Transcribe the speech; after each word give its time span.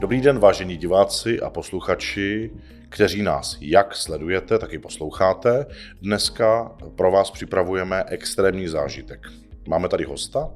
Dobrý 0.00 0.20
den, 0.20 0.38
vážení 0.38 0.76
diváci 0.76 1.40
a 1.40 1.50
posluchači, 1.50 2.50
kteří 2.88 3.22
nás 3.22 3.58
jak 3.60 3.96
sledujete, 3.96 4.58
tak 4.58 4.72
i 4.72 4.78
posloucháte. 4.78 5.66
Dneska 6.02 6.76
pro 6.96 7.10
vás 7.10 7.30
připravujeme 7.30 8.04
extrémní 8.06 8.68
zážitek. 8.68 9.26
Máme 9.68 9.88
tady 9.88 10.04
hosta, 10.04 10.50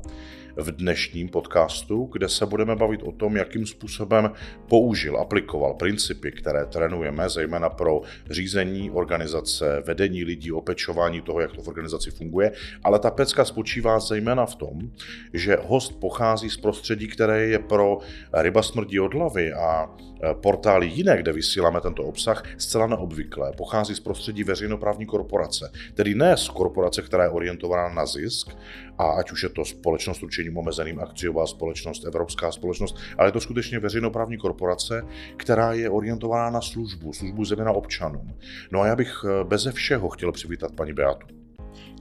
v 0.56 0.70
dnešním 0.70 1.28
podcastu, 1.28 2.08
kde 2.12 2.28
se 2.28 2.46
budeme 2.46 2.76
bavit 2.76 3.02
o 3.02 3.12
tom, 3.12 3.36
jakým 3.36 3.66
způsobem 3.66 4.30
použil, 4.68 5.18
aplikoval 5.18 5.74
principy, 5.74 6.32
které 6.32 6.66
trénujeme, 6.66 7.28
zejména 7.28 7.68
pro 7.68 8.00
řízení 8.30 8.90
organizace, 8.90 9.82
vedení 9.86 10.24
lidí, 10.24 10.52
opečování 10.52 11.20
toho, 11.20 11.40
jak 11.40 11.52
to 11.52 11.62
v 11.62 11.68
organizaci 11.68 12.10
funguje. 12.10 12.52
Ale 12.84 12.98
ta 12.98 13.10
pecka 13.10 13.44
spočívá 13.44 14.00
zejména 14.00 14.46
v 14.46 14.54
tom, 14.54 14.90
že 15.32 15.58
host 15.62 16.00
pochází 16.00 16.50
z 16.50 16.56
prostředí, 16.56 17.08
které 17.08 17.46
je 17.46 17.58
pro 17.58 17.98
ryba 18.32 18.62
smrdí 18.62 19.00
od 19.00 19.14
hlavy 19.14 19.52
a 19.52 19.90
portály 20.32 20.86
jiné, 20.86 21.16
kde 21.16 21.32
vysíláme 21.32 21.80
tento 21.80 22.04
obsah, 22.04 22.44
zcela 22.58 22.86
neobvyklé. 22.86 23.52
Pochází 23.56 23.94
z 23.94 24.00
prostředí 24.00 24.44
veřejnoprávní 24.44 25.06
korporace, 25.06 25.72
tedy 25.94 26.14
ne 26.14 26.36
z 26.36 26.48
korporace, 26.48 27.02
která 27.02 27.24
je 27.24 27.30
orientovaná 27.30 27.88
na 27.88 28.06
zisk, 28.06 28.56
a 28.98 29.10
ať 29.10 29.32
už 29.32 29.42
je 29.42 29.48
to 29.48 29.64
společnost 29.64 30.22
určením 30.22 30.58
omezeným, 30.58 31.00
akciová 31.00 31.46
společnost, 31.46 32.04
evropská 32.04 32.52
společnost, 32.52 32.96
ale 33.18 33.28
je 33.28 33.32
to 33.32 33.40
skutečně 33.40 33.78
veřejnoprávní 33.78 34.36
korporace, 34.36 35.02
která 35.36 35.72
je 35.72 35.90
orientovaná 35.90 36.50
na 36.50 36.60
službu, 36.60 37.12
službu 37.12 37.44
zejména 37.44 37.72
občanům. 37.72 38.34
No 38.72 38.80
a 38.80 38.86
já 38.86 38.96
bych 38.96 39.24
eh, 39.24 39.44
beze 39.44 39.72
všeho 39.72 40.08
chtěl 40.08 40.32
přivítat 40.32 40.72
paní 40.72 40.92
Beatu. 40.92 41.41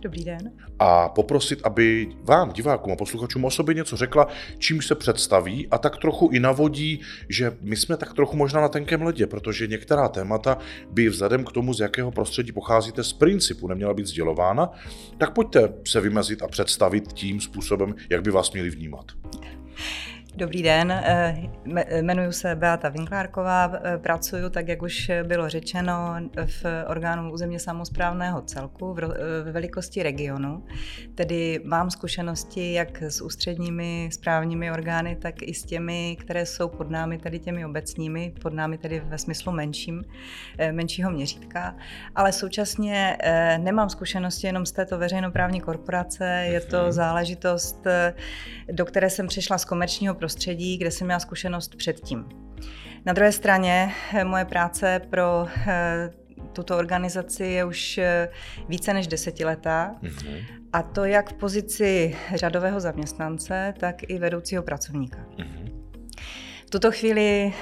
Dobrý 0.02 0.24
den. 0.24 0.52
A 0.80 1.10
poprosit, 1.10 1.60
aby 1.64 2.08
vám, 2.24 2.52
divákům 2.52 2.94
a 2.94 2.96
posluchačům 2.96 3.46
o 3.46 3.72
něco 3.72 3.98
řekla, 3.98 4.28
čím 4.58 4.82
se 4.82 4.96
představí 4.96 5.68
a 5.72 5.78
tak 5.78 5.98
trochu 5.98 6.30
i 6.34 6.40
navodí, 6.40 7.02
že 7.30 7.58
my 7.62 7.76
jsme 7.76 7.98
tak 7.98 8.14
trochu 8.14 8.38
možná 8.38 8.62
na 8.62 8.70
tenkém 8.70 9.02
ledě, 9.02 9.28
protože 9.28 9.68
některá 9.68 10.08
témata 10.08 10.58
by 10.92 11.10
vzhledem 11.10 11.44
k 11.44 11.52
tomu, 11.52 11.74
z 11.74 11.80
jakého 11.80 12.12
prostředí 12.12 12.52
pocházíte 12.52 13.04
z 13.04 13.14
principu, 13.14 13.68
neměla 13.68 13.94
být 13.94 14.08
sdělována, 14.08 14.70
tak 15.18 15.34
pojďte 15.34 15.74
se 15.88 16.02
vymezit 16.02 16.42
a 16.42 16.48
představit 16.48 17.14
tím 17.14 17.42
způsobem, 17.42 17.96
jak 18.10 18.22
by 18.22 18.32
vás 18.32 18.52
měli 18.52 18.70
vnímat. 18.70 19.06
Dobrý 20.36 20.64
den, 20.64 20.92
eh, 20.92 21.36
jmenuji 22.02 22.32
se 22.32 22.56
Beata 22.56 22.90
Vinklárková, 22.90 23.72
eh, 23.84 23.98
pracuji, 23.98 24.50
tak 24.50 24.68
jak 24.68 24.82
už 24.82 25.12
bylo 25.24 25.50
řečeno, 25.50 26.16
v 26.46 26.66
orgánu 26.88 27.32
územně 27.32 27.60
samozprávného 27.60 28.42
celku 28.42 28.94
ve 29.44 29.52
velikosti 29.52 30.04
regionu, 30.04 30.64
tedy 31.16 31.60
mám 31.64 31.90
zkušenosti 31.92 32.74
jak 32.74 33.02
s 33.02 33.22
ústředními 33.22 34.10
správními 34.12 34.72
orgány, 34.72 35.16
tak 35.16 35.42
i 35.42 35.54
s 35.54 35.64
těmi, 35.64 36.18
které 36.20 36.46
jsou 36.46 36.68
pod 36.70 36.90
námi, 36.90 37.18
tedy 37.18 37.40
těmi 37.40 37.66
obecními, 37.66 38.34
pod 38.42 38.54
námi 38.54 38.78
tedy 38.78 39.00
ve 39.06 39.18
smyslu 39.18 39.52
menším, 39.52 40.04
eh, 40.58 40.72
menšího 40.72 41.12
měřítka, 41.12 41.76
ale 42.16 42.32
současně 42.32 43.18
nemám 43.58 43.90
zkušenosti 43.90 44.48
jenom 44.48 44.66
z 44.66 44.72
této 44.72 44.98
veřejnoprávní 44.98 45.62
korporace, 45.62 46.26
je 46.52 46.62
to 46.62 46.84
mhm. 46.84 46.92
záležitost, 46.92 47.88
do 48.72 48.86
které 48.86 49.10
jsem 49.10 49.28
přišla 49.28 49.58
z 49.58 49.66
komerčního 49.66 50.16
prostředí, 50.22 50.78
kde 50.78 50.92
jsem 50.92 51.08
měla 51.08 51.20
zkušenost 51.20 51.76
předtím. 51.76 52.26
Na 53.06 53.14
druhé 53.14 53.32
straně 53.32 53.92
eh, 54.14 54.24
moje 54.24 54.46
práce 54.46 55.02
pro 55.10 55.48
eh, 55.68 56.10
tuto 56.54 56.78
organizaci 56.78 57.44
je 57.44 57.66
už 57.66 57.98
eh, 57.98 58.30
více 58.70 58.94
než 58.94 59.08
desetiletá. 59.08 59.96
Mm-hmm. 60.04 60.46
A 60.74 60.82
to 60.82 61.06
jak 61.06 61.30
v 61.30 61.34
pozici 61.34 62.18
řadového 62.36 62.80
zaměstnance, 62.80 63.74
tak 63.80 63.96
i 64.08 64.20
vedoucího 64.20 64.64
pracovníka. 64.64 65.18
Mm-hmm. 65.18 65.72
V 66.68 66.70
tuto 66.70 66.92
chvíli 66.92 67.54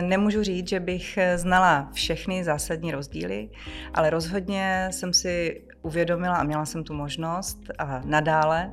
nemůžu 0.00 0.42
říct, 0.42 0.68
že 0.68 0.80
bych 0.80 1.18
znala 1.36 1.90
všechny 1.92 2.44
zásadní 2.44 2.92
rozdíly, 2.92 3.48
ale 3.94 4.10
rozhodně 4.10 4.88
jsem 4.90 5.12
si 5.12 5.64
uvědomila 5.88 6.36
a 6.36 6.42
měla 6.42 6.66
jsem 6.66 6.84
tu 6.84 6.94
možnost 6.94 7.58
a 7.78 8.00
nadále 8.04 8.72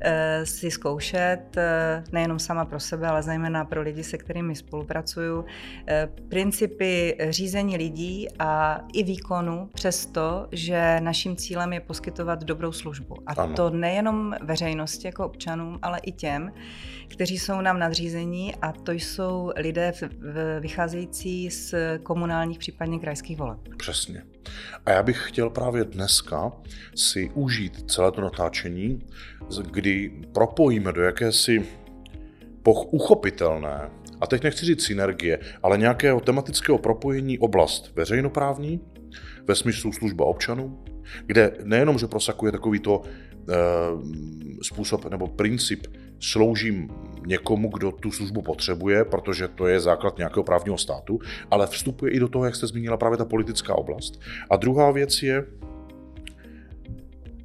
eh, 0.00 0.46
si 0.46 0.70
zkoušet, 0.70 1.56
eh, 1.56 2.04
nejenom 2.12 2.38
sama 2.38 2.64
pro 2.64 2.80
sebe, 2.80 3.08
ale 3.08 3.22
zejména 3.22 3.64
pro 3.64 3.82
lidi, 3.82 4.04
se 4.04 4.18
kterými 4.18 4.56
spolupracuju, 4.56 5.44
eh, 5.88 6.08
principy 6.28 7.16
řízení 7.30 7.76
lidí 7.76 8.28
a 8.38 8.80
i 8.92 9.02
výkonu, 9.02 9.70
přesto, 9.74 10.48
že 10.52 11.00
naším 11.00 11.36
cílem 11.36 11.72
je 11.72 11.80
poskytovat 11.80 12.44
dobrou 12.44 12.72
službu. 12.72 13.16
A 13.26 13.32
ano. 13.32 13.54
to 13.54 13.70
nejenom 13.70 14.34
veřejnosti 14.42 15.08
jako 15.08 15.26
občanům, 15.26 15.78
ale 15.82 15.98
i 16.02 16.12
těm, 16.12 16.52
kteří 17.08 17.38
jsou 17.38 17.60
nám 17.60 17.78
nadřízení 17.78 18.54
a 18.54 18.72
to 18.72 18.92
jsou 18.92 19.52
lidé 19.56 19.92
vycházející 20.60 21.50
z 21.50 21.74
komunálních, 22.02 22.58
případně 22.58 22.98
krajských 22.98 23.38
voleb. 23.38 23.58
Přesně. 23.76 24.22
A 24.86 24.90
já 24.90 25.02
bych 25.02 25.28
chtěl 25.28 25.50
právě 25.50 25.84
dneska 25.84 26.52
si 26.94 27.30
užít 27.34 27.90
celé 27.90 28.12
to 28.12 28.20
natáčení, 28.20 29.06
kdy 29.70 30.12
propojíme 30.34 30.92
do 30.92 31.02
jakési 31.02 31.66
poch 32.62 32.92
uchopitelné, 32.92 33.90
a 34.20 34.26
teď 34.26 34.42
nechci 34.44 34.66
říct 34.66 34.82
synergie, 34.82 35.38
ale 35.62 35.78
nějakého 35.78 36.20
tematického 36.20 36.78
propojení 36.78 37.38
oblast 37.38 37.92
veřejnoprávní, 37.96 38.80
ve 39.44 39.54
smyslu 39.54 39.92
služba 39.92 40.24
občanů, 40.24 40.84
kde 41.26 41.56
nejenom, 41.64 41.98
že 41.98 42.06
prosakuje 42.06 42.52
takovýto 42.52 43.02
e, 43.02 43.54
způsob 44.62 45.10
nebo 45.10 45.26
princip 45.26 45.86
sloužím 46.20 46.90
někomu, 47.26 47.68
kdo 47.68 47.92
tu 47.92 48.10
službu 48.10 48.42
potřebuje, 48.42 49.04
protože 49.04 49.48
to 49.48 49.66
je 49.66 49.80
základ 49.80 50.18
nějakého 50.18 50.44
právního 50.44 50.78
státu, 50.78 51.18
ale 51.50 51.66
vstupuje 51.66 52.12
i 52.12 52.18
do 52.18 52.28
toho, 52.28 52.44
jak 52.44 52.54
jste 52.54 52.66
zmínila, 52.66 52.96
právě 52.96 53.18
ta 53.18 53.24
politická 53.24 53.74
oblast. 53.74 54.20
A 54.50 54.56
druhá 54.56 54.90
věc 54.90 55.22
je, 55.22 55.46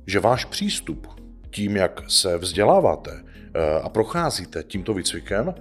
že 0.08 0.20
váš 0.20 0.46
přístup 0.46 1.08
tím, 1.50 1.76
jak 1.76 2.02
se 2.08 2.38
vzděláváte 2.38 3.24
eh, 3.54 3.80
a 3.82 3.90
procházíte 3.90 4.64
tímto 4.64 4.94
výcvikem, 4.94 5.54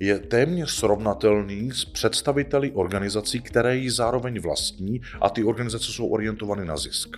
je 0.00 0.18
téměř 0.18 0.70
srovnatelný 0.70 1.70
s 1.70 1.84
představiteli 1.84 2.70
organizací, 2.70 3.40
které 3.40 3.76
ji 3.76 3.90
zároveň 3.90 4.40
vlastní 4.40 5.00
a 5.20 5.30
ty 5.30 5.44
organizace 5.44 5.92
jsou 5.92 6.06
orientovány 6.06 6.64
na 6.64 6.76
zisk. 6.76 7.16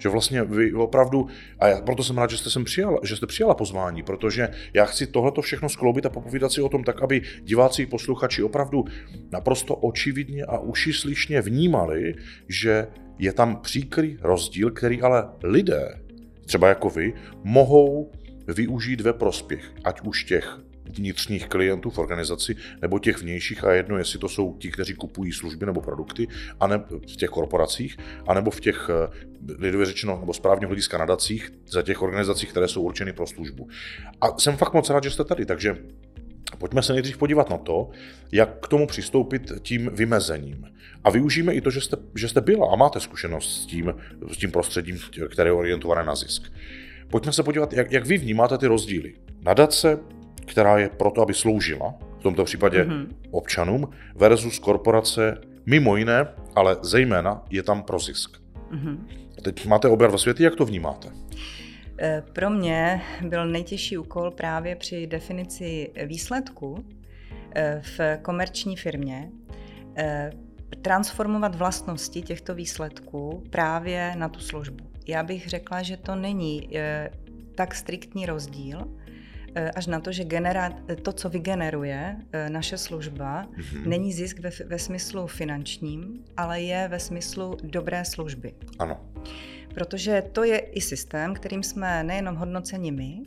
Že 0.00 0.08
vlastně 0.08 0.44
vy 0.44 0.72
opravdu, 0.72 1.26
a 1.58 1.68
já, 1.68 1.80
proto 1.80 2.04
jsem 2.04 2.18
rád, 2.18 2.30
že 2.30 2.36
jste, 2.36 2.50
sem 2.50 2.64
přijala, 2.64 2.98
že 3.02 3.16
jste 3.16 3.26
přijala 3.26 3.54
pozvání, 3.54 4.02
protože 4.02 4.48
já 4.74 4.84
chci 4.84 5.06
tohleto 5.06 5.42
všechno 5.42 5.68
skloubit 5.68 6.06
a 6.06 6.10
popovídat 6.10 6.52
si 6.52 6.62
o 6.62 6.68
tom 6.68 6.84
tak, 6.84 7.02
aby 7.02 7.22
diváci, 7.42 7.86
posluchači 7.86 8.42
opravdu 8.42 8.84
naprosto 9.32 9.76
očividně 9.76 10.44
a 10.44 10.58
uši 10.58 10.92
slyšně 10.92 11.42
vnímali, 11.42 12.14
že 12.48 12.86
je 13.18 13.32
tam 13.32 13.56
příkrý 13.56 14.18
rozdíl, 14.20 14.70
který 14.70 15.02
ale 15.02 15.28
lidé, 15.42 16.00
třeba 16.46 16.68
jako 16.68 16.90
vy, 16.90 17.12
mohou 17.44 18.12
využít 18.46 19.00
ve 19.00 19.12
prospěch, 19.12 19.72
ať 19.84 20.00
už 20.00 20.24
těch 20.24 20.60
vnitřních 20.90 21.46
klientů 21.46 21.90
v 21.90 21.98
organizaci 21.98 22.56
nebo 22.82 22.98
těch 22.98 23.18
vnějších 23.18 23.64
a 23.64 23.72
jedno, 23.72 23.98
jestli 23.98 24.18
to 24.18 24.28
jsou 24.28 24.56
ti, 24.58 24.70
kteří 24.70 24.94
kupují 24.94 25.32
služby 25.32 25.66
nebo 25.66 25.80
produkty 25.80 26.26
a 26.60 26.66
ne, 26.66 26.84
v 26.88 27.16
těch 27.16 27.30
korporacích, 27.30 27.96
anebo 28.26 28.50
v 28.50 28.60
těch, 28.60 28.90
eh, 28.90 29.30
lidově 29.58 29.86
řečeno, 29.86 30.16
nebo 30.20 30.34
správně 30.34 30.66
hlediska 30.66 30.98
nadacích, 30.98 31.52
za 31.66 31.82
těch 31.82 32.02
organizacích, 32.02 32.50
které 32.50 32.68
jsou 32.68 32.82
určeny 32.82 33.12
pro 33.12 33.26
službu. 33.26 33.68
A 34.20 34.38
jsem 34.38 34.56
fakt 34.56 34.74
moc 34.74 34.90
rád, 34.90 35.04
že 35.04 35.10
jste 35.10 35.24
tady, 35.24 35.46
takže 35.46 35.76
Pojďme 36.58 36.82
se 36.82 36.92
nejdřív 36.92 37.18
podívat 37.18 37.50
na 37.50 37.58
to, 37.58 37.90
jak 38.32 38.64
k 38.64 38.68
tomu 38.68 38.86
přistoupit 38.86 39.52
tím 39.62 39.90
vymezením. 39.94 40.64
A 41.04 41.10
využijeme 41.10 41.54
i 41.54 41.60
to, 41.60 41.70
že 41.70 41.80
jste, 41.80 41.96
že 42.14 42.28
jste 42.28 42.40
byla 42.40 42.72
a 42.72 42.76
máte 42.76 43.00
zkušenost 43.00 43.62
s 43.62 43.66
tím, 43.66 43.94
s 44.32 44.36
tím 44.36 44.50
prostředím, 44.50 44.98
které 45.28 45.48
je 45.48 45.52
orientované 45.52 46.04
na 46.04 46.14
zisk. 46.14 46.52
Pojďme 47.10 47.32
se 47.32 47.42
podívat, 47.42 47.72
jak, 47.72 47.92
jak 47.92 48.06
vy 48.06 48.18
vnímáte 48.18 48.58
ty 48.58 48.66
rozdíly. 48.66 49.14
Nadace, 49.42 49.98
která 50.50 50.78
je 50.78 50.88
proto, 50.88 51.22
aby 51.22 51.34
sloužila, 51.34 51.94
v 52.18 52.22
tomto 52.22 52.44
případě 52.44 52.84
mm-hmm. 52.84 53.06
občanům, 53.30 53.90
versus 54.14 54.58
korporace, 54.58 55.40
mimo 55.66 55.96
jiné, 55.96 56.28
ale 56.56 56.76
zejména 56.82 57.42
je 57.50 57.62
tam 57.62 57.82
pro 57.82 57.98
zisk. 57.98 58.36
Mm-hmm. 58.72 58.98
Teď 59.42 59.66
máte 59.66 59.88
oba 59.88 60.06
dva 60.06 60.18
světy, 60.18 60.42
jak 60.42 60.56
to 60.56 60.64
vnímáte? 60.64 61.08
E, 61.98 62.22
pro 62.32 62.50
mě 62.50 63.02
byl 63.28 63.46
nejtěžší 63.46 63.98
úkol 63.98 64.30
právě 64.30 64.76
při 64.76 65.06
definici 65.06 65.90
výsledku 66.06 66.84
e, 67.54 67.82
v 67.82 68.22
komerční 68.22 68.76
firmě 68.76 69.30
e, 69.96 70.30
transformovat 70.82 71.54
vlastnosti 71.54 72.22
těchto 72.22 72.54
výsledků 72.54 73.44
právě 73.50 74.12
na 74.16 74.28
tu 74.28 74.40
službu. 74.40 74.84
Já 75.06 75.22
bych 75.22 75.48
řekla, 75.48 75.82
že 75.82 75.96
to 75.96 76.14
není 76.14 76.68
tak 77.54 77.74
striktní 77.74 78.26
rozdíl, 78.26 78.78
Eh, 78.78 78.99
až 79.74 79.86
na 79.86 80.00
to, 80.00 80.12
že 80.12 80.24
genera- 80.24 80.74
to, 81.02 81.12
co 81.12 81.28
vygeneruje 81.28 82.16
eh, 82.32 82.50
naše 82.50 82.78
služba, 82.78 83.44
mm-hmm. 83.44 83.86
není 83.86 84.12
zisk 84.12 84.38
ve, 84.38 84.50
ve 84.66 84.78
smyslu 84.78 85.26
finančním, 85.26 86.24
ale 86.36 86.60
je 86.60 86.88
ve 86.88 86.98
smyslu 86.98 87.56
dobré 87.62 88.04
služby. 88.04 88.54
Ano. 88.78 89.00
Protože 89.74 90.22
to 90.32 90.44
je 90.44 90.58
i 90.58 90.80
systém, 90.80 91.34
kterým 91.34 91.62
jsme 91.62 92.04
nejenom 92.04 92.36
hodnoceni 92.36 92.92
my, 92.92 93.22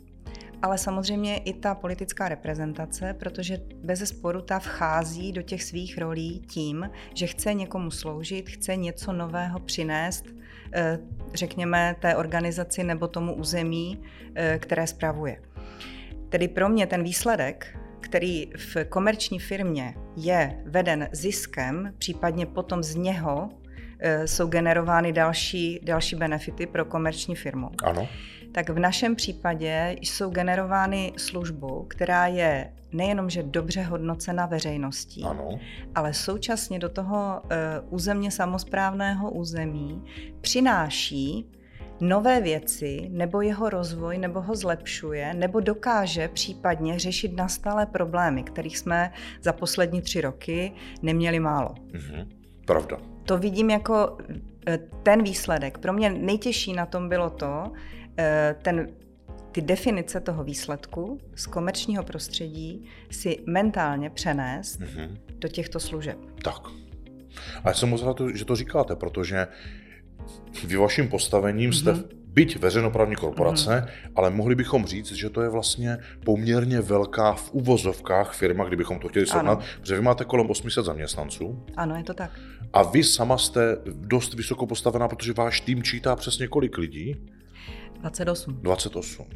ale 0.62 0.78
samozřejmě 0.78 1.36
i 1.36 1.52
ta 1.52 1.74
politická 1.74 2.28
reprezentace, 2.28 3.14
protože 3.18 3.58
bez 3.84 4.08
sporu 4.08 4.40
ta 4.42 4.58
vchází 4.58 5.32
do 5.32 5.42
těch 5.42 5.64
svých 5.64 5.98
rolí 5.98 6.40
tím, 6.40 6.90
že 7.14 7.26
chce 7.26 7.54
někomu 7.54 7.90
sloužit, 7.90 8.50
chce 8.50 8.76
něco 8.76 9.12
nového 9.12 9.60
přinést, 9.60 10.24
eh, 10.74 10.98
řekněme, 11.34 11.96
té 12.00 12.16
organizaci 12.16 12.84
nebo 12.84 13.08
tomu 13.08 13.34
území, 13.34 14.02
eh, 14.34 14.58
které 14.58 14.86
spravuje. 14.86 15.40
Tedy 16.34 16.48
pro 16.48 16.68
mě 16.68 16.86
ten 16.86 17.02
výsledek, 17.02 17.78
který 18.00 18.50
v 18.56 18.84
komerční 18.88 19.38
firmě 19.38 19.94
je 20.16 20.62
veden 20.64 21.08
ziskem, 21.12 21.94
případně 21.98 22.46
potom 22.46 22.82
z 22.82 22.94
něho 22.94 23.50
eh, 23.98 24.26
jsou 24.26 24.46
generovány 24.46 25.12
další, 25.12 25.80
další 25.82 26.16
benefity 26.16 26.66
pro 26.66 26.84
komerční 26.84 27.34
firmu. 27.34 27.70
Ano. 27.84 28.08
Tak 28.52 28.70
v 28.70 28.78
našem 28.78 29.16
případě 29.16 29.96
jsou 30.00 30.30
generovány 30.30 31.12
službou, 31.16 31.86
která 31.88 32.26
je 32.26 32.72
nejenom, 32.92 33.30
že 33.30 33.42
dobře 33.42 33.82
hodnocena 33.82 34.46
veřejností, 34.46 35.24
Ano. 35.24 35.58
ale 35.94 36.14
současně 36.14 36.78
do 36.78 36.88
toho 36.88 37.42
uh, 37.44 37.50
územně 37.90 38.30
samozprávného 38.30 39.30
území 39.30 40.04
přináší 40.40 41.50
nové 42.00 42.40
věci, 42.40 43.08
nebo 43.12 43.40
jeho 43.40 43.70
rozvoj, 43.70 44.18
nebo 44.18 44.40
ho 44.40 44.54
zlepšuje, 44.54 45.34
nebo 45.34 45.60
dokáže 45.60 46.28
případně 46.28 46.98
řešit 46.98 47.36
nastalé 47.36 47.86
problémy, 47.86 48.42
kterých 48.42 48.78
jsme 48.78 49.12
za 49.42 49.52
poslední 49.52 50.02
tři 50.02 50.20
roky 50.20 50.72
neměli 51.02 51.40
málo. 51.40 51.74
Mhm. 51.92 52.28
Pravda. 52.66 52.96
To 53.24 53.38
vidím 53.38 53.70
jako 53.70 54.18
eh, 54.66 54.78
ten 55.02 55.22
výsledek. 55.22 55.78
Pro 55.78 55.92
mě 55.92 56.10
nejtěžší 56.10 56.72
na 56.72 56.86
tom 56.86 57.08
bylo 57.08 57.30
to, 57.30 57.72
eh, 58.18 58.56
ten, 58.62 58.88
ty 59.52 59.60
definice 59.62 60.20
toho 60.20 60.44
výsledku 60.44 61.18
z 61.34 61.46
komerčního 61.46 62.02
prostředí 62.04 62.88
si 63.10 63.36
mentálně 63.46 64.10
přenést 64.10 64.78
Mhm. 64.80 65.18
do 65.38 65.48
těchto 65.48 65.80
služeb. 65.80 66.18
Tak. 66.44 66.60
A 67.64 67.68
já 67.68 67.74
jsem 67.74 67.88
moc 67.88 68.02
rád, 68.02 68.16
že 68.34 68.44
to 68.44 68.56
říkáte, 68.56 68.96
protože 68.96 69.46
vy 70.66 70.76
vaším 70.76 71.08
postavením 71.08 71.72
jste 71.72 71.92
Mhm. 71.92 72.02
byť 72.26 72.58
veřejnoprávní 72.58 73.16
korporace, 73.16 73.86
ale 74.16 74.30
mohli 74.30 74.54
bychom 74.54 74.86
říct, 74.86 75.12
že 75.12 75.30
to 75.30 75.42
je 75.42 75.48
vlastně 75.48 75.98
poměrně 76.24 76.80
velká 76.80 77.32
v 77.32 77.50
uvozovkách 77.54 78.34
firma, 78.34 78.64
kdybychom 78.64 78.98
to 78.98 79.08
chtěli 79.08 79.26
srovnat, 79.26 79.60
protože 79.80 79.94
vy 79.94 80.00
máte 80.02 80.24
kolem 80.24 80.50
800 80.50 80.84
zaměstnanců 80.84 81.62
Ano, 81.76 81.96
je 81.96 82.04
to 82.04 82.14
tak. 82.14 82.30
a 82.72 82.82
vy 82.82 83.04
sama 83.04 83.38
jste 83.38 83.76
dost 83.92 84.34
vysoko 84.34 84.66
postavená, 84.66 85.08
protože 85.08 85.32
váš 85.32 85.60
tým 85.60 85.82
čítá 85.82 86.16
přesně 86.16 86.48
kolik 86.48 86.78
lidí? 86.78 87.16
28. 88.00 88.58
28. 88.62 89.26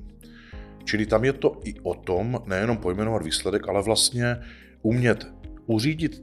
Čili 0.84 1.06
tam 1.06 1.24
je 1.24 1.32
to 1.32 1.60
i 1.64 1.74
o 1.82 1.94
tom, 1.94 2.42
nejenom 2.46 2.76
pojmenovat 2.76 3.22
výsledek, 3.22 3.68
ale 3.68 3.82
vlastně 3.82 4.36
umět 4.82 5.26
uřídit 5.66 6.22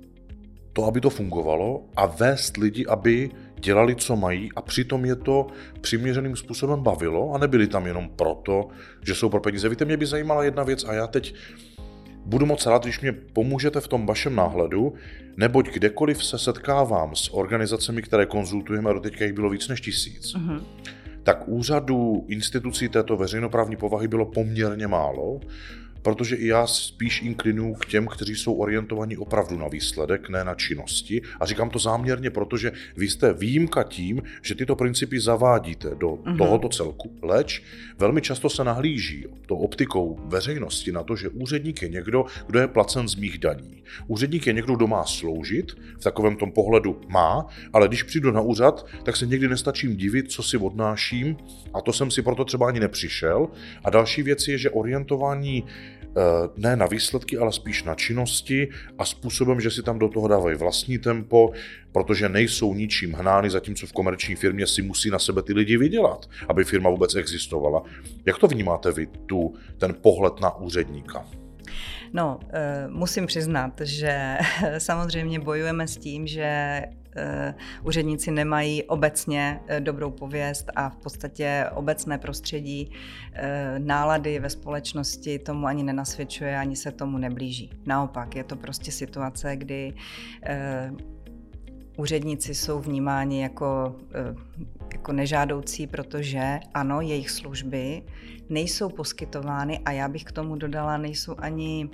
to, 0.74 0.86
aby 0.86 1.02
to 1.02 1.10
fungovalo 1.10 1.86
a 1.96 2.06
vést 2.06 2.58
lidi, 2.58 2.86
aby 2.86 3.32
dělali, 3.66 3.96
co 3.96 4.16
mají 4.16 4.50
a 4.56 4.62
přitom 4.62 5.06
je 5.06 5.16
to 5.16 5.48
přiměřeným 5.82 6.36
způsobem 6.36 6.84
bavilo 6.84 7.34
a 7.34 7.38
nebyli 7.38 7.68
tam 7.68 7.88
jenom 7.88 8.10
proto, 8.16 8.68
že 9.06 9.16
jsou 9.16 9.30
pro 9.30 9.42
peníze. 9.42 9.70
Víte, 9.70 9.86
mě 9.86 9.98
by 9.98 10.06
zajímala 10.06 10.44
jedna 10.44 10.64
věc 10.64 10.84
a 10.84 10.94
já 10.94 11.08
teď 11.08 11.36
budu 12.26 12.46
moc 12.46 12.66
rád, 12.66 12.84
když 12.84 13.02
mě 13.02 13.12
pomůžete 13.12 13.82
v 13.82 13.88
tom 13.88 14.06
vašem 14.06 14.36
náhledu, 14.36 14.94
neboť 15.38 15.70
kdekoliv 15.70 16.24
se 16.26 16.38
setkávám 16.38 17.16
s 17.16 17.34
organizacemi, 17.34 18.02
které 18.02 18.26
konzultujeme, 18.26 18.90
a 18.90 18.94
do 18.94 19.00
teďka 19.00 19.26
jich 19.26 19.34
bylo 19.34 19.50
víc 19.50 19.68
než 19.68 19.82
tisíc, 19.82 20.34
Mhm. 20.34 20.62
tak 21.24 21.48
úřadů 21.48 22.26
institucí 22.28 22.90
této 22.90 23.18
veřejnoprávní 23.18 23.76
povahy 23.76 24.08
bylo 24.08 24.26
poměrně 24.26 24.88
málo, 24.88 25.40
protože 26.06 26.36
i 26.36 26.48
já 26.48 26.68
spíš 26.68 27.22
inklinuju 27.22 27.74
k 27.74 27.86
těm, 27.86 28.08
kteří 28.08 28.36
jsou 28.36 28.54
orientovaní 28.54 29.18
opravdu 29.18 29.58
na 29.58 29.68
výsledek, 29.68 30.30
ne 30.30 30.44
na 30.44 30.56
činnosti. 30.56 31.22
A 31.40 31.46
říkám 31.46 31.70
to 31.70 31.80
záměrně, 31.80 32.30
protože 32.30 32.72
vy 32.98 33.08
jste 33.10 33.34
výjimka 33.34 33.84
tím, 33.84 34.22
že 34.42 34.56
tyto 34.56 34.76
principy 34.76 35.20
zavádíte 35.20 35.90
do 35.96 36.18
Mhm. 36.26 36.38
tohoto 36.38 36.70
celku. 36.70 37.12
Leč 37.22 37.64
velmi 37.98 38.22
často 38.22 38.50
se 38.50 38.64
nahlíží 38.64 39.26
to 39.46 39.56
optikou 39.58 40.20
veřejnosti 40.26 40.92
na 40.92 41.04
to, 41.04 41.16
že 41.16 41.30
úředník 41.30 41.82
je 41.82 41.90
někdo, 41.90 42.26
kdo 42.48 42.60
je 42.60 42.68
placen 42.68 43.08
z 43.08 43.16
mých 43.16 43.38
daní. 43.38 43.84
Úředník 44.08 44.48
je 44.48 44.54
někdo, 44.54 44.76
kdo 44.76 44.88
má 44.88 45.04
sloužit, 45.04 45.72
v 46.00 46.04
takovém 46.04 46.36
tom 46.36 46.52
pohledu 46.52 47.02
má, 47.08 47.48
ale 47.74 47.88
když 47.88 48.04
přijdu 48.04 48.32
na 48.32 48.42
úřad, 48.42 48.86
tak 49.04 49.16
se 49.16 49.26
někdy 49.26 49.48
nestačím 49.48 49.96
divit, 49.96 50.32
co 50.32 50.44
si 50.44 50.58
odnáším 50.58 51.38
a 51.74 51.82
to 51.82 51.94
jsem 51.94 52.12
si 52.12 52.22
proto 52.22 52.46
třeba 52.46 52.68
ani 52.68 52.80
nepřišel. 52.80 53.48
A 53.84 53.90
další 53.90 54.22
věc 54.24 54.48
je, 54.48 54.58
že 54.58 54.70
orientování 54.70 55.64
ne 56.58 56.76
na 56.76 56.86
výsledky, 56.86 57.38
ale 57.38 57.52
spíš 57.52 57.84
na 57.84 57.96
činnosti 57.96 58.70
a 58.98 59.06
způsobem, 59.06 59.62
že 59.62 59.72
si 59.72 59.84
tam 59.84 60.00
do 60.00 60.10
toho 60.10 60.28
dávají 60.28 60.58
vlastní 60.58 60.98
tempo, 60.98 61.52
protože 61.92 62.30
nejsou 62.30 62.74
ničím 62.74 63.14
hnány, 63.14 63.50
zatímco 63.50 63.88
v 63.88 63.94
komerční 63.94 64.36
firmě 64.36 64.68
si 64.68 64.82
musí 64.82 65.10
na 65.10 65.20
sebe 65.20 65.42
ty 65.42 65.54
lidi 65.54 65.78
vydělat, 65.78 66.30
aby 66.50 66.64
firma 66.64 66.90
vůbec 66.90 67.16
existovala. 67.16 67.84
Jak 68.26 68.38
to 68.38 68.48
vnímáte 68.48 68.92
vy, 68.92 69.08
tu, 69.08 69.54
ten 69.78 69.96
pohled 70.02 70.40
na 70.40 70.56
úředníka? 70.56 71.26
No, 72.14 72.40
eh, 72.54 72.88
musím 72.88 73.26
přiznat, 73.26 73.82
že 73.84 74.38
samozřejmě 74.78 75.40
bojujeme 75.40 75.88
s 75.88 75.98
tím, 75.98 76.28
že 76.28 76.44
eh, 76.44 77.05
úředníci 77.84 78.32
nemají 78.32 78.84
obecně 78.84 79.60
eh, 79.68 79.80
dobrou 79.80 80.12
pověst 80.12 80.72
a 80.76 80.90
v 80.90 80.96
podstatě 80.96 81.66
obecné 81.76 82.18
prostředí 82.18 82.92
eh, 83.34 83.76
nálady 83.80 84.40
ve 84.40 84.50
společnosti 84.50 85.40
tomu 85.40 85.68
ani 85.68 85.84
nenasvědčuje, 85.84 86.58
ani 86.58 86.76
se 86.76 86.92
tomu 86.92 87.18
neblíží. 87.18 87.72
Naopak, 87.86 88.36
je 88.36 88.44
to 88.44 88.56
prostě 88.56 88.92
situace, 88.92 89.56
kdy 89.56 89.94
eh, 90.44 90.92
úředníci 91.98 92.56
jsou 92.56 92.80
vnímáni 92.80 93.42
jako, 93.42 93.96
eh, 94.14 94.36
jako 95.06 95.14
nežádoucí, 95.14 95.88
protože 95.88 96.60
ano, 96.74 97.02
jejich 97.02 97.30
služby 97.30 98.02
nejsou 98.50 98.90
poskytovány 98.90 99.80
a 99.86 99.92
já 99.92 100.08
bych 100.08 100.24
k 100.24 100.32
tomu 100.32 100.56
dodala, 100.56 100.98
nejsou 100.98 101.36
ani 101.38 101.90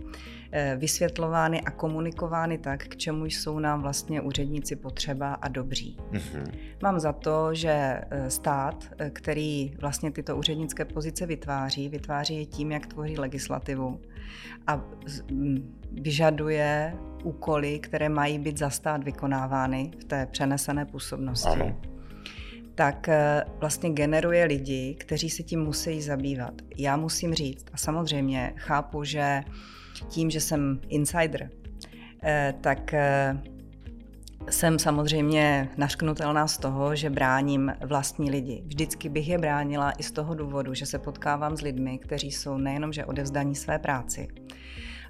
eh, 0.52 0.76
vysvětlovány 0.80 1.62
a 1.62 1.72
komunikovány 1.72 2.58
tak, 2.58 2.88
k 2.88 2.96
čemu 2.96 3.26
jsou 3.26 3.60
nám 3.60 3.82
vlastně 3.82 4.22
úředníci 4.22 4.76
potřeba 4.76 5.34
a 5.34 5.48
dobří. 5.48 5.98
Mhm. 6.12 6.52
Mám 6.84 7.00
za 7.00 7.14
to, 7.14 7.54
že 7.54 7.72
eh, 7.72 8.30
stát, 8.30 8.86
eh, 8.98 9.10
který 9.10 9.74
vlastně 9.82 10.12
tyto 10.12 10.38
úřednické 10.38 10.86
pozice 10.86 11.26
vytváří, 11.26 11.90
vytváří 11.90 12.38
je 12.38 12.46
tím, 12.46 12.72
jak 12.72 12.88
tvoří 12.88 13.18
legislativu 13.18 14.00
a 14.68 14.82
vyžaduje 15.92 16.96
úkoly, 17.24 17.80
které 17.80 18.10
mají 18.10 18.40
být 18.40 18.58
za 18.58 18.70
stát 18.70 19.04
vykonávány 19.04 19.92
v 20.00 20.04
té 20.04 20.26
přenesené 20.26 20.86
působnosti. 20.86 21.62
Ano. 21.62 21.91
Tak 22.76 23.10
eh, 23.10 23.44
vlastně 23.60 23.90
generuje 23.90 24.46
lidi, 24.46 24.96
kteří 25.00 25.30
se 25.30 25.44
tím 25.44 25.60
musí 25.64 26.02
zabývat. 26.02 26.54
Já 26.78 26.98
musím 26.98 27.34
říct, 27.34 27.66
a 27.74 27.78
samozřejmě 27.78 28.54
chápu, 28.58 29.04
že 29.04 29.44
tím, 30.10 30.30
že 30.30 30.42
jsem 30.42 30.80
insider, 30.88 31.50
eh, 32.24 32.54
tak 32.62 32.94
eh, 32.94 33.42
jsem 34.50 34.80
samozřejmě 34.80 35.70
našknutelná 35.78 36.48
z 36.48 36.58
toho, 36.58 36.96
že 36.96 37.10
bráním 37.10 37.74
vlastní 37.86 38.32
lidi. 38.32 38.64
Vždycky 38.66 39.10
bych 39.10 39.28
je 39.28 39.38
bránila 39.38 39.92
i 39.92 40.04
z 40.04 40.12
toho 40.12 40.36
důvodu, 40.36 40.74
že 40.74 40.86
se 40.86 41.00
potkávám 41.00 41.58
s 41.58 41.62
lidmi, 41.62 41.98
kteří 41.98 42.32
jsou 42.32 42.58
nejenom, 42.58 42.94
že 42.94 43.06
odevzdaní 43.06 43.56
své 43.56 43.80
práci, 43.80 44.28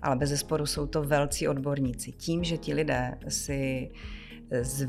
ale 0.02 0.16
bez 0.16 0.30
zesporu 0.30 0.66
jsou 0.66 0.86
to 0.86 1.04
velcí 1.04 1.48
odborníci. 1.48 2.12
Tím, 2.12 2.44
že 2.44 2.58
ti 2.58 2.74
lidé 2.74 3.18
si 3.28 3.92
z 4.62 4.88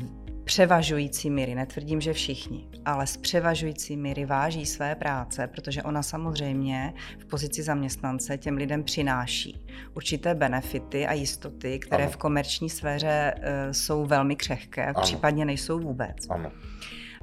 převažující 0.53 1.29
míry, 1.29 1.55
netvrdím, 1.55 2.01
že 2.01 2.13
všichni, 2.13 2.67
ale 2.85 3.07
z 3.07 3.17
převažující 3.17 3.97
míry 3.97 4.25
váží 4.25 4.65
své 4.65 4.95
práce, 4.95 5.47
protože 5.47 5.83
ona 5.83 6.03
samozřejmě 6.03 6.93
v 7.19 7.25
pozici 7.25 7.63
zaměstnance 7.63 8.37
těm 8.37 8.57
lidem 8.57 8.83
přináší 8.83 9.65
určité 9.93 10.35
benefity 10.35 11.07
a 11.07 11.13
jistoty, 11.13 11.79
které 11.79 12.03
Ano. 12.03 12.11
v 12.11 12.17
komerční 12.17 12.69
sféře 12.69 13.33
eh, 13.37 13.73
jsou 13.73 14.05
velmi 14.05 14.35
křehké, 14.35 14.85
Ano. 14.85 15.01
případně 15.01 15.45
nejsou 15.45 15.79
vůbec. 15.79 16.15
Ano. 16.29 16.51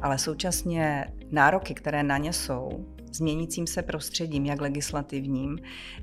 Ale 0.02 0.18
současně 0.18 1.06
nároky, 1.30 1.74
které 1.74 2.02
na 2.02 2.18
ně 2.18 2.32
jsou, 2.32 2.86
změnícím 3.12 3.66
se 3.66 3.82
prostředím, 3.82 4.46
jak 4.46 4.60
legislativním, 4.60 5.58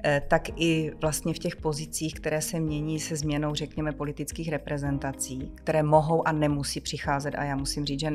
eh, 0.05 0.21
tak 0.27 0.49
i 0.55 0.91
vlastně 1.01 1.33
v 1.33 1.39
těch 1.39 1.55
pozicích, 1.55 2.13
které 2.13 2.41
se 2.41 2.59
mění 2.59 2.99
se 2.99 3.15
změnou, 3.15 3.55
řekněme, 3.55 3.91
politických 3.91 4.49
reprezentací, 4.49 5.51
které 5.55 5.83
mohou 5.83 6.27
a 6.27 6.31
nemusí 6.31 6.81
přicházet. 6.81 7.35
A 7.35 7.43
já 7.43 7.55
musím 7.55 7.85
říct, 7.85 7.99
že 7.99 8.11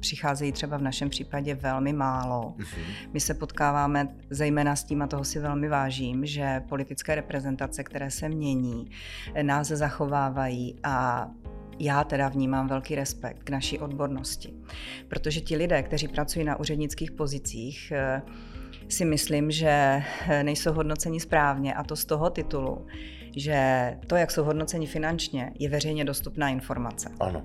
přicházejí 0.00 0.52
třeba 0.52 0.76
v 0.76 0.82
našem 0.82 1.10
případě 1.10 1.54
velmi 1.54 1.92
málo. 1.92 2.54
Mhm. 2.56 2.82
My 3.12 3.20
se 3.20 3.34
potkáváme 3.34 4.08
zejména 4.30 4.76
s 4.76 4.84
tím, 4.84 5.02
a 5.02 5.06
toho 5.06 5.24
si 5.24 5.38
velmi 5.38 5.68
vážím, 5.68 6.26
že 6.26 6.62
politické 6.68 7.14
reprezentace, 7.14 7.84
které 7.84 8.10
se 8.10 8.28
mění, 8.28 8.90
eh, 9.34 9.42
nás 9.42 9.66
zachovávají 9.66 10.76
a 10.82 11.28
já 11.78 12.04
teda 12.04 12.28
vnímám 12.28 12.68
velký 12.68 12.94
respekt 12.94 13.42
k 13.42 13.50
naší 13.50 13.78
odbornosti, 13.78 14.54
protože 15.08 15.40
ti 15.40 15.56
lidé, 15.56 15.82
kteří 15.82 16.08
pracují 16.08 16.44
na 16.44 16.60
úřednických 16.60 17.12
pozicích, 17.12 17.92
eh, 17.96 18.22
si 18.88 19.04
myslím, 19.04 19.50
že 19.50 20.02
nejsou 20.42 20.72
hodnoceni 20.72 21.20
správně 21.20 21.74
a 21.74 21.84
to 21.84 21.96
z 21.96 22.04
toho 22.04 22.30
titulu, 22.30 22.86
že 23.36 23.90
to, 24.06 24.16
jak 24.16 24.30
jsou 24.30 24.44
hodnoceni 24.44 24.86
finančně, 24.86 25.52
je 25.58 25.68
veřejně 25.68 26.04
dostupná 26.04 26.48
informace. 26.48 27.10
Ano. 27.20 27.42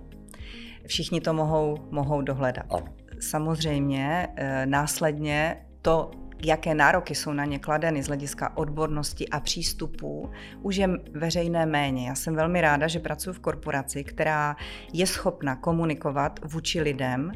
Všichni 0.88 1.22
to 1.22 1.34
mohou, 1.34 1.78
mohou 1.92 2.22
dohledat. 2.22 2.66
Ano. 2.70 2.86
Samozřejmě 3.20 4.28
eh, 4.36 4.66
následně 4.66 5.66
to, 5.82 6.12
jaké 6.46 6.76
nároky 6.76 7.16
jsou 7.16 7.34
na 7.34 7.46
ně 7.46 7.60
kladeny 7.60 8.04
z 8.04 8.08
hlediska 8.08 8.58
odbornosti 8.58 9.30
a 9.30 9.40
přístupů, 9.40 10.30
už 10.62 10.76
je 10.76 10.90
veřejné 11.14 11.66
méně. 11.66 12.08
Já 12.08 12.16
jsem 12.16 12.36
velmi 12.36 12.62
ráda, 12.62 12.88
že 12.88 13.00
pracuji 13.00 13.34
v 13.34 13.40
korporaci, 13.40 14.04
která 14.04 14.56
je 14.94 15.08
schopna 15.08 15.56
komunikovat 15.56 16.40
vůči 16.46 16.82
lidem 16.82 17.32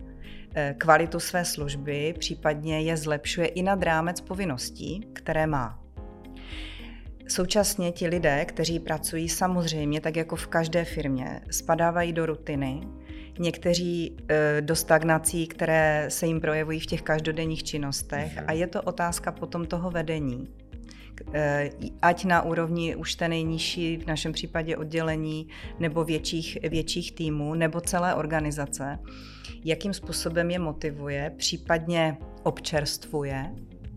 eh, 0.55 0.75
kvalitu 0.77 1.19
své 1.19 1.45
služby, 1.45 2.13
případně 2.19 2.81
je 2.81 2.97
zlepšuje 2.97 3.47
i 3.47 3.63
nad 3.63 3.83
rámec 3.83 4.21
povinností, 4.21 5.07
které 5.13 5.47
má. 5.47 5.79
Současně 7.27 7.91
ti 7.91 8.07
lidé, 8.07 8.45
kteří 8.45 8.79
pracují 8.79 9.29
samozřejmě, 9.29 10.01
tak 10.01 10.15
jako 10.15 10.35
v 10.35 10.47
každé 10.47 10.85
firmě, 10.85 11.41
spadávají 11.51 12.13
do 12.13 12.25
rutiny, 12.25 12.81
někteří 13.39 14.18
e, 14.30 14.62
do 14.62 14.75
stagnací, 14.75 15.48
které 15.48 16.06
se 16.10 16.27
jim 16.27 16.42
projevují 16.42 16.80
v 16.80 16.86
těch 16.86 17.01
každodenních 17.01 17.63
činnostech 17.63 18.39
a 18.48 18.51
je 18.51 18.68
to 18.68 18.82
otázka 18.82 19.32
potom 19.32 19.65
toho 19.65 19.92
vedení. 19.92 20.48
E, 21.34 21.70
ať 22.01 22.25
na 22.25 22.42
úrovni 22.42 22.96
už 22.96 23.15
té 23.15 23.27
nejnižší, 23.27 23.98
v 23.98 24.08
našem 24.08 24.32
případě 24.32 24.77
oddělení, 24.77 25.48
nebo 25.80 26.04
větších, 26.04 26.58
větších 26.70 27.12
týmů, 27.12 27.54
nebo 27.54 27.82
celé 27.82 28.15
organizace, 28.15 29.00
jakým 29.65 29.94
způsobem 29.94 30.51
je 30.51 30.60
motivuje, 30.60 31.34
případně 31.38 32.18
občerstvuje, 32.44 33.51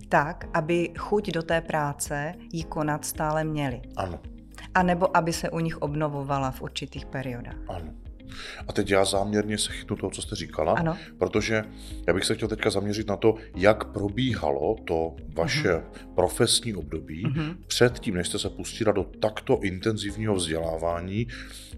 tak, 0.09 0.49
aby 0.55 0.91
chuť 0.99 1.31
do 1.31 1.43
té 1.43 1.61
práce 1.61 2.35
jí 2.53 2.65
konat 2.65 3.05
stále 3.05 3.45
měli. 3.45 3.83
Ano. 3.97 4.19
A 4.75 4.83
nebo 4.83 5.17
aby 5.17 5.33
se 5.33 5.51
u 5.51 5.59
nich 5.59 5.79
obnovovala 5.79 6.51
v 6.51 6.63
určitých 6.63 7.07
periodách. 7.07 7.57
Ano. 7.69 8.08
A 8.69 8.73
teď 8.73 8.91
já 8.91 9.05
záměrně 9.05 9.59
se 9.59 9.73
chytnu 9.73 9.97
toho, 9.97 10.11
co 10.11 10.23
jste 10.23 10.37
říkala, 10.37 10.73
ano. 10.73 10.97
protože 11.19 11.65
já 12.07 12.15
bych 12.15 12.25
se 12.25 12.35
chtěl 12.35 12.49
teďka 12.49 12.71
zaměřit 12.71 13.09
na 13.09 13.17
to, 13.17 13.35
jak 13.57 13.85
probíhalo 13.85 14.77
to 14.85 15.17
vaše 15.29 15.69
uh-huh. 15.69 16.15
profesní 16.15 16.75
období 16.75 17.27
uh-huh. 17.27 17.57
před 17.67 17.99
tím, 17.99 18.15
než 18.15 18.29
jste 18.29 18.39
se 18.39 18.51
pustila 18.51 18.93
do 18.93 19.05
takto 19.05 19.61
intenzivního 19.63 20.35
vzdělávání, 20.35 21.27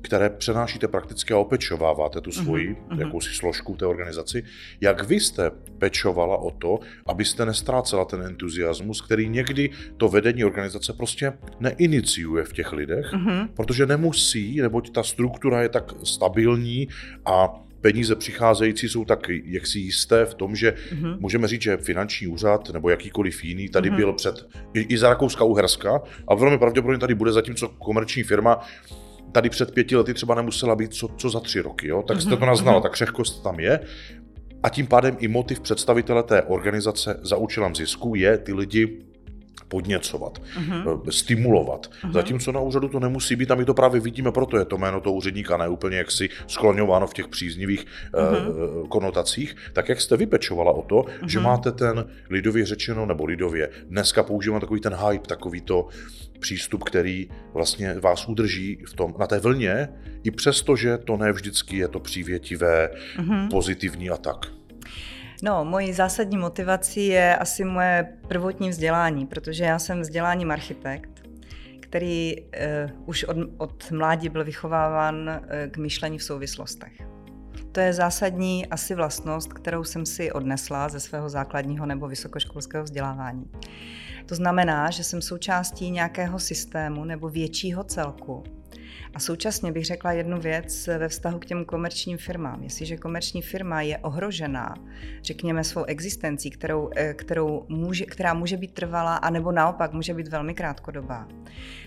které 0.02 0.30
přenášíte 0.30 0.88
prakticky 0.88 1.34
a 1.34 1.38
opečováváte 1.38 2.20
tu 2.20 2.32
svoji 2.32 2.72
uh-huh. 2.72 3.00
jakousi 3.00 3.34
složku 3.34 3.76
té 3.76 3.86
organizaci. 3.86 4.42
Jak 4.80 5.04
vy 5.04 5.20
jste 5.20 5.50
pečovala 5.78 6.36
o 6.36 6.50
to, 6.50 6.78
abyste 7.06 7.46
nestrácela 7.46 8.04
ten 8.04 8.22
entuziasmus, 8.22 9.00
který 9.00 9.28
někdy 9.28 9.70
to 9.96 10.08
vedení 10.08 10.44
organizace 10.44 10.92
prostě 10.92 11.32
neiniciuje 11.60 12.44
v 12.44 12.52
těch 12.52 12.72
lidech, 12.72 13.06
uh-huh. 13.12 13.48
protože 13.54 13.86
nemusí, 13.86 14.60
neboť 14.60 14.90
ta 14.90 15.02
struktura 15.02 15.62
je 15.62 15.68
tak 15.68 15.92
stabilní 16.04 16.88
a 17.24 17.60
peníze 17.80 18.16
přicházející 18.16 18.88
jsou 18.88 19.04
tak 19.04 19.26
jaksi 19.44 19.78
jisté 19.78 20.26
v 20.26 20.34
tom, 20.34 20.56
že 20.56 20.70
mm-hmm. 20.70 21.20
můžeme 21.20 21.48
říct, 21.48 21.62
že 21.62 21.76
finanční 21.76 22.26
úřad 22.26 22.70
nebo 22.70 22.90
jakýkoliv 22.90 23.44
jiný 23.44 23.68
tady 23.68 23.90
mm-hmm. 23.90 23.96
byl 23.96 24.12
před 24.12 24.48
i, 24.74 24.80
i 24.80 24.98
za 24.98 25.08
Rakouska 25.08 25.44
Uherska 25.44 26.02
a 26.28 26.34
velmi 26.34 26.58
pravděpodobně 26.58 26.98
tady 26.98 27.14
bude 27.14 27.32
zatímco 27.32 27.68
komerční 27.68 28.22
firma 28.22 28.60
tady 29.32 29.50
před 29.50 29.74
pěti 29.74 29.96
lety 29.96 30.14
třeba 30.14 30.34
nemusela 30.34 30.76
být 30.76 30.94
co, 30.94 31.08
co 31.08 31.30
za 31.30 31.40
tři 31.40 31.60
roky, 31.60 31.88
jo? 31.88 32.02
tak 32.02 32.20
jste 32.20 32.30
to 32.30 32.36
mhm, 32.36 32.46
naznala, 32.46 32.78
mm-hmm. 32.78 32.82
ta 32.82 32.88
křehkost 32.88 33.42
tam 33.42 33.60
je. 33.60 33.80
A 34.62 34.68
tím 34.68 34.86
pádem 34.86 35.16
i 35.20 35.28
motiv 35.28 35.60
představitele 35.60 36.22
té 36.22 36.42
organizace 36.42 37.20
za 37.22 37.36
účelem 37.36 37.74
zisku 37.74 38.14
je 38.14 38.38
ty 38.38 38.52
lidi 38.52 38.98
podněcovat, 39.70 40.42
uh-huh. 40.58 41.10
stimulovat. 41.10 41.86
Uh-huh. 41.86 42.12
Zatímco 42.12 42.52
na 42.52 42.60
úřadu 42.60 42.88
to 42.88 43.00
nemusí 43.00 43.36
být 43.36 43.50
a 43.50 43.54
my 43.54 43.64
to 43.64 43.74
právě 43.74 44.00
vidíme, 44.00 44.32
proto 44.32 44.58
je 44.58 44.64
to 44.64 44.78
jméno 44.78 45.00
toho 45.00 45.14
úředníka 45.14 45.56
ne 45.56 45.68
úplně 45.68 45.96
jaksi 45.96 46.28
skloňováno 46.46 47.06
v 47.06 47.14
těch 47.14 47.28
příznivých 47.28 47.86
uh-huh. 47.86 48.80
uh, 48.80 48.88
konotacích. 48.88 49.56
Tak 49.72 49.88
jak 49.88 50.00
jste 50.00 50.16
vypečovala 50.16 50.72
o 50.72 50.82
to, 50.82 50.96
uh-huh. 50.96 51.26
že 51.26 51.40
máte 51.40 51.72
ten 51.72 52.04
lidově 52.30 52.66
řečeno, 52.66 53.06
nebo 53.06 53.24
lidově, 53.24 53.70
dneska 53.88 54.22
používám 54.22 54.60
takový 54.60 54.80
ten 54.80 54.94
hype, 54.94 55.26
takový 55.28 55.60
to 55.60 55.88
přístup, 56.40 56.84
který 56.84 57.28
vlastně 57.52 57.94
vás 57.94 58.28
udrží 58.28 58.82
v 58.86 58.94
tom, 58.94 59.14
na 59.18 59.26
té 59.26 59.38
vlně, 59.38 59.88
i 60.24 60.30
přesto, 60.30 60.76
že 60.76 60.98
to 60.98 61.16
ne 61.16 61.32
vždycky 61.32 61.76
je 61.76 61.88
to 61.88 62.00
přívětivé, 62.00 62.90
uh-huh. 63.16 63.50
pozitivní 63.50 64.10
a 64.10 64.16
tak. 64.16 64.46
No, 65.42 65.64
mojí 65.64 65.92
zásadní 65.92 66.36
motivací 66.36 67.06
je 67.06 67.36
asi 67.36 67.64
moje 67.64 68.08
prvotní 68.28 68.70
vzdělání, 68.70 69.26
protože 69.26 69.64
já 69.64 69.78
jsem 69.78 70.00
vzděláním 70.00 70.50
architekt, 70.50 71.10
který 71.80 72.36
uh, 72.36 73.08
už 73.08 73.24
od, 73.24 73.36
od 73.56 73.90
mládí 73.90 74.28
byl 74.28 74.44
vychováván 74.44 75.14
uh, 75.14 75.70
k 75.70 75.76
myšlení 75.76 76.18
v 76.18 76.22
souvislostech. 76.22 76.92
To 77.72 77.80
je 77.80 77.92
zásadní 77.92 78.66
asi 78.66 78.94
vlastnost, 78.94 79.52
kterou 79.52 79.84
jsem 79.84 80.06
si 80.06 80.32
odnesla 80.32 80.88
ze 80.88 81.00
svého 81.00 81.28
základního 81.28 81.86
nebo 81.86 82.08
vysokoškolského 82.08 82.84
vzdělávání. 82.84 83.44
To 84.26 84.34
znamená, 84.34 84.90
že 84.90 85.04
jsem 85.04 85.22
součástí 85.22 85.90
nějakého 85.90 86.38
systému 86.38 87.04
nebo 87.04 87.28
většího 87.28 87.84
celku, 87.84 88.44
a 89.14 89.18
současně 89.18 89.72
bych 89.72 89.84
řekla 89.84 90.12
jednu 90.12 90.40
věc 90.40 90.86
ve 90.86 91.08
vztahu 91.08 91.38
k 91.38 91.46
těm 91.46 91.64
komerčním 91.64 92.18
firmám. 92.18 92.62
Jestliže 92.62 92.96
komerční 92.96 93.42
firma 93.42 93.82
je 93.82 93.98
ohrožená, 93.98 94.74
řekněme, 95.22 95.64
svou 95.64 95.84
existencí, 95.84 96.50
kterou, 96.50 96.90
eh, 96.96 97.14
kterou 97.14 97.66
může, 97.68 98.06
která 98.06 98.34
může 98.34 98.56
být 98.56 98.74
trvalá, 98.74 99.16
anebo 99.16 99.52
naopak 99.52 99.92
může 99.92 100.14
být 100.14 100.28
velmi 100.28 100.54
krátkodobá, 100.54 101.28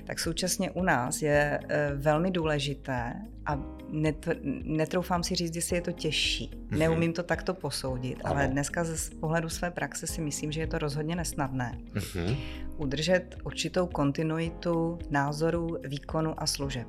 tak 0.06 0.20
současně 0.20 0.72
u 0.72 0.84
nás 0.84 1.22
je 1.22 1.60
eh, 1.70 1.92
velmi 1.96 2.32
důležité 2.32 3.14
a 3.46 3.60
net, 3.90 4.30
netroufám 4.64 5.24
si 5.24 5.36
říct, 5.36 5.56
jestli 5.56 5.76
je 5.76 5.82
to 5.82 5.92
těžší. 5.92 6.52
Mm-hmm. 6.54 6.78
Neumím 6.78 7.14
to 7.14 7.24
takto 7.24 7.54
posoudit, 7.54 8.18
ano. 8.24 8.36
ale 8.36 8.48
dneska 8.48 8.84
z 8.84 9.10
pohledu 9.10 9.50
své 9.50 9.72
praxe 9.72 10.08
si 10.08 10.22
myslím, 10.22 10.52
že 10.52 10.62
je 10.62 10.68
to 10.68 10.78
rozhodně 10.78 11.16
nesnadné. 11.16 11.78
Mm-hmm. 11.94 12.38
Udržet 12.78 13.36
určitou 13.44 13.88
kontinuitu 13.88 15.00
názorů, 15.10 15.78
výkonu 15.84 16.34
a 16.38 16.46
služeb. 16.46 16.88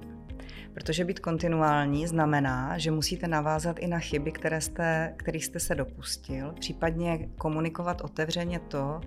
Protože 0.74 1.04
být 1.04 1.20
kontinuální 1.20 2.06
znamená, 2.06 2.78
že 2.78 2.90
musíte 2.90 3.28
navázat 3.28 3.78
i 3.78 3.86
na 3.86 3.98
chyby, 3.98 4.32
které 4.32 4.60
jste, 4.60 5.14
kterých 5.16 5.44
jste 5.44 5.60
se 5.60 5.74
dopustil, 5.74 6.52
případně 6.60 7.28
komunikovat 7.38 8.00
otevřeně 8.00 8.58
to, 8.58 9.00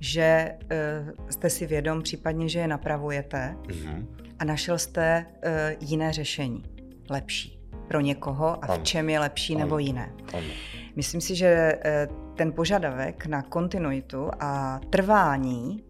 že 0.00 0.54
uh, 0.62 1.28
jste 1.30 1.50
si 1.50 1.66
vědom, 1.66 2.02
případně, 2.02 2.48
že 2.48 2.58
je 2.58 2.68
napravujete 2.68 3.56
mm-hmm. 3.62 4.06
a 4.38 4.44
našel 4.44 4.78
jste 4.78 5.26
uh, 5.26 5.88
jiné 5.88 6.12
řešení, 6.12 6.62
lepší 7.10 7.60
pro 7.88 8.00
někoho 8.00 8.64
a 8.64 8.76
v 8.76 8.82
čem 8.82 9.10
je 9.10 9.20
lepší 9.20 9.56
nebo 9.56 9.78
jiné. 9.78 10.12
Myslím 10.96 11.20
si, 11.20 11.36
že 11.36 11.72
uh, 12.08 12.34
ten 12.36 12.52
požadavek 12.52 13.26
na 13.26 13.42
kontinuitu 13.42 14.30
a 14.40 14.80
trvání 14.90 15.84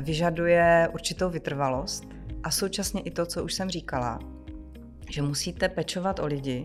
vyžaduje 0.00 0.88
určitou 0.94 1.30
vytrvalost 1.30 2.04
a 2.42 2.50
současně 2.50 3.00
i 3.00 3.10
to, 3.10 3.26
co 3.26 3.44
už 3.44 3.54
jsem 3.54 3.70
říkala, 3.70 4.18
že 5.10 5.22
musíte 5.22 5.68
pečovat 5.68 6.18
o 6.18 6.26
lidi, 6.26 6.64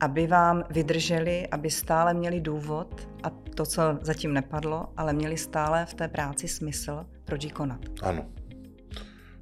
aby 0.00 0.26
vám 0.26 0.64
vydrželi, 0.70 1.46
aby 1.46 1.70
stále 1.70 2.14
měli 2.14 2.40
důvod 2.40 3.08
a 3.22 3.30
to, 3.30 3.66
co 3.66 3.82
zatím 4.00 4.34
nepadlo, 4.34 4.86
ale 4.96 5.12
měli 5.12 5.36
stále 5.36 5.86
v 5.86 5.94
té 5.94 6.08
práci 6.08 6.48
smysl, 6.48 7.06
proč 7.24 7.44
ji 7.44 7.50
konat. 7.50 7.80
Ano. 8.02 8.24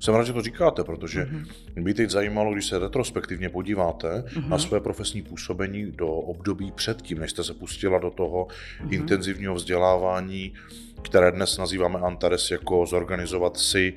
Jsem 0.05 0.15
rád, 0.15 0.25
že 0.25 0.33
to 0.33 0.43
říkáte, 0.43 0.85
protože 0.85 1.23
mm-hmm. 1.23 1.83
by 1.83 1.95
teď 1.95 2.11
zajímalo, 2.11 2.53
když 2.53 2.67
se 2.67 2.79
retrospektivně 2.79 3.49
podíváte 3.49 4.09
mm-hmm. 4.09 4.49
na 4.49 4.59
své 4.59 4.81
profesní 4.81 5.23
působení 5.23 5.93
do 5.93 6.09
období 6.09 6.73
předtím, 6.73 7.19
než 7.19 7.31
jste 7.31 7.45
se 7.45 7.55
pustila 7.55 7.99
do 7.99 8.11
toho 8.11 8.47
mm-hmm. 8.47 8.93
intenzivního 8.93 9.55
vzdělávání, 9.55 10.55
které 11.03 11.33
dnes 11.33 11.59
nazýváme 11.59 11.99
Antares 11.99 12.51
jako 12.51 12.87
zorganizovat 12.87 13.57
si 13.57 13.95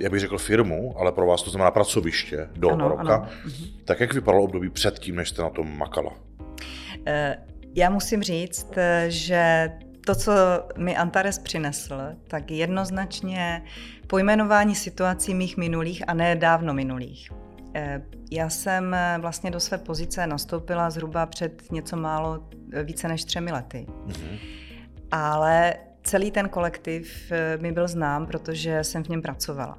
já 0.00 0.10
bych 0.10 0.20
řekl 0.20 0.38
firmu, 0.38 0.94
ale 0.98 1.12
pro 1.12 1.26
vás 1.26 1.42
to 1.42 1.50
znamená 1.50 1.70
pracoviště 1.70 2.48
do 2.56 2.70
ano, 2.70 2.88
roka. 2.88 3.14
Ano. 3.14 3.28
Mhm. 3.44 3.66
Tak 3.84 4.00
jak 4.00 4.14
vypadalo 4.14 4.44
období 4.44 4.70
předtím, 4.70 5.16
než 5.16 5.28
jste 5.28 5.42
na 5.42 5.50
tom 5.50 5.78
makala? 5.78 6.12
Eh, 7.06 7.38
já 7.74 7.90
musím 7.90 8.22
říct, 8.22 8.72
eh, 8.76 9.06
že 9.08 9.70
to, 10.06 10.14
co 10.14 10.32
mi 10.78 10.96
Antares 10.96 11.38
přinesl, 11.38 11.94
tak 12.28 12.50
jednoznačně 12.50 13.62
pojmenování 14.12 14.74
situací 14.74 15.34
mých 15.34 15.56
minulých 15.56 16.08
a 16.08 16.14
ne 16.14 16.36
dávno 16.36 16.74
minulých. 16.74 17.30
Eh, 17.74 18.02
já 18.30 18.50
jsem 18.50 18.96
vlastně 19.18 19.50
do 19.50 19.60
své 19.60 19.78
pozice 19.78 20.26
nastoupila 20.26 20.90
zhruba 20.90 21.26
před 21.26 21.72
něco 21.72 21.96
málo 21.96 22.48
více 22.84 23.08
než 23.08 23.24
třemi 23.24 23.52
lety. 23.52 23.86
Mm-hmm. 24.06 24.38
Ale 25.10 25.74
celý 26.02 26.30
ten 26.30 26.48
kolektiv 26.48 27.32
mi 27.60 27.72
byl 27.72 27.88
znám, 27.88 28.26
protože 28.26 28.84
jsem 28.84 29.04
v 29.04 29.08
něm 29.08 29.22
pracovala. 29.22 29.78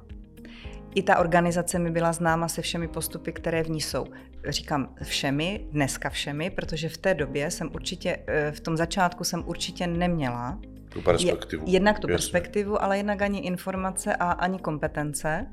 I 0.94 1.02
ta 1.02 1.18
organizace 1.18 1.78
mi 1.78 1.90
byla 1.90 2.12
známa 2.12 2.48
se 2.48 2.62
všemi 2.62 2.88
postupy, 2.88 3.32
které 3.32 3.62
v 3.62 3.70
ní 3.70 3.80
jsou. 3.80 4.06
Říkám 4.48 4.94
všemi, 5.02 5.66
dneska 5.72 6.10
všemi, 6.10 6.50
protože 6.50 6.88
v 6.88 6.96
té 6.96 7.14
době 7.14 7.50
jsem 7.50 7.70
určitě, 7.74 8.18
eh, 8.26 8.52
v 8.52 8.60
tom 8.60 8.76
začátku 8.76 9.24
jsem 9.24 9.42
určitě 9.46 9.86
neměla 9.86 10.58
Tu 10.94 11.02
perspektivu. 11.02 11.64
Jednak 11.66 11.98
tu 11.98 12.10
Jasně. 12.10 12.14
perspektivu, 12.14 12.82
ale 12.82 12.96
jednak 12.96 13.22
ani 13.22 13.38
informace 13.38 14.16
a 14.16 14.30
ani 14.30 14.58
kompetence, 14.58 15.46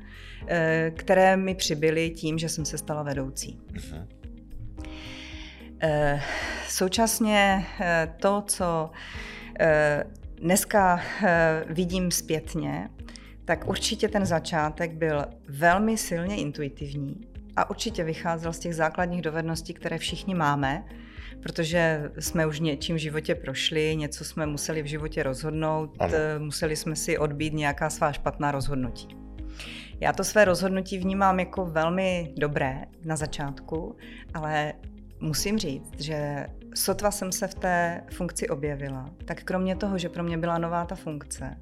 eh, 0.47 0.91
které 0.95 1.37
mi 1.37 1.55
přibyly 1.55 2.09
tím, 2.09 2.37
že 2.37 2.49
jsem 2.49 2.65
se 2.65 2.77
stala 2.77 3.03
vedoucí. 3.03 3.59
Mhm. 3.71 4.07
Eh, 5.83 6.21
Současně 6.67 7.65
eh, 7.79 8.13
to, 8.19 8.43
co 8.47 8.89
dneska 10.35 11.01
vidím 11.67 12.11
zpětně, 12.11 12.89
tak 13.45 13.67
určitě 13.67 14.07
ten 14.07 14.25
začátek 14.25 14.91
byl 14.91 15.25
velmi 15.47 15.97
silně 15.97 16.35
intuitivní 16.35 17.21
a 17.55 17.69
určitě 17.69 18.03
vycházel 18.03 18.53
z 18.53 18.59
těch 18.59 18.75
základních 18.75 19.21
dovedností, 19.21 19.73
které 19.73 19.97
všichni 19.97 20.35
máme, 20.35 20.83
protože 21.43 22.11
jsme 22.19 22.45
už 22.45 22.59
něčím 22.59 22.95
v 22.95 22.99
životě 22.99 23.35
prošli, 23.35 23.95
něco 23.95 24.23
jsme 24.23 24.45
museli 24.45 24.81
v 24.83 24.85
životě 24.85 25.23
rozhodnout, 25.23 25.95
Ano. 25.99 26.13
eh, 26.15 26.39
museli 26.39 26.75
jsme 26.75 26.95
si 26.95 27.17
odbít 27.17 27.53
nějaká 27.53 27.89
svá 27.89 28.11
špatná 28.11 28.51
rozhodnutí. 28.51 29.07
Já 29.99 30.13
to 30.13 30.23
své 30.23 30.45
rozhodnutí 30.45 30.97
vnímám 30.97 31.39
jako 31.39 31.65
velmi 31.65 32.33
dobré 32.37 32.85
na 33.05 33.15
začátku, 33.15 33.95
ale 34.33 34.73
musím 35.19 35.57
říct, 35.57 35.99
že 35.99 36.45
sotva 36.75 37.11
jsem 37.11 37.31
se 37.31 37.47
v 37.47 37.55
té 37.55 38.03
funkci 38.11 38.49
objevila, 38.49 39.09
tak 39.25 39.43
kromě 39.43 39.75
toho, 39.75 39.97
že 39.97 40.09
pro 40.09 40.23
mě 40.23 40.37
byla 40.37 40.57
nová 40.57 40.85
ta 40.85 40.95
funkce, 40.95 41.57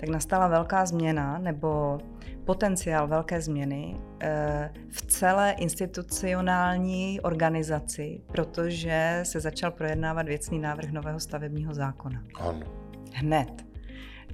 tak 0.00 0.08
nastala 0.08 0.48
velká 0.48 0.86
změna 0.86 1.38
nebo 1.38 1.98
potenciál 2.44 3.08
velké 3.08 3.40
změny 3.40 3.96
eh, 4.20 4.72
v 4.88 5.02
celé 5.02 5.52
institucionální 5.52 7.20
organizaci, 7.20 8.20
protože 8.26 9.20
se 9.22 9.40
začal 9.40 9.70
projednávat 9.70 10.26
věcný 10.26 10.58
návrh 10.58 10.90
nového 10.90 11.20
stavebního 11.20 11.74
zákona. 11.74 12.22
Ano. 12.34 12.66
Hned. 13.14 13.72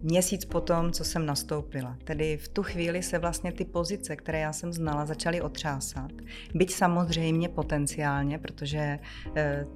Měsíc 0.02 0.44
potom, 0.44 0.92
co 0.92 1.04
jsem 1.04 1.26
nastoupila. 1.26 1.96
Tedy 2.04 2.36
v 2.36 2.48
tu 2.48 2.62
chvíli 2.62 3.02
se 3.02 3.18
vlastně 3.18 3.52
ty 3.52 3.64
pozice, 3.64 4.16
které 4.16 4.40
já 4.40 4.52
jsem 4.52 4.72
znala, 4.72 5.06
začaly 5.06 5.40
otřásat. 5.40 6.12
Byť 6.54 6.72
samozřejmě 6.72 7.48
potenciálně, 7.48 8.38
protože 8.38 8.98
eh, 9.36 9.66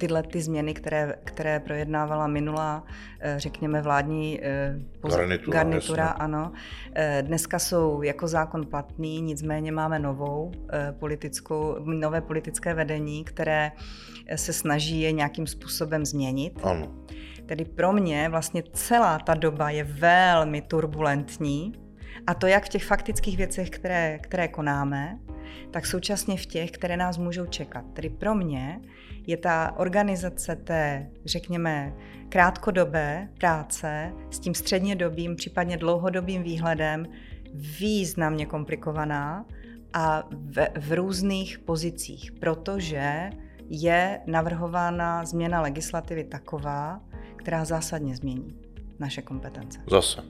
tyhle 0.00 0.22
ty 0.22 0.40
změny, 0.40 0.74
které, 0.74 1.14
které 1.24 1.60
projednávala 1.60 2.26
minulá, 2.26 2.84
eh, 3.20 3.34
řekněme, 3.38 3.82
vládní 3.82 4.40
eh, 4.42 4.74
poz- 5.00 5.16
Garnitura, 5.16 5.58
garnitura 5.58 6.04
jasně. 6.04 6.18
ano, 6.18 6.52
eh, 6.94 7.22
dneska 7.26 7.58
jsou 7.58 8.02
jako 8.02 8.28
zákon 8.28 8.66
platný, 8.66 9.20
nicméně 9.20 9.72
máme 9.72 9.98
novou 9.98 10.52
politickou, 10.98 11.76
nové 11.84 12.20
politické 12.20 12.74
vedení, 12.74 13.24
které 13.24 13.72
se 14.34 14.52
snaží 14.52 15.00
je 15.00 15.12
nějakým 15.12 15.46
způsobem 15.46 16.06
změnit. 16.06 16.60
Ano. 16.62 16.88
Tedy 17.46 17.64
pro 17.64 17.92
mě 17.92 18.28
vlastně 18.28 18.62
celá 18.72 19.18
ta 19.18 19.34
doba 19.34 19.70
je 19.70 19.84
velmi 19.84 20.62
turbulentní 20.62 21.72
a 22.26 22.34
to 22.34 22.46
jak 22.46 22.64
v 22.64 22.68
těch 22.68 22.84
faktických 22.84 23.36
věcech, 23.36 23.70
které, 23.70 24.18
které 24.18 24.48
konáme, 24.48 25.18
tak 25.70 25.86
současně 25.86 26.36
v 26.36 26.46
těch, 26.46 26.70
které 26.70 26.96
nás 26.96 27.18
můžou 27.18 27.46
čekat. 27.46 27.84
Tedy 27.92 28.10
pro 28.10 28.34
mě 28.34 28.80
je 29.30 29.36
ta 29.36 29.74
organizace 29.76 30.56
té, 30.56 31.10
řekněme, 31.24 31.94
krátkodobé 32.28 33.28
práce 33.38 34.12
s 34.30 34.38
tím 34.38 34.54
střednědobým, 34.54 35.36
případně 35.36 35.76
dlouhodobým 35.76 36.42
výhledem 36.42 37.06
významně 37.80 38.46
komplikovaná 38.46 39.46
a 39.92 40.28
v, 40.30 40.68
v 40.80 40.92
různých 40.92 41.58
pozicích, 41.58 42.32
protože 42.32 43.30
je 43.68 44.20
navrhována 44.26 45.24
změna 45.24 45.60
legislativy 45.60 46.24
taková, 46.24 47.00
která 47.36 47.64
zásadně 47.64 48.16
změní 48.16 48.69
naše 49.00 49.22
kompetence. 49.22 49.78
Zase. 49.90 50.22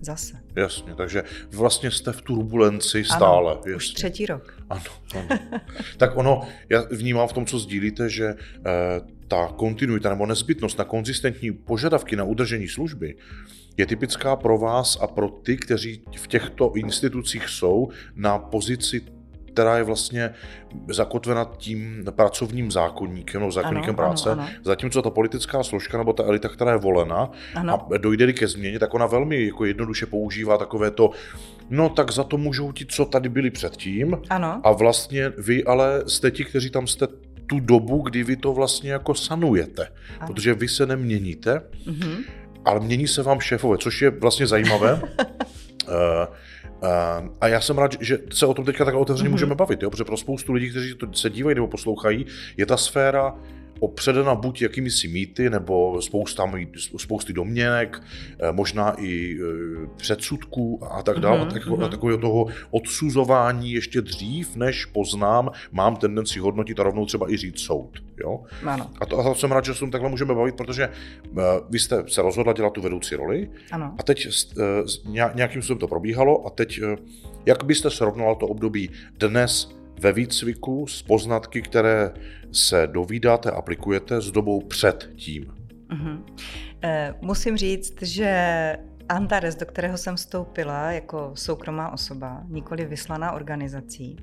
Zase. 0.00 0.40
Jasně, 0.56 0.94
takže 0.94 1.22
vlastně 1.52 1.90
jste 1.90 2.12
v 2.12 2.22
turbulenci 2.22 3.04
stále. 3.04 3.52
Ano, 3.52 3.60
už 3.76 3.84
jasně. 3.84 3.94
třetí 3.94 4.26
rok. 4.26 4.62
Ano, 4.70 4.82
ano. 5.14 5.40
tak 5.96 6.16
ono, 6.16 6.40
já 6.68 6.82
vnímám 6.90 7.28
v 7.28 7.32
tom, 7.32 7.46
co 7.46 7.58
sdílíte, 7.58 8.08
že 8.08 8.24
eh, 8.26 9.00
ta 9.28 9.48
kontinuita 9.56 10.10
nebo 10.10 10.26
nezbytnost 10.26 10.78
na 10.78 10.84
konzistentní 10.84 11.52
požadavky 11.52 12.16
na 12.16 12.24
udržení 12.24 12.68
služby 12.68 13.16
je 13.76 13.86
typická 13.86 14.36
pro 14.36 14.58
vás 14.58 14.98
a 15.00 15.06
pro 15.06 15.28
ty, 15.28 15.56
kteří 15.56 16.02
v 16.16 16.26
těchto 16.26 16.72
institucích 16.74 17.48
jsou 17.48 17.88
na 18.14 18.38
pozici 18.38 19.02
která 19.54 19.76
je 19.78 19.82
vlastně 19.84 20.30
zakotvena 20.88 21.50
tím 21.56 22.04
pracovním 22.10 22.70
zákonníkem 22.70 23.40
nebo 23.40 23.52
zákonníkem 23.52 23.88
Ano, 23.90 23.96
práce, 23.96 24.30
ano, 24.32 24.42
ano. 24.42 24.50
zatímco 24.64 25.02
ta 25.02 25.10
politická 25.10 25.62
složka 25.62 25.98
nebo 25.98 26.12
ta 26.12 26.22
elita, 26.24 26.48
která 26.48 26.72
je 26.72 26.78
volena 26.78 27.30
Ano. 27.54 27.86
a 27.94 27.98
dojde 27.98 28.32
ke 28.32 28.48
změně, 28.48 28.78
tak 28.78 28.94
ona 28.94 29.06
velmi 29.06 29.44
jako 29.46 29.64
jednoduše 29.64 30.06
používá 30.06 30.58
takové 30.58 30.90
to, 30.90 31.10
no 31.70 31.88
tak 31.88 32.10
za 32.12 32.24
to 32.24 32.36
můžou 32.38 32.72
ti, 32.72 32.86
co 32.86 33.04
tady 33.04 33.28
byli 33.28 33.50
předtím, 33.50 34.18
Ano. 34.30 34.60
a 34.64 34.72
vlastně 34.72 35.32
vy 35.38 35.64
ale 35.64 36.02
jste 36.06 36.30
ti, 36.30 36.44
kteří 36.44 36.70
tam 36.70 36.86
jste 36.86 37.06
tu 37.46 37.60
dobu, 37.60 37.98
kdy 38.02 38.24
vy 38.24 38.36
to 38.36 38.52
vlastně 38.52 38.92
jako 38.92 39.14
sanujete, 39.14 39.88
Ano. 40.20 40.26
protože 40.26 40.54
vy 40.54 40.68
se 40.68 40.86
neměníte, 40.86 41.62
Mhm. 41.86 42.16
ale 42.64 42.80
mění 42.80 43.06
se 43.08 43.22
vám 43.22 43.40
šéfové, 43.40 43.78
což 43.78 44.02
je 44.02 44.10
vlastně 44.10 44.46
zajímavé. 44.46 45.00
Eh, 46.84 46.88
eh, 47.24 47.28
a 47.40 47.48
já 47.48 47.60
jsem 47.60 47.78
rád, 47.78 47.92
že 48.00 48.18
se 48.32 48.46
o 48.46 48.54
tom 48.54 48.64
teďka 48.64 48.84
tak 48.84 48.94
otevřeně 48.94 49.28
Mhm. 49.28 49.32
můžeme 49.34 49.54
bavit, 49.54 49.82
jo? 49.82 49.90
protože 49.90 50.04
pro 50.04 50.16
spoustu 50.16 50.52
lidí, 50.52 50.70
kteří 50.70 50.94
to 50.94 51.06
se 51.12 51.30
dívají 51.30 51.54
nebo 51.54 51.66
poslouchají, 51.68 52.26
je 52.56 52.66
ta 52.66 52.76
sféra 52.76 53.34
opředena 53.80 54.34
buď 54.34 54.62
jakými 54.62 54.90
si 54.90 55.08
mýty, 55.08 55.50
nebo 55.50 56.02
spousta, 56.02 56.52
spousty 56.96 57.32
domněnek, 57.32 58.02
eh, 58.38 58.52
možná 58.52 58.94
i 58.98 59.38
eh, 59.40 59.86
předsudků 59.96 60.80
a 60.92 61.02
tak 61.02 61.18
dále, 61.18 61.38
Mhm, 61.38 61.48
a 61.48 61.52
tak, 61.52 61.66
mhm. 61.66 61.84
a 61.84 61.88
takového 61.88 62.18
toho 62.18 62.46
odsuzování 62.70 63.72
ještě 63.72 64.00
dřív, 64.00 64.56
než 64.56 64.84
poznám, 64.84 65.50
mám 65.72 65.96
tendenci 65.96 66.38
hodnotit 66.38 66.80
a 66.80 66.82
rovnou 66.82 67.06
třeba 67.06 67.32
i 67.32 67.36
říct 67.36 67.58
soud. 67.58 67.98
Jo? 68.20 68.40
Ano. 68.66 68.90
A 69.00 69.06
to, 69.06 69.18
a 69.18 69.22
to 69.22 69.34
jsem 69.34 69.52
rád, 69.52 69.64
že 69.64 69.74
se 69.74 69.86
takhle 69.90 70.10
můžeme 70.10 70.34
bavit, 70.34 70.56
protože 70.56 70.88
uh, 71.30 71.42
vy 71.70 71.78
jste 71.78 72.04
se 72.08 72.22
rozhodla 72.22 72.52
dělat 72.52 72.72
tu 72.72 72.80
vedoucí 72.82 73.14
roli 73.14 73.50
Ano. 73.72 73.94
a 73.98 74.02
teď 74.02 74.26
uh, 74.26 75.14
nějakým 75.34 75.62
způsobem 75.62 75.78
to 75.78 75.88
probíhalo 75.88 76.46
a 76.46 76.50
teď 76.50 76.80
uh, 76.82 76.88
jak 77.46 77.64
byste 77.64 77.90
srovnala 77.90 78.34
to 78.34 78.46
období 78.46 78.90
dnes 79.18 79.68
ve 80.00 80.12
výcviku 80.12 80.86
s 80.86 81.02
poznatky, 81.02 81.62
které 81.62 82.12
se 82.52 82.86
dovídáte, 82.86 83.50
aplikujete 83.50 84.20
s 84.20 84.30
dobou 84.30 84.60
před 84.60 85.10
tím? 85.16 85.54
Mhm. 85.88 86.26
Eh, 86.82 87.14
Musím 87.20 87.56
říct, 87.56 88.02
že 88.02 88.76
Antares, 89.08 89.56
do 89.56 89.66
kterého 89.66 89.98
jsem 89.98 90.16
vstoupila 90.16 90.92
jako 90.92 91.30
soukromá 91.34 91.92
osoba, 91.92 92.42
nikoli 92.48 92.84
vyslaná 92.84 93.32
organizací, 93.32 94.16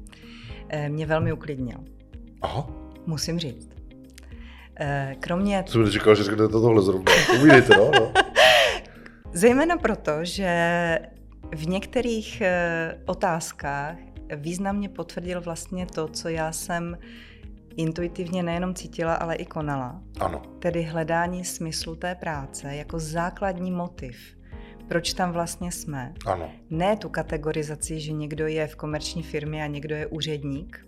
eh, 0.70 0.90
mě 0.90 1.06
velmi 1.06 1.34
uklidnil. 1.34 1.78
Aha, 2.42 2.68
Musím 3.06 3.40
říct. 3.40 3.70
Eh, 4.80 5.16
Kromě 5.20 5.64
jsem 5.68 5.88
říkal, 5.88 6.16
že 6.16 6.24
řeknete 6.24 6.52
tohle 6.52 6.82
zrovna. 6.82 7.12
Povídejte, 7.28 7.78
no, 7.78 7.92
no. 8.00 8.14
Zejména 9.34 9.78
proto, 9.78 10.12
že 10.22 11.00
v 11.56 11.68
některých 11.68 12.42
eh, 12.42 12.98
otázkách 13.06 13.96
významně 14.36 14.90
potvrdil 14.90 15.42
vlastně 15.42 15.86
to, 15.86 16.08
co 16.08 16.30
já 16.30 16.52
jsem 16.52 16.98
intuitivně 17.76 18.44
nejenom 18.44 18.76
cítila, 18.76 19.16
ale 19.16 19.36
i 19.36 19.46
konala. 19.46 20.02
Ano, 20.20 20.42
Tedy 20.60 20.84
hledání 20.84 21.46
smyslu 21.46 21.96
té 21.96 22.16
práce 22.16 22.76
jako 22.76 23.00
základní 23.00 23.72
motiv, 23.72 24.18
proč 24.88 25.14
tam 25.14 25.32
vlastně 25.32 25.72
jsme. 25.72 26.14
ano, 26.26 26.52
Ne 26.70 26.98
tu 26.98 27.10
kategorizaci, 27.10 28.00
že 28.00 28.12
někdo 28.12 28.48
je 28.48 28.68
v 28.68 28.76
komerční 28.76 29.24
firmě 29.24 29.64
a 29.64 29.68
někdo 29.68 29.96
je 29.96 30.08
úředník, 30.08 30.88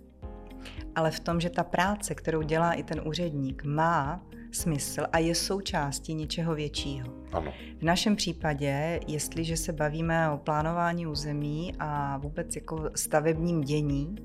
ale 0.94 1.10
v 1.10 1.20
tom, 1.20 1.40
že 1.40 1.50
ta 1.50 1.64
práce, 1.64 2.14
kterou 2.14 2.42
dělá 2.42 2.72
i 2.72 2.82
ten 2.82 3.00
úředník, 3.04 3.64
má 3.64 4.26
smysl 4.52 5.02
a 5.12 5.18
je 5.18 5.34
součástí 5.34 6.14
něčeho 6.14 6.54
většího. 6.54 7.23
Ano. 7.34 7.52
V 7.78 7.82
našem 7.82 8.16
případě, 8.16 9.00
jestliže 9.06 9.56
se 9.56 9.72
bavíme 9.72 10.30
o 10.30 10.38
plánování 10.38 11.06
území 11.06 11.72
a 11.78 12.18
vůbec 12.18 12.56
jako 12.56 12.90
stavebním 12.96 13.60
dění 13.60 14.16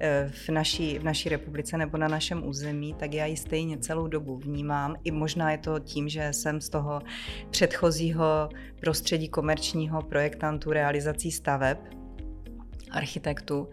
eh, 0.00 0.30
v 0.46 0.48
naší, 0.48 0.98
v 0.98 1.04
naší 1.04 1.28
republice 1.28 1.78
nebo 1.78 1.98
na 1.98 2.08
našem 2.08 2.48
území, 2.48 2.94
tak 2.94 3.14
já 3.14 3.26
ji 3.26 3.36
stejně 3.36 3.78
celou 3.78 4.06
dobu 4.06 4.36
vnímám. 4.36 4.96
I 5.04 5.10
možná 5.10 5.50
je 5.50 5.58
to 5.58 5.78
tím, 5.78 6.08
že 6.08 6.32
jsem 6.32 6.60
z 6.60 6.68
toho 6.68 7.00
předchozího 7.50 8.48
prostředí 8.80 9.28
komerčního 9.28 10.02
projektantů 10.02 10.72
realizací 10.72 11.30
staveb, 11.30 11.78
architektů, 12.90 13.68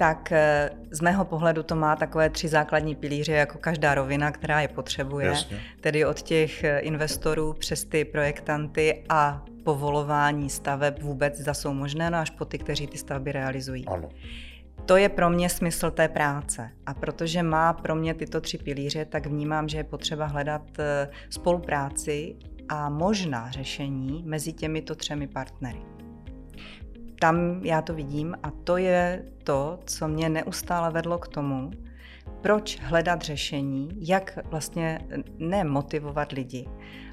tak 0.00 0.32
eh, 0.32 0.70
z 0.90 1.00
mého 1.00 1.24
pohledu 1.24 1.62
to 1.62 1.76
má 1.76 1.96
takové 1.96 2.30
tři 2.30 2.48
základní 2.48 2.94
pilíře, 2.94 3.32
jako 3.32 3.58
každá 3.58 3.94
rovina, 3.94 4.30
která 4.30 4.60
je 4.60 4.68
potřebuje 4.68 5.26
Jasně. 5.26 5.60
tedy 5.80 6.04
od 6.04 6.22
těch 6.22 6.64
eh, 6.64 6.78
investorů 6.78 7.52
přes 7.52 7.84
ty 7.84 8.04
projektanty 8.04 9.04
a 9.08 9.44
povolování 9.64 10.50
staveb 10.50 11.02
vůbec, 11.02 11.38
zda 11.38 11.54
jsou 11.54 11.74
možné, 11.74 12.10
no 12.10 12.18
až 12.18 12.30
po 12.30 12.44
ty, 12.44 12.58
kteří 12.58 12.86
ty 12.86 12.98
stavby 12.98 13.32
realizují. 13.32 13.86
Ano, 13.88 14.08
To 14.86 14.96
je 14.96 15.08
pro 15.08 15.30
mě 15.30 15.48
smysl 15.48 15.90
té 15.90 16.08
práce. 16.08 16.70
A 16.86 16.94
protože 16.94 17.42
má 17.42 17.72
pro 17.72 17.94
mě 17.94 18.14
tyto 18.14 18.40
tři 18.40 18.58
pilíře, 18.58 19.04
tak 19.04 19.26
vnímám, 19.26 19.68
že 19.68 19.78
je 19.78 19.84
potřeba 19.84 20.26
hledat 20.26 20.62
eh, 20.78 21.08
spolupráci 21.30 22.36
a 22.68 22.88
možná 22.88 23.50
řešení 23.50 24.22
mezi 24.26 24.52
těmito 24.52 24.94
třemi 24.94 25.26
partnery. 25.26 25.99
Tam 27.20 27.60
já 27.64 27.82
to 27.82 27.94
vidím 27.94 28.36
a 28.42 28.50
to 28.50 28.76
je 28.76 29.24
to, 29.44 29.78
co 29.84 30.08
mě 30.08 30.28
neustále 30.28 30.90
vedlo 30.90 31.18
k 31.18 31.28
tomu, 31.28 31.70
proč 32.40 32.78
hledat 32.80 33.22
řešení, 33.22 33.88
jak 33.96 34.38
vlastně 34.44 35.00
ne 35.38 35.64
motivovat 35.64 36.32
lidi, 36.32 36.68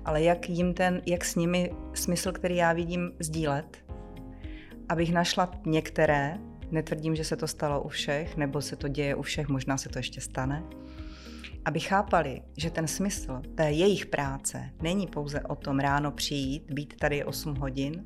ale 0.06 0.24
jak 0.24 0.50
jim 0.50 0.74
ten, 0.74 1.02
jak 1.06 1.26
s 1.26 1.36
nimi 1.36 1.72
smysl, 1.94 2.32
který 2.32 2.56
já 2.56 2.74
vidím, 2.74 3.12
sdílet, 3.20 3.78
abych 4.90 5.14
našla 5.14 5.52
některé, 5.66 6.38
netvrdím, 6.72 7.16
že 7.16 7.24
se 7.24 7.36
to 7.36 7.48
stalo 7.48 7.82
u 7.82 7.88
všech, 7.88 8.38
nebo 8.38 8.62
se 8.62 8.76
to 8.76 8.88
děje 8.88 9.16
u 9.16 9.22
všech, 9.22 9.48
možná 9.48 9.78
se 9.78 9.90
to 9.90 10.00
ještě 10.00 10.22
stane, 10.22 10.64
aby 11.66 11.80
chápali, 11.80 12.42
že 12.58 12.72
ten 12.72 12.88
smysl 12.88 13.42
té 13.56 13.72
jejich 13.72 14.06
práce 14.06 14.70
není 14.82 15.08
pouze 15.08 15.42
o 15.42 15.56
tom 15.56 15.80
ráno 15.80 16.12
přijít, 16.12 16.72
být 16.72 16.96
tady 17.00 17.24
8 17.24 17.56
hodin, 17.56 18.06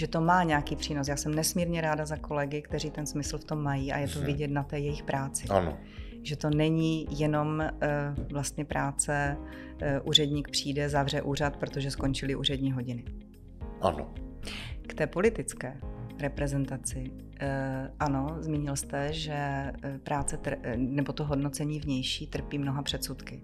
že 0.00 0.08
to 0.08 0.20
má 0.20 0.42
nějaký 0.42 0.76
přínos. 0.76 1.08
Já 1.08 1.16
jsem 1.16 1.34
nesmírně 1.34 1.80
ráda 1.80 2.06
za 2.06 2.16
kolegy, 2.16 2.62
kteří 2.62 2.90
ten 2.90 3.06
smysl 3.06 3.38
v 3.38 3.44
tom 3.44 3.62
mají 3.62 3.92
a 3.92 3.98
je 3.98 4.08
to 4.08 4.18
mhm. 4.18 4.26
vidět 4.26 4.50
na 4.50 4.62
té 4.62 4.78
jejich 4.78 5.02
práci. 5.02 5.48
Ano. 5.48 5.78
Že 6.22 6.36
to 6.36 6.50
není 6.50 7.06
jenom 7.10 7.62
uh, 7.72 8.24
vlastně 8.32 8.64
práce, 8.64 9.36
uh, 9.38 10.08
úředník 10.08 10.50
přijde, 10.50 10.88
zavře 10.88 11.22
úřad, 11.22 11.56
protože 11.56 11.90
skončily 11.90 12.34
úřední 12.34 12.72
hodiny. 12.72 13.04
Ano. 13.80 14.14
K 14.86 14.94
té 14.94 15.06
politické 15.06 15.80
reprezentaci. 16.20 17.10
Uh, 17.10 17.46
ano, 17.98 18.36
zmínil 18.40 18.76
jste, 18.76 19.12
že 19.12 19.72
práce 20.02 20.38
nebo 20.76 21.12
to 21.12 21.24
hodnocení 21.24 21.80
vnější 21.80 22.26
trpí 22.26 22.58
mnoha 22.58 22.82
předsudky. 22.82 23.42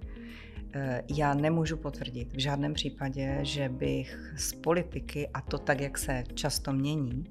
Eh, 0.79 1.03
já 1.17 1.35
nemůžu 1.35 1.77
potvrdit 1.77 2.33
v 2.33 2.39
žádném 2.39 2.75
případě, 2.75 3.39
že 3.43 3.69
bych 3.69 4.35
z 4.37 4.53
politiky, 4.53 5.29
a 5.35 5.41
to 5.41 5.59
tak, 5.59 5.81
jak 5.81 5.99
se 5.99 6.25
často 6.35 6.73
mění, 6.73 7.25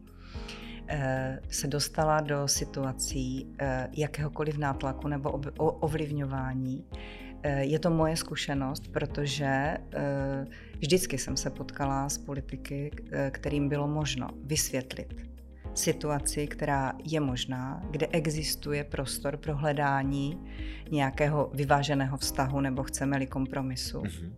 eh, 0.87 1.39
se 1.49 1.67
dostala 1.67 2.21
do 2.21 2.47
situací 2.47 3.47
eh, 3.59 3.87
jakéhokoliv 3.91 4.57
nátlaku 4.57 5.07
nebo 5.07 5.31
ovlivňování. 5.57 6.85
Je 7.59 7.79
to 7.79 7.89
moje 7.89 8.17
zkušenost, 8.17 8.87
protože 8.87 9.77
vždycky 10.79 11.17
jsem 11.17 11.37
se 11.37 11.49
potkala 11.49 12.09
s 12.09 12.17
politiky, 12.17 12.91
kterým 13.31 13.69
bylo 13.69 13.87
možno 13.87 14.29
vysvětlit 14.43 15.34
situaci, 15.75 16.47
která 16.47 16.93
je 17.03 17.19
možná, 17.19 17.83
kde 17.91 18.07
existuje 18.11 18.83
prostor 18.83 19.37
pro 19.37 19.55
hledání 19.55 20.39
nějakého 20.91 21.51
vyváženého 21.53 22.17
vztahu 22.17 22.61
nebo 22.61 22.83
chceme-li 22.83 23.27
kompromisu. 23.27 24.01
Mm-hmm. 24.01 24.33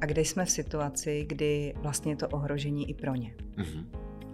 A 0.00 0.06
kde 0.06 0.20
jsme 0.20 0.44
v 0.44 0.50
situaci, 0.50 1.24
kdy 1.28 1.74
vlastně 1.76 2.12
je 2.12 2.16
to 2.16 2.28
ohrožení 2.28 2.90
i 2.90 2.94
pro 2.94 3.14
ně. 3.14 3.34
Mm-hmm. 3.56 3.86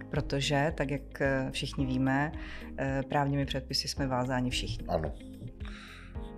Protože, 0.09 0.73
tak 0.77 0.91
jak 0.91 1.21
eh, 1.21 1.47
všichni 1.51 1.85
víme, 1.85 2.31
eh, 2.77 3.03
právními 3.09 3.45
předpisy 3.45 3.87
jsme 3.87 4.07
vázáni 4.07 4.49
všichni. 4.49 4.87
Ano. 4.87 5.11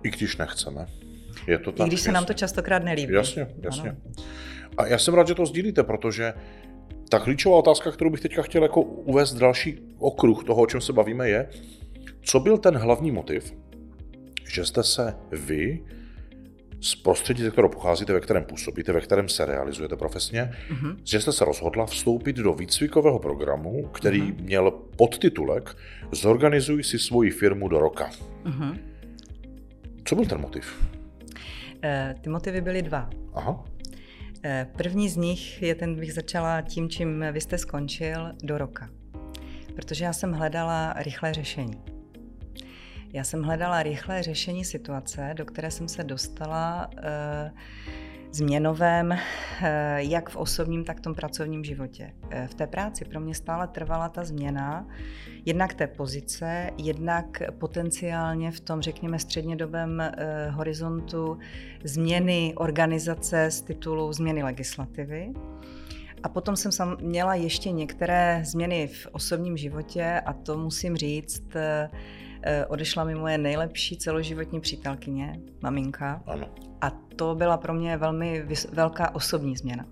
I 0.02 0.10
když 0.10 0.36
nechceme. 0.36 0.86
Je 1.46 1.58
to 1.58 1.72
tak, 1.72 1.86
I 1.86 1.88
když 1.88 2.00
se 2.00 2.08
jasně. 2.08 2.14
nám 2.14 2.24
to 2.24 2.32
častokrát 2.32 2.84
nelíbí. 2.84 3.14
Jasně, 3.14 3.46
jasně. 3.60 3.90
Ano. 3.90 3.98
A 4.78 4.86
já 4.86 4.98
jsem 4.98 5.14
rád, 5.14 5.28
že 5.28 5.34
to 5.34 5.46
sdílíte, 5.46 5.82
protože 5.82 6.34
ta 7.12 7.18
klíčová 7.18 7.56
otázka, 7.56 7.90
kterou 7.90 8.10
bych 8.10 8.20
teďka 8.20 8.42
chtěl 8.42 8.62
jako 8.62 8.82
uvést 8.82 9.34
další 9.34 9.78
okruh 9.98 10.44
toho, 10.44 10.62
o 10.62 10.66
čem 10.66 10.80
se 10.80 10.92
bavíme, 10.92 11.28
je, 11.28 11.48
co 12.22 12.40
byl 12.40 12.58
ten 12.58 12.76
hlavní 12.76 13.10
motiv, 13.10 13.54
že 14.48 14.64
jste 14.64 14.82
se 14.82 15.14
vy 15.32 15.84
z 16.80 16.94
prostředí, 16.94 17.42
ze 17.42 17.50
kterého 17.50 17.68
pocházíte, 17.68 18.12
ve 18.12 18.20
kterém 18.20 18.44
působíte, 18.44 18.92
ve 18.92 19.00
kterém 19.00 19.28
se 19.28 19.44
realizujete 19.44 19.96
profesně, 19.96 20.52
uh-huh. 20.70 20.96
že 21.04 21.20
jste 21.20 21.32
se 21.32 21.44
rozhodla 21.44 21.86
vstoupit 21.86 22.36
do 22.36 22.52
výcvikového 22.52 23.18
programu, 23.18 23.88
který 23.88 24.22
uh-huh. 24.22 24.42
měl 24.42 24.70
podtitulek 24.70 25.76
Zorganizuj 26.12 26.84
si 26.84 26.98
svoji 26.98 27.30
firmu 27.30 27.68
do 27.68 27.78
roka. 27.78 28.10
Uh-huh. 28.44 28.78
Co 30.04 30.14
byl 30.14 30.26
ten 30.26 30.40
motiv? 30.40 30.88
Uh, 31.84 32.20
ty 32.20 32.30
motivy 32.30 32.60
byly 32.60 32.82
dva. 32.82 33.10
Aha. 33.34 33.64
Eh, 34.44 34.66
první 34.76 35.08
z 35.08 35.16
nich 35.16 35.62
je 35.62 35.74
ten, 35.74 35.94
bych 35.94 36.14
začala 36.14 36.60
tím, 36.60 36.88
čím 36.88 37.24
vy 37.32 37.40
jste 37.40 37.58
skončil, 37.58 38.32
do 38.42 38.58
roka. 38.58 38.88
Protože 39.74 40.04
já 40.04 40.12
jsem 40.12 40.32
hledala 40.32 40.94
rychlé 40.96 41.34
řešení. 41.34 41.82
Já 43.12 43.24
jsem 43.24 43.42
hledala 43.42 43.82
rychlé 43.82 44.22
řešení 44.22 44.64
situace, 44.64 45.30
do 45.36 45.44
které 45.44 45.70
jsem 45.70 45.88
se 45.88 46.04
dostala 46.04 46.90
uh, 46.92 47.58
změnovém, 48.32 49.12
eh, 49.12 49.96
jak 49.98 50.30
v 50.30 50.36
osobním, 50.36 50.84
tak 50.84 50.98
v 50.98 51.00
tom 51.00 51.14
pracovním 51.14 51.64
životě. 51.64 52.12
Eh, 52.30 52.48
v 52.50 52.54
té 52.54 52.66
práci 52.66 53.04
pro 53.04 53.20
mě 53.20 53.34
stále 53.34 53.68
trvala 53.68 54.08
ta 54.08 54.24
změna, 54.24 54.86
jednak 55.44 55.74
té 55.74 55.86
pozice, 55.86 56.70
jednak 56.78 57.42
potenciálně 57.58 58.50
v 58.50 58.60
tom, 58.60 58.82
řekněme, 58.82 59.18
střednědobém 59.18 60.00
eh, 60.00 60.50
horizontu 60.50 61.38
změny 61.84 62.52
organizace 62.56 63.50
z 63.50 63.60
titulu 63.60 64.12
změny 64.12 64.42
legislativy. 64.42 65.32
A 66.22 66.28
potom 66.28 66.56
jsem 66.56 66.96
měla 67.00 67.34
ještě 67.34 67.70
některé 67.70 68.42
změny 68.44 68.86
v 68.86 69.06
osobním 69.12 69.56
životě 69.56 70.22
a 70.26 70.32
to 70.32 70.58
musím 70.58 70.96
říct, 70.96 71.42
odešla 72.68 73.04
mi 73.04 73.14
moje 73.14 73.38
nejlepší 73.38 73.96
celoživotní 73.96 74.60
přítelkyně, 74.60 75.40
maminka. 75.62 76.22
Ano. 76.26 76.48
A 76.80 76.90
to 76.90 77.34
byla 77.34 77.56
pro 77.56 77.74
mě 77.74 77.96
velmi 77.96 78.46
velká 78.72 79.14
osobní 79.14 79.56
změna. 79.56 79.86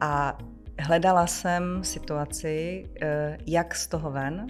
A 0.00 0.38
hledala 0.78 1.26
jsem 1.26 1.84
situaci, 1.84 2.86
eh, 3.00 3.38
jak 3.46 3.74
z 3.74 3.86
toho 3.86 4.10
ven. 4.10 4.46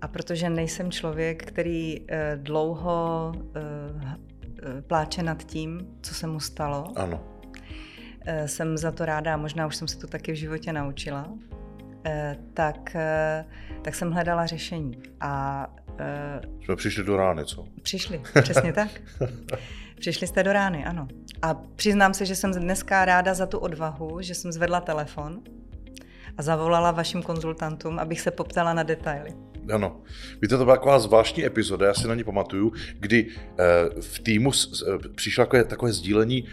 A 0.00 0.08
protože 0.08 0.50
nejsem 0.50 0.90
člověk, 0.90 1.44
který 1.44 2.06
eh, 2.08 2.38
dlouho 2.42 3.32
eh, 3.56 4.82
pláče 4.82 5.22
nad 5.22 5.44
tím, 5.44 5.86
co 6.02 6.14
se 6.14 6.26
mu 6.26 6.40
stalo, 6.40 6.92
ano. 6.96 7.24
jsem 8.46 8.78
za 8.78 8.90
to 8.90 9.04
ráda 9.04 9.34
a 9.34 9.36
možná 9.36 9.66
už 9.66 9.76
jsem 9.76 9.88
se 9.88 9.98
to 9.98 10.06
taky 10.06 10.32
v 10.32 10.34
životě 10.34 10.72
naučila, 10.72 11.32
tak, 12.54 12.96
tak 13.82 13.94
jsem 13.94 14.12
hledala 14.12 14.46
řešení. 14.46 15.02
A 15.20 15.66
jsme 16.64 16.76
přišli 16.76 17.04
do 17.04 17.16
rány, 17.16 17.44
co? 17.44 17.64
Přišli, 17.82 18.22
přesně 18.42 18.72
tak. 18.72 18.90
Přišli 20.00 20.26
jste 20.26 20.42
do 20.42 20.52
rány, 20.52 20.84
ano. 20.84 21.08
A 21.42 21.54
přiznám 21.54 22.14
se, 22.14 22.26
že 22.26 22.36
jsem 22.36 22.52
dneska 22.52 23.04
ráda 23.04 23.34
za 23.34 23.46
tu 23.46 23.58
odvahu, 23.58 24.18
že 24.20 24.34
jsem 24.34 24.52
zvedla 24.52 24.80
telefon 24.80 25.42
a 26.36 26.42
zavolala 26.42 26.90
vašim 26.90 27.22
konzultantům, 27.22 27.98
abych 27.98 28.20
se 28.20 28.30
poptala 28.30 28.74
na 28.74 28.82
detaily. 28.82 29.34
Ano. 29.72 30.00
Víte, 30.42 30.58
to 30.58 30.64
byla 30.64 30.76
taková 30.76 30.98
zvláštní 30.98 31.44
epizoda, 31.44 31.86
já 31.86 31.94
si 31.94 32.08
na 32.08 32.14
ní 32.14 32.24
pamatuju, 32.24 32.72
kdy 33.00 33.26
eh, 33.28 34.00
v 34.00 34.18
týmu 34.20 34.50
eh, 34.52 35.08
přišlo 35.14 35.44
takové, 35.44 35.64
takové 35.64 35.92
sdílení, 35.92 36.48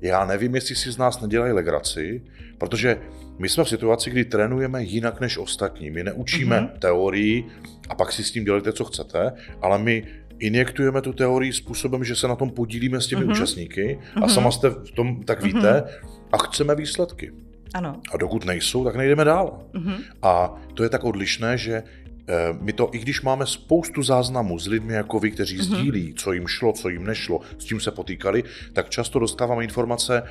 já 0.00 0.24
nevím, 0.24 0.54
jestli 0.54 0.74
si 0.76 0.92
z 0.92 0.98
nás 0.98 1.20
nedělají 1.20 1.52
legraci, 1.52 2.24
protože 2.58 3.00
my 3.40 3.48
jsme 3.48 3.64
v 3.64 3.68
situaci, 3.68 4.10
kdy 4.10 4.24
trénujeme 4.24 4.82
jinak 4.82 5.20
než 5.20 5.38
ostatní. 5.38 5.90
My 5.90 6.04
neučíme 6.04 6.60
mm-hmm. 6.60 6.78
teorii 6.78 7.44
a 7.88 7.94
pak 7.94 8.12
si 8.12 8.24
s 8.24 8.30
tím 8.30 8.44
dělejte, 8.44 8.72
co 8.72 8.84
chcete, 8.84 9.32
ale 9.62 9.78
my 9.78 10.04
injektujeme 10.38 11.00
tu 11.02 11.12
teorii 11.12 11.52
způsobem, 11.52 12.04
že 12.04 12.16
se 12.16 12.28
na 12.28 12.36
tom 12.36 12.50
podílíme 12.50 13.00
s 13.00 13.06
těmi 13.06 13.24
mm-hmm. 13.24 13.30
účastníky 13.30 13.98
a 14.14 14.20
mm-hmm. 14.20 14.34
sama 14.34 14.50
jste 14.50 14.70
v 14.70 14.90
tom 14.90 15.22
tak 15.22 15.42
víte 15.42 15.58
mm-hmm. 15.58 16.08
a 16.32 16.38
chceme 16.38 16.74
výsledky. 16.74 17.32
Ano. 17.74 18.00
A 18.12 18.16
dokud 18.16 18.44
nejsou, 18.44 18.84
tak 18.84 18.96
nejdeme 18.96 19.24
dál. 19.24 19.66
Mm-hmm. 19.72 20.04
A 20.22 20.54
to 20.74 20.82
je 20.82 20.88
tak 20.88 21.04
odlišné, 21.04 21.58
že 21.58 21.82
eh, 21.82 22.34
my 22.60 22.72
to, 22.72 22.90
i 22.92 22.98
když 22.98 23.22
máme 23.22 23.46
spoustu 23.46 24.02
záznamů 24.02 24.58
s 24.58 24.66
lidmi 24.66 24.92
jako 24.92 25.20
vy, 25.20 25.30
kteří 25.30 25.58
mm-hmm. 25.58 25.76
sdílí, 25.76 26.14
co 26.14 26.32
jim 26.32 26.46
šlo, 26.46 26.72
co 26.72 26.88
jim 26.88 27.04
nešlo, 27.04 27.40
s 27.58 27.64
čím 27.64 27.80
se 27.80 27.90
potýkali, 27.90 28.44
tak 28.72 28.90
často 28.90 29.18
dostáváme 29.18 29.64
informace, 29.64 30.22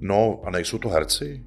no 0.00 0.40
a 0.44 0.50
nejsou 0.50 0.78
to 0.78 0.88
herci? 0.88 1.42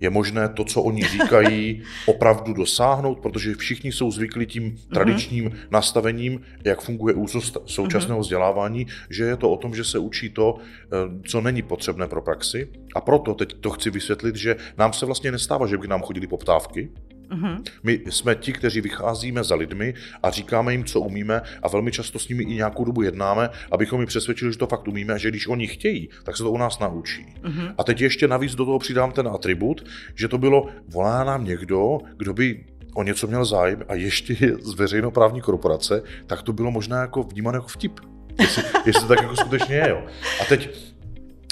Je 0.00 0.10
možné 0.10 0.48
to, 0.48 0.64
co 0.64 0.82
oni 0.82 1.02
říkají, 1.02 1.82
opravdu 2.06 2.52
dosáhnout, 2.52 3.18
protože 3.18 3.54
všichni 3.54 3.92
jsou 3.92 4.10
zvyklí 4.10 4.46
tím 4.46 4.64
mhm. 4.64 4.76
tradičním 4.94 5.44
mm-hmm. 5.44 5.56
nastavením, 5.70 6.40
jak 6.64 6.80
funguje 6.80 7.14
úzus 7.14 7.56
současného 7.66 8.18
mm-hmm. 8.18 8.22
vzdělávání, 8.22 8.86
že 9.10 9.24
je 9.24 9.36
to 9.36 9.50
o 9.50 9.56
tom, 9.56 9.74
že 9.74 9.84
se 9.84 9.98
učí 9.98 10.30
to, 10.30 10.56
eh, 10.58 10.88
co 11.28 11.40
není 11.40 11.62
potřebné 11.62 12.06
pro 12.06 12.22
praxi. 12.22 12.68
A 12.94 13.00
proto 13.00 13.34
teď 13.34 13.54
to 13.60 13.70
chci 13.70 13.90
vysvětlit, 13.90 14.36
že 14.36 14.56
nám 14.78 14.92
se 14.92 15.06
vlastně 15.06 15.32
nestává, 15.32 15.66
že 15.66 15.78
by 15.78 15.88
nám 15.88 16.02
chodili 16.02 16.26
poptávky, 16.26 16.90
Mm-hmm. 17.30 17.62
My 17.82 18.00
jsme 18.10 18.34
ti, 18.34 18.52
kteří 18.52 18.80
vycházíme 18.80 19.44
za 19.44 19.54
lidmi 19.54 19.94
a 20.22 20.30
říkáme 20.30 20.72
jim, 20.72 20.84
co 20.84 21.00
umíme 21.00 21.42
a 21.62 21.68
velmi 21.68 21.92
často 21.92 22.18
s 22.18 22.28
nimi 22.28 22.42
i 22.42 22.54
nějakou 22.54 22.84
dobu 22.84 23.02
jednáme, 23.02 23.48
abychom 23.72 24.00
mi 24.00 24.06
přesvědčili, 24.06 24.52
že 24.52 24.58
to 24.58 24.66
fakt 24.66 24.88
umíme 24.88 25.14
a 25.14 25.18
že 25.18 25.28
když 25.28 25.46
oni 25.46 25.66
chtějí, 25.66 26.08
tak 26.24 26.36
se 26.36 26.42
to 26.42 26.50
u 26.50 26.58
nás 26.58 26.78
naučí. 26.78 27.26
Mm-hmm. 27.42 27.74
A 27.78 27.84
teď 27.84 28.00
ještě 28.00 28.28
navíc 28.28 28.54
do 28.54 28.64
toho 28.64 28.78
přidám 28.78 29.12
ten 29.12 29.28
atribut, 29.28 29.84
že 30.14 30.28
to 30.28 30.38
bylo, 30.38 30.68
volá 30.88 31.24
nám 31.24 31.44
někdo, 31.44 31.98
kdo 32.16 32.34
by 32.34 32.64
o 32.94 33.02
něco 33.02 33.26
měl 33.26 33.44
zájem 33.44 33.82
a 33.88 33.94
ještě 33.94 34.36
je 34.40 34.56
z 34.56 34.74
veřejnoprávní 34.74 35.40
korporace, 35.40 36.02
tak 36.26 36.42
to 36.42 36.52
bylo 36.52 36.70
možná 36.70 37.00
jako 37.00 37.22
vnímané 37.22 37.56
jako 37.56 37.68
vtip. 37.68 38.00
Jestli, 38.40 38.62
jestli 38.86 39.02
to 39.02 39.08
tak 39.08 39.22
jako 39.22 39.36
skutečně 39.36 39.74
je. 39.74 39.88
Jo. 39.88 40.06
A 40.40 40.44
teď 40.44 40.70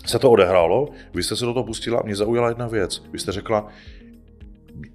se 0.06 0.18
to 0.18 0.30
odehrálo, 0.30 0.88
vy 1.14 1.22
jste 1.22 1.36
se 1.36 1.44
do 1.44 1.52
toho 1.52 1.64
pustila 1.64 2.00
a 2.00 2.02
mě 2.02 2.16
zaujala 2.16 2.48
jedna 2.48 2.68
věc. 2.68 3.02
Vy 3.12 3.18
jste 3.18 3.32
řekla, 3.32 3.68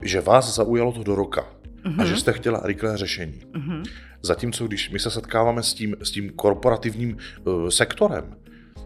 že 0.02 0.22
vás 0.22 0.56
zaujalo 0.56 0.92
to 0.92 1.04
do 1.04 1.16
roka 1.16 1.46
mm-hmm. 1.84 2.02
a 2.02 2.06
že 2.06 2.16
jste 2.16 2.34
chtěla 2.34 2.62
rychlé 2.64 2.98
řešení. 2.98 3.42
Mm-hmm. 3.54 3.84
Zatímco 4.22 4.68
když 4.68 4.90
my 4.90 5.00
se 5.00 5.12
setkáváme 5.12 5.64
s 5.64 5.74
tím, 5.74 5.96
s 6.04 6.12
tím 6.12 6.30
korporativním 6.30 7.18
uh, 7.44 7.68
sektorem, 7.68 8.36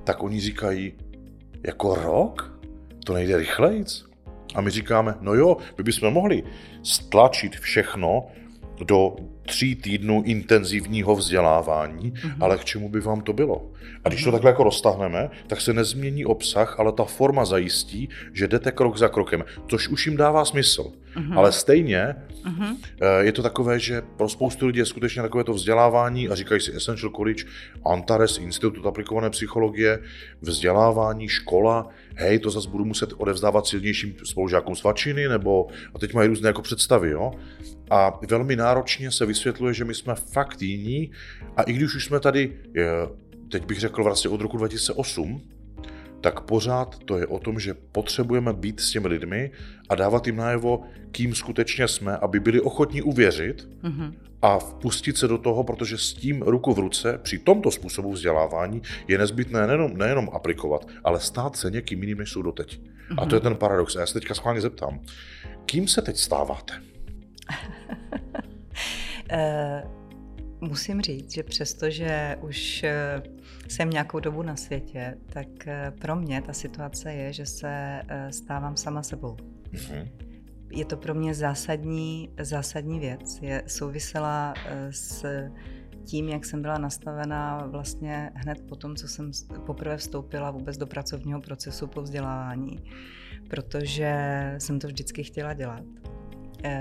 tak 0.03 0.23
oni 0.23 0.39
říkají, 0.39 0.93
jako 1.67 1.95
rok? 1.95 2.59
To 3.05 3.13
nejde 3.13 3.37
rychlejc? 3.37 4.05
A 4.55 4.61
my 4.61 4.69
říkáme, 4.69 5.15
no 5.21 5.33
jo, 5.33 5.57
my 5.77 5.83
bychom 5.83 6.13
mohli 6.13 6.43
stlačit 6.83 7.55
všechno 7.55 8.27
do 8.83 9.15
tří 9.45 9.75
týdnů 9.75 10.23
intenzivního 10.25 11.15
vzdělávání, 11.15 12.11
mm-hmm. 12.11 12.35
ale 12.39 12.57
k 12.57 12.65
čemu 12.65 12.89
by 12.89 12.99
vám 12.99 13.21
to 13.21 13.33
bylo? 13.33 13.71
A 14.03 14.09
když 14.09 14.23
to 14.23 14.31
takhle 14.31 14.51
jako 14.51 14.63
roztahneme, 14.63 15.29
tak 15.47 15.61
se 15.61 15.73
nezmění 15.73 16.25
obsah, 16.25 16.79
ale 16.79 16.91
ta 16.91 17.03
forma 17.03 17.45
zajistí, 17.45 18.09
že 18.33 18.47
jdete 18.47 18.71
krok 18.71 18.97
za 18.97 19.07
krokem, 19.07 19.45
což 19.67 19.87
už 19.87 20.05
jim 20.05 20.17
dává 20.17 20.45
smysl. 20.45 20.91
Mm-hmm. 21.15 21.37
Ale 21.37 21.51
stejně 21.51 22.15
mm-hmm. 22.45 22.77
je 23.19 23.31
to 23.31 23.43
takové, 23.43 23.79
že 23.79 24.01
pro 24.17 24.29
spoustu 24.29 24.67
lidí 24.67 24.79
je 24.79 24.85
skutečně 24.85 25.21
takové 25.21 25.43
to 25.43 25.53
vzdělávání 25.53 26.29
a 26.29 26.35
říkají 26.35 26.61
si 26.61 26.75
Essential 26.75 27.11
College, 27.11 27.43
Antares, 27.85 28.37
Institut 28.37 28.85
aplikované 28.85 29.29
psychologie, 29.29 29.99
vzdělávání, 30.41 31.27
škola, 31.27 31.87
hej, 32.15 32.39
to 32.39 32.49
zase 32.49 32.69
budu 32.69 32.85
muset 32.85 33.09
odevzdávat 33.17 33.67
silnějším 33.67 34.15
spolužákům 34.23 34.75
svačiny, 34.75 35.27
nebo 35.27 35.67
a 35.95 35.99
teď 35.99 36.13
mají 36.13 36.29
různé 36.29 36.49
jako 36.49 36.61
představy, 36.61 37.09
jo. 37.09 37.31
A 37.89 38.19
velmi 38.29 38.55
náročně 38.55 39.11
se 39.11 39.25
vysvětluje, 39.25 39.73
že 39.73 39.85
my 39.85 39.93
jsme 39.93 40.15
fakt 40.15 40.61
jiní 40.61 41.11
a 41.57 41.63
i 41.63 41.73
když 41.73 41.95
už 41.95 42.05
jsme 42.05 42.19
tady, 42.19 42.57
teď 43.51 43.65
bych 43.65 43.79
řekl 43.79 44.03
vlastně 44.03 44.29
od 44.29 44.41
roku 44.41 44.57
2008, 44.57 45.41
tak 46.23 46.41
pořád 46.41 46.99
to 47.05 47.17
je 47.17 47.27
o 47.27 47.39
tom, 47.39 47.59
že 47.59 47.73
potřebujeme 47.73 48.53
být 48.53 48.79
s 48.79 48.91
těmi 48.91 49.07
lidmi 49.07 49.51
a 49.89 49.95
dávat 49.95 50.27
jim 50.27 50.35
najevo, 50.35 50.83
kým 51.11 51.35
skutečně 51.35 51.87
jsme, 51.87 52.17
aby 52.17 52.39
byli 52.39 52.61
ochotní 52.61 53.01
uvěřit 53.01 53.69
mm-hmm. 53.83 54.13
a 54.41 54.57
vpustit 54.59 55.17
se 55.17 55.27
do 55.27 55.37
toho, 55.37 55.63
protože 55.63 55.97
s 55.97 56.13
tím 56.13 56.41
ruku 56.41 56.73
v 56.73 56.79
ruce 56.79 57.19
při 57.23 57.39
tomto 57.39 57.71
způsobu 57.71 58.11
vzdělávání 58.11 58.81
je 59.07 59.17
nezbytné 59.17 59.67
nejenom, 59.67 59.97
nejenom 59.97 60.29
aplikovat, 60.33 60.87
ale 61.03 61.19
stát 61.19 61.55
se 61.55 61.71
někým 61.71 62.03
jiným, 62.03 62.17
než 62.17 62.31
jsou 62.31 62.41
doteď. 62.41 62.79
Mm-hmm. 62.79 63.23
A 63.23 63.25
to 63.25 63.35
je 63.35 63.41
ten 63.41 63.55
paradox. 63.55 63.95
A 63.95 63.99
já 63.99 64.05
se 64.05 64.13
teďka 64.13 64.33
schválně 64.33 64.61
zeptám, 64.61 64.99
kým 65.65 65.87
se 65.87 66.01
teď 66.01 66.17
stáváte? 66.17 66.73
uh, 69.31 69.91
musím 70.69 71.01
říct, 71.01 71.33
že 71.33 71.43
přestože 71.43 72.37
už 72.41 72.83
eh, 72.83 73.23
jsem 73.67 73.89
nějakou 73.89 74.19
dobu 74.19 74.41
na 74.41 74.55
světě, 74.55 75.17
tak 75.33 75.67
eh, 75.67 75.91
pro 76.01 76.15
mě 76.15 76.41
ta 76.41 76.53
situace 76.53 77.13
je, 77.13 77.33
že 77.33 77.45
se 77.45 78.01
stávám 78.29 78.77
sama 78.77 79.03
sebou. 79.03 79.37
Mm-hmm. 79.73 80.11
Je 80.71 80.85
to 80.85 80.97
pro 80.97 81.13
mě 81.13 81.33
zásadní, 81.33 82.29
zásadní 82.39 82.99
věc. 82.99 83.39
Je 83.41 83.63
souvisela 83.67 84.53
s 84.89 85.25
tím, 86.05 86.29
jak 86.29 86.45
jsem 86.45 86.61
byla 86.61 86.77
nastavená 86.77 87.65
vlastně 87.65 88.31
hned 88.35 88.61
po 88.69 88.75
tom, 88.75 88.95
co 88.95 89.07
jsem 89.07 89.31
poprvé 89.65 89.97
vstoupila 89.97 90.51
vůbec 90.51 90.77
do 90.77 90.87
pracovního 90.87 91.41
procesu 91.41 91.87
po 91.87 92.01
vzdělávání, 92.01 92.83
protože 93.49 94.15
jsem 94.57 94.79
to 94.79 94.87
vždycky 94.87 95.23
chtěla 95.23 95.53
dělat. 95.53 95.83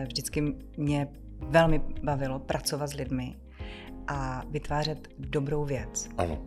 Vždycky 0.06 0.56
mě 0.76 1.08
velmi 1.48 1.80
bavilo 2.02 2.38
pracovat 2.38 2.86
s 2.86 2.94
lidmi 2.94 3.36
a 4.06 4.42
vytvářet 4.50 5.08
dobrou 5.18 5.64
věc. 5.64 6.08
Ano. 6.18 6.42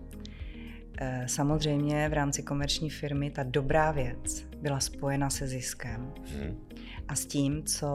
Eh, 0.98 1.24
samozřejmě 1.28 2.10
v 2.10 2.14
rámci 2.14 2.44
komerční 2.44 2.90
firmy 2.90 3.32
ta 3.32 3.44
dobrá 3.44 3.92
věc 3.92 4.46
byla 4.62 4.80
spojena 4.80 5.30
se 5.30 5.48
ziskem 5.48 6.14
hmm. 6.34 6.68
a 7.08 7.16
s 7.16 7.26
tím, 7.26 7.64
co 7.64 7.90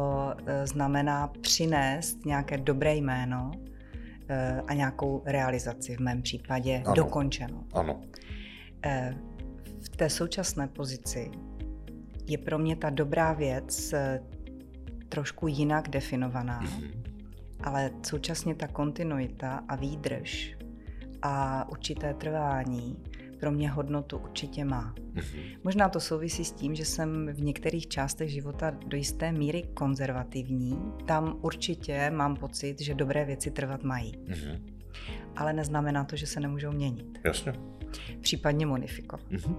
eh, 0.46 0.66
znamená 0.66 1.28
přinést 1.40 2.24
nějaké 2.24 2.58
dobré 2.58 2.94
jméno 2.94 3.50
eh, 4.28 4.62
a 4.66 4.74
nějakou 4.74 5.22
realizaci, 5.26 5.96
v 5.96 6.00
mém 6.00 6.22
případě 6.22 6.82
ano. 6.84 6.94
dokončenou. 6.94 7.64
Ano. 7.74 8.00
V 9.82 9.88
té 9.96 10.10
současné 10.10 10.68
pozici 10.68 11.30
je 12.26 12.38
pro 12.38 12.58
mě 12.58 12.76
ta 12.76 12.90
dobrá 12.90 13.32
věc 13.32 13.94
trošku 15.08 15.46
jinak 15.46 15.88
definovaná, 15.88 16.62
mm-hmm. 16.62 16.90
ale 17.60 17.90
současně 18.02 18.54
ta 18.54 18.68
kontinuita 18.68 19.64
a 19.68 19.76
výdrž 19.76 20.59
a 21.22 21.66
určité 21.70 22.14
trvání 22.14 22.96
pro 23.40 23.50
mě 23.50 23.70
hodnotu 23.70 24.18
určitě 24.18 24.64
má. 24.64 24.94
Mm-hmm. 25.14 25.58
Možná 25.64 25.88
to 25.88 26.00
souvisí 26.00 26.44
s 26.44 26.52
tím, 26.52 26.74
že 26.74 26.84
jsem 26.84 27.28
v 27.32 27.40
některých 27.42 27.88
částech 27.88 28.30
života 28.30 28.70
do 28.70 28.96
jisté 28.96 29.32
míry 29.32 29.62
konzervativní. 29.74 30.78
Tam 31.06 31.38
určitě 31.42 32.10
mám 32.10 32.36
pocit, 32.36 32.80
že 32.80 32.94
dobré 32.94 33.24
věci 33.24 33.50
trvat 33.50 33.82
mají. 33.82 34.12
Mm-hmm. 34.12 34.60
Ale 35.36 35.52
neznamená 35.52 36.04
to, 36.04 36.16
že 36.16 36.26
se 36.26 36.40
nemůžou 36.40 36.72
měnit. 36.72 37.18
Jasně. 37.24 37.52
Případně 38.20 38.66
modifikovat. 38.66 39.30
Mm-hmm. 39.30 39.56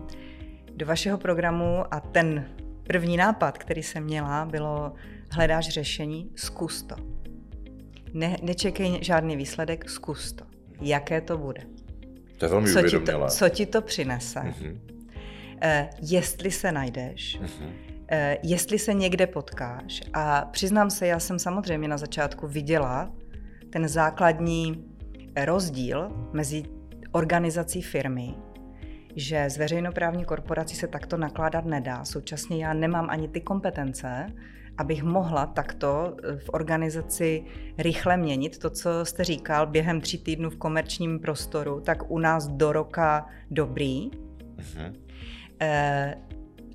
Do 0.75 0.85
vašeho 0.85 1.17
programu 1.17 1.93
a 1.93 1.99
ten 1.99 2.45
první 2.83 3.17
nápad, 3.17 3.57
který 3.57 3.83
jsem 3.83 4.03
měla, 4.03 4.45
bylo 4.45 4.93
hledáš 5.31 5.69
řešení, 5.69 6.31
zkus 6.35 6.83
to. 6.83 6.95
Ne, 8.13 8.37
nečekej 8.43 8.99
žádný 9.01 9.35
výsledek, 9.35 9.89
zkus 9.89 10.33
to. 10.33 10.50
Jaké 10.81 11.21
to 11.21 11.37
bude? 11.37 11.61
To 12.37 12.45
je 12.45 12.49
velmi 12.49 12.73
co 12.73 12.81
ti 12.81 12.99
to, 12.99 13.27
co 13.27 13.49
ti 13.49 13.65
to 13.65 13.81
přinese? 13.81 14.39
Mm-hmm. 14.39 14.71
Uh, 14.71 15.89
jestli 16.01 16.51
se 16.51 16.71
najdeš, 16.71 17.39
mm-hmm. 17.41 17.65
uh, 17.65 17.71
jestli 18.43 18.79
se 18.79 18.93
někde 18.93 19.27
potkáš. 19.27 20.01
A 20.13 20.45
přiznám 20.45 20.89
se, 20.89 21.07
já 21.07 21.19
jsem 21.19 21.39
samozřejmě 21.39 21.87
na 21.87 21.97
začátku 21.97 22.47
viděla 22.47 23.11
ten 23.69 23.87
základní 23.87 24.85
rozdíl 25.45 26.09
mezi 26.33 26.63
organizací 27.11 27.81
firmy, 27.81 28.33
že 29.15 29.49
z 29.49 29.57
veřejnoprávní 29.57 30.25
korporací 30.25 30.75
se 30.75 30.87
takto 30.87 31.17
nakládat 31.17 31.65
nedá. 31.65 32.05
Současně 32.05 32.65
já 32.65 32.73
nemám 32.73 33.09
ani 33.09 33.27
ty 33.27 33.41
kompetence, 33.41 34.27
abych 34.77 35.03
mohla 35.03 35.45
takto 35.45 36.17
eh, 36.23 36.37
v 36.37 36.49
organizaci 36.53 37.43
rychle 37.77 38.17
měnit 38.17 38.57
to, 38.57 38.69
co 38.69 39.05
jste 39.05 39.23
říkal, 39.23 39.67
během 39.67 40.01
tří 40.01 40.17
týdnů 40.17 40.49
v 40.49 40.57
komerčním 40.57 41.19
prostoru, 41.19 41.81
tak 41.81 42.11
u 42.11 42.19
nás 42.19 42.47
do 42.47 42.71
roka 42.71 43.25
dobrý. 43.51 44.11
Uh-huh. 44.11 44.93
E, 45.61 46.15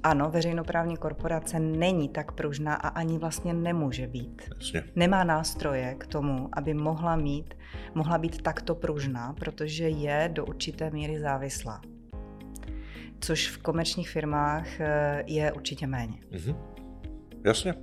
ano, 0.02 0.30
veřejnoprávní 0.30 0.96
korporace 0.96 1.60
není 1.60 2.08
tak 2.08 2.32
pružná 2.32 2.74
a 2.74 2.88
ani 2.88 3.18
vlastně 3.18 3.54
nemůže 3.54 4.06
být. 4.06 4.42
Jasně. 4.58 4.84
Nemá 4.96 5.24
nástroje 5.24 5.94
k 5.94 6.06
tomu, 6.06 6.48
aby 6.52 6.74
mohla 6.74 7.16
mít, 7.16 7.54
mohla 7.94 8.18
být 8.18 8.42
takto 8.42 8.74
pružná, 8.74 9.32
protože 9.32 9.88
je 9.88 10.30
do 10.32 10.46
určité 10.46 10.90
míry 10.90 11.20
závislá. 11.20 11.80
Což 13.20 13.50
v 13.50 13.58
komerčních 13.58 14.10
firmách 14.10 14.80
eh, 14.80 15.24
je 15.26 15.52
určitě 15.52 15.86
méně. 15.86 16.18
Uh-huh. 16.32 16.75
Jasně. 17.46 17.74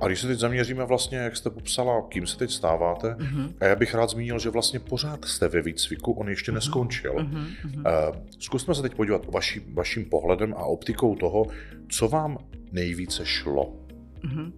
A 0.00 0.06
když 0.06 0.20
se 0.20 0.26
teď 0.26 0.38
zaměříme 0.38 0.84
vlastně, 0.84 1.18
jak 1.18 1.36
jste 1.36 1.50
popsala, 1.50 2.02
kým 2.08 2.26
se 2.26 2.38
teď 2.38 2.50
stáváte, 2.50 3.08
uh-huh. 3.08 3.52
a 3.60 3.64
já 3.64 3.76
bych 3.76 3.94
rád 3.94 4.10
zmínil, 4.10 4.38
že 4.38 4.50
vlastně 4.50 4.80
pořád 4.80 5.24
jste 5.24 5.48
ve 5.48 5.62
výcviku, 5.62 6.12
on 6.12 6.28
ještě 6.28 6.50
uh-huh. 6.50 6.54
neskončil. 6.54 7.14
Uh-huh. 7.14 7.46
Uh, 7.74 8.16
zkusme 8.38 8.74
se 8.74 8.82
teď 8.82 8.94
podívat 8.94 9.26
vaši, 9.26 9.62
vaším 9.72 10.04
pohledem 10.04 10.54
a 10.54 10.64
optikou 10.64 11.16
toho, 11.16 11.46
co 11.88 12.08
vám 12.08 12.38
nejvíce 12.72 13.26
šlo. 13.26 13.76
Uh-huh. 14.24 14.52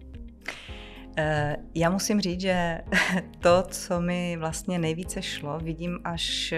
Já 1.75 1.89
musím 1.89 2.21
říct, 2.21 2.41
že 2.41 2.77
to, 3.39 3.63
co 3.69 4.01
mi 4.01 4.37
vlastně 4.39 4.79
nejvíce 4.79 5.21
šlo, 5.21 5.59
vidím 5.59 5.99
až 6.03 6.53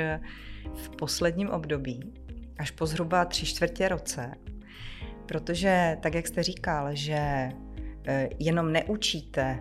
v 0.75 0.89
posledním 0.89 1.49
období, 1.49 2.13
až 2.59 2.71
po 2.71 2.85
zhruba 2.85 3.25
tři 3.25 3.45
čtvrtě 3.45 3.87
roce, 3.87 4.31
Protože, 5.29 5.97
tak 6.01 6.15
jak 6.15 6.27
jste 6.27 6.43
říkal, 6.43 6.89
že 6.93 7.13
e, 7.15 8.29
jenom 8.39 8.71
neučíte 8.71 9.59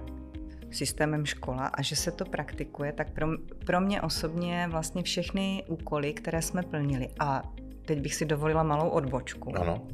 systémem 0.71 1.27
škola 1.27 1.67
a 1.67 1.83
že 1.83 1.97
se 1.97 2.11
to 2.11 2.25
praktikuje, 2.25 2.93
tak 2.93 3.11
pro, 3.11 3.27
pro 3.67 3.81
mě 3.81 4.03
osobně 4.03 4.67
vlastně 4.71 5.03
všechny 5.03 5.65
úkoly, 5.69 6.13
které 6.13 6.43
jsme 6.43 6.63
plnili, 6.63 7.09
a 7.21 7.43
teď 7.85 8.01
bych 8.01 8.15
si 8.15 8.25
dovolila 8.25 8.63
malou 8.63 8.89
odbočku. 8.89 9.59
Ano. 9.59 9.89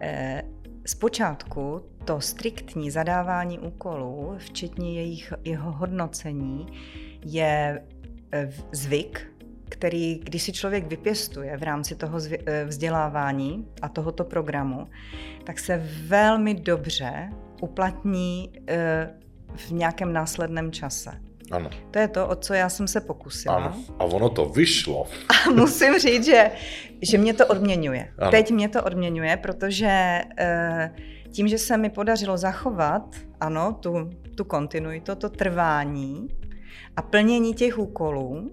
E, 0.00 0.42
zpočátku 0.86 1.82
to 2.04 2.20
striktní 2.20 2.90
zadávání 2.90 3.58
úkolů, 3.58 4.34
včetně 4.38 4.94
jejich, 4.94 5.32
jeho 5.44 5.72
hodnocení, 5.72 6.66
je 7.24 7.82
e, 8.32 8.52
zvyk 8.72 9.29
který, 9.70 10.18
když 10.18 10.42
si 10.42 10.52
člověk 10.52 10.86
vypěstuje 10.86 11.56
v 11.56 11.62
rámci 11.62 11.94
toho 11.94 12.18
eh, 12.46 12.64
vzdělávání 12.64 13.66
a 13.82 13.88
tohoto 13.88 14.24
programu, 14.24 14.88
tak 15.44 15.58
se 15.58 15.82
velmi 16.06 16.54
dobře 16.54 17.30
uplatní 17.60 18.52
eh, 18.68 19.10
v 19.56 19.70
nějakém 19.70 20.12
následném 20.12 20.72
čase. 20.72 21.10
Ano. 21.50 21.70
To 21.90 21.98
je 21.98 22.08
to, 22.08 22.28
o 22.28 22.34
co 22.34 22.54
já 22.54 22.68
jsem 22.68 22.88
se 22.88 23.00
pokusila. 23.00 23.56
Ano. 23.56 23.76
A 23.98 24.04
ono 24.04 24.28
to 24.28 24.44
vyšlo. 24.44 25.06
A 25.28 25.50
musím 25.50 25.98
říct, 25.98 26.24
že, 26.24 26.50
že 27.02 27.18
mě 27.18 27.34
to 27.34 27.46
odměňuje. 27.46 28.12
Ano. 28.18 28.30
Teď 28.30 28.50
mě 28.50 28.68
to 28.68 28.82
odměňuje, 28.82 29.36
protože 29.36 30.20
eh, 30.38 30.94
tím, 31.30 31.48
že 31.48 31.58
se 31.58 31.76
mi 31.76 31.90
podařilo 31.90 32.36
zachovat, 32.36 33.16
ano, 33.40 33.76
tu, 33.80 34.10
tu 34.36 34.44
kontinuitu, 34.44 35.14
to 35.14 35.28
trvání 35.28 36.28
a 36.96 37.02
plnění 37.02 37.54
těch 37.54 37.78
úkolů, 37.78 38.50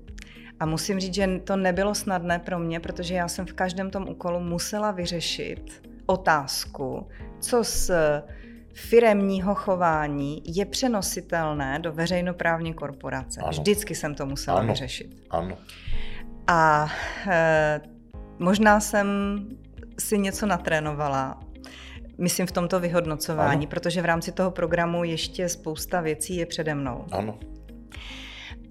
a 0.60 0.66
musím 0.66 1.00
říct, 1.00 1.14
že 1.14 1.28
to 1.44 1.56
nebylo 1.56 1.96
snadné 1.96 2.40
pro 2.40 2.60
mě, 2.60 2.80
protože 2.80 3.16
já 3.16 3.28
jsem 3.28 3.46
v 3.46 3.54
každém 3.54 3.90
tom 3.90 4.10
úkolu 4.10 4.40
musela 4.40 4.92
vyřešit 4.92 5.90
otázku, 6.06 7.08
co 7.40 7.64
z 7.64 7.92
firemního 8.74 9.56
chování 9.56 10.42
je 10.46 10.66
přenositelné 10.66 11.80
do 11.80 11.92
veřejnoprávní 11.92 12.74
korporace. 12.74 13.42
Ano. 13.42 13.50
Vždycky 13.50 13.96
jsem 13.96 14.16
to 14.16 14.26
musela 14.26 14.60
Ano. 14.60 14.68
vyřešit. 14.68 15.16
Ano. 15.30 15.58
A 16.48 16.88
e, 17.28 17.82
možná 18.40 18.80
jsem 18.80 19.08
si 20.00 20.18
něco 20.18 20.46
natrénovala, 20.46 21.40
myslím 22.18 22.48
v 22.48 22.52
tomto 22.52 22.80
vyhodnocování, 22.80 23.66
Ano. 23.66 23.70
protože 23.70 24.02
v 24.02 24.06
rámci 24.06 24.32
toho 24.32 24.52
programu 24.52 25.04
ještě 25.04 25.50
spousta 25.50 26.02
věcí 26.02 26.36
je 26.36 26.46
přede 26.46 26.76
mnou. 26.76 27.06
Ano. 27.12 27.40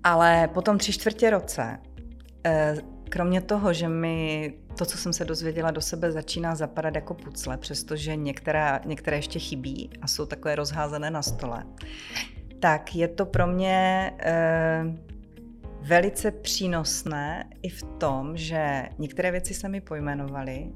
Ale 0.07 0.49
po 0.49 0.63
tom 0.63 0.79
tři 0.79 0.93
čtvrtě 0.93 1.31
roce, 1.31 1.79
eh, 2.45 2.77
kromě 3.09 3.41
toho, 3.41 3.73
že 3.73 3.89
mi 3.89 4.55
to, 4.79 4.85
co 4.85 4.99
jsem 4.99 5.13
se 5.13 5.25
dozvěděla 5.25 5.71
do 5.71 5.81
sebe, 5.81 6.13
začíná 6.13 6.55
zapadat 6.55 6.95
jako 6.95 7.15
pucle, 7.15 7.57
přestože 7.57 8.17
některé, 8.17 8.81
některé 8.85 9.17
ještě 9.17 9.39
chybí 9.39 9.91
a 10.03 10.07
jsou 10.07 10.27
takové 10.27 10.55
rozházené 10.55 11.11
na 11.11 11.23
stole, 11.23 11.65
tak 12.61 12.97
je 12.97 13.09
to 13.09 13.27
pro 13.27 13.47
mě 13.47 14.13
eh, 14.19 14.85
velice 15.83 16.31
přínosné 16.31 17.51
i 17.63 17.69
v 17.69 17.83
tom, 17.83 18.37
že 18.37 18.89
některé 18.99 19.31
věci 19.31 19.55
se 19.55 19.69
mi 19.69 19.81
pojmenovaly, 19.81 20.73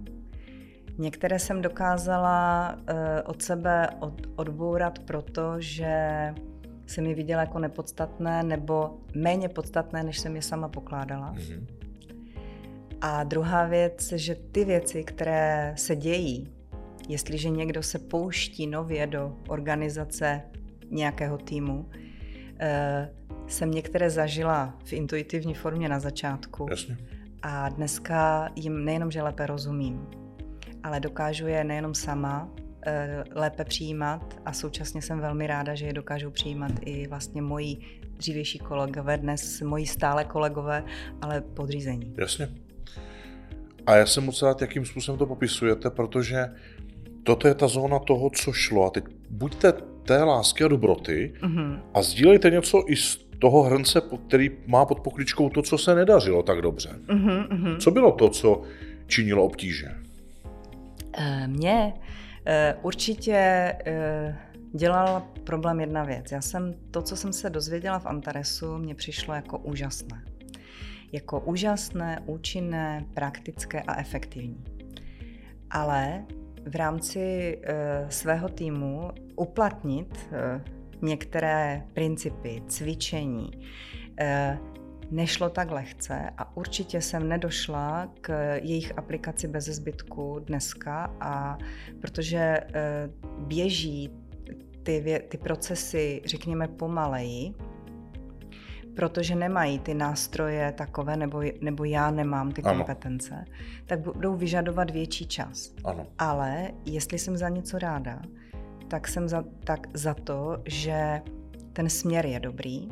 některé 0.98 1.38
jsem 1.38 1.62
dokázala 1.62 2.76
eh, 2.86 3.22
od 3.22 3.42
sebe 3.42 3.88
od, 4.00 4.14
odbourat, 4.36 4.98
protože 4.98 6.34
jsem 6.90 7.06
je 7.06 7.14
viděla 7.14 7.40
jako 7.40 7.58
nepodstatné 7.58 8.42
nebo 8.42 8.98
méně 9.14 9.48
podstatné, 9.48 10.02
než 10.02 10.18
jsem 10.18 10.36
je 10.36 10.42
sama 10.42 10.68
pokládala. 10.68 11.32
Mhm. 11.32 11.66
A 13.00 13.24
druhá 13.24 13.66
věc, 13.66 14.12
že 14.12 14.34
ty 14.34 14.64
věci, 14.64 15.04
které 15.04 15.74
se 15.76 15.96
dějí, 15.96 16.48
jestliže 17.08 17.50
někdo 17.50 17.82
se 17.82 17.98
pouští 17.98 18.66
nově 18.66 19.06
do 19.06 19.36
organizace 19.48 20.42
nějakého 20.90 21.38
týmu, 21.38 21.88
eh, 22.58 23.10
jsem 23.46 23.70
některé 23.70 24.10
zažila 24.10 24.78
v 24.84 24.92
intuitivní 24.92 25.54
formě 25.54 25.88
na 25.88 26.00
začátku 26.00 26.66
Jasně. 26.70 26.96
a 27.42 27.68
dneska 27.68 28.50
jim 28.56 28.84
nejenom, 28.84 29.10
že 29.10 29.22
lépe 29.22 29.46
rozumím, 29.46 30.06
ale 30.82 31.00
dokážu 31.00 31.46
je 31.46 31.64
nejenom 31.64 31.94
sama 31.94 32.48
lépe 33.34 33.64
přijímat 33.64 34.40
a 34.44 34.52
současně 34.52 35.02
jsem 35.02 35.20
velmi 35.20 35.46
ráda, 35.46 35.74
že 35.74 35.86
je 35.86 35.92
dokážou 35.92 36.30
přijímat 36.30 36.72
i 36.84 37.06
vlastně 37.06 37.42
moji 37.42 37.76
dřívější 38.16 38.58
kolegové, 38.58 39.18
dnes 39.18 39.60
moji 39.60 39.86
stále 39.86 40.24
kolegové, 40.24 40.84
ale 41.22 41.40
podřízení. 41.40 42.14
Jasně. 42.18 42.48
A 43.86 43.96
já 43.96 44.06
jsem 44.06 44.24
moc 44.24 44.42
rád, 44.42 44.60
jakým 44.60 44.84
způsobem 44.84 45.18
to 45.18 45.26
popisujete, 45.26 45.90
protože 45.90 46.48
toto 47.22 47.48
je 47.48 47.54
ta 47.54 47.68
zóna 47.68 47.98
toho, 47.98 48.30
co 48.30 48.52
šlo. 48.52 48.86
A 48.86 48.90
teď 48.90 49.04
buďte 49.30 49.72
té 50.04 50.22
lásky 50.22 50.64
a 50.64 50.68
dobroty 50.68 51.34
Mhm. 51.42 51.80
a 51.94 52.02
sdílejte 52.02 52.50
něco 52.50 52.84
i 52.86 52.96
z 52.96 53.16
toho 53.38 53.62
hrnce, 53.62 54.02
který 54.28 54.50
má 54.66 54.84
pod 54.84 55.00
pokličkou 55.00 55.48
to, 55.50 55.62
co 55.62 55.78
se 55.78 55.94
nedařilo 55.94 56.42
tak 56.42 56.62
dobře. 56.62 56.98
Mhm, 57.12 57.46
mhm. 57.50 57.76
Co 57.80 57.90
bylo 57.90 58.12
to, 58.12 58.28
co 58.28 58.62
činilo 59.06 59.44
obtíže? 59.44 59.86
Eh, 61.18 61.48
eh, 61.64 61.92
určitě 62.82 63.34
eh, 63.86 64.38
dělal 64.72 65.22
problém 65.44 65.80
jedna 65.80 66.04
věc. 66.04 66.32
Já 66.32 66.40
jsem 66.40 66.74
to, 66.90 67.02
co 67.02 67.16
jsem 67.16 67.32
se 67.32 67.50
dozvěděla 67.50 67.98
v 67.98 68.06
Antaresu, 68.06 68.78
mně 68.78 68.94
přišlo 68.94 69.34
jako 69.34 69.58
úžasné. 69.58 70.24
Jako 71.12 71.40
úžasné, 71.40 72.22
účinné, 72.26 73.04
praktické 73.14 73.82
a 73.82 74.00
efektivní. 74.00 74.64
Ale 75.70 76.24
v 76.66 76.76
rámci 76.76 77.58
eh, 77.62 78.06
svého 78.08 78.48
týmu 78.48 79.10
uplatnit 79.36 80.28
eh, 80.32 80.64
některé 81.02 81.82
principy, 81.92 82.62
cvičení, 82.66 83.50
eh, 84.20 84.58
nešlo 85.10 85.50
tak 85.50 85.70
lehce 85.70 86.30
a 86.38 86.56
určitě 86.56 87.00
jsem 87.00 87.28
nedošla 87.28 88.08
k 88.20 88.54
jejich 88.54 88.98
aplikaci 88.98 89.48
bez 89.48 89.64
zbytku 89.64 90.38
dneska 90.38 91.16
a 91.20 91.58
protože 92.00 92.38
eh, 92.38 93.10
běží 93.38 94.10
ty, 94.82 95.00
vě- 95.00 95.22
ty 95.28 95.38
procesy, 95.38 96.22
řekněme, 96.24 96.68
pomaleji, 96.68 97.54
protože 98.96 99.34
nemají 99.34 99.78
ty 99.78 99.94
nástroje 99.94 100.72
takové, 100.72 101.16
nebo, 101.16 101.42
nebo 101.60 101.84
já 101.84 102.10
nemám 102.10 102.52
ty 102.52 102.62
Ano. 102.62 102.74
kompetence, 102.78 103.44
tak 103.86 104.00
budou 104.00 104.36
vyžadovat 104.36 104.90
větší 104.90 105.26
čas. 105.26 105.72
Ano. 105.84 106.06
Ale 106.18 106.70
jestli 106.84 107.18
jsem 107.18 107.36
za 107.36 107.48
něco 107.48 107.78
ráda, 107.78 108.22
tak 108.88 109.08
jsem 109.08 109.28
za, 109.28 109.44
tak 109.64 109.86
za 109.94 110.14
to, 110.14 110.62
že 110.66 111.22
ten 111.72 111.88
směr 111.88 112.26
je 112.26 112.40
dobrý 112.40 112.88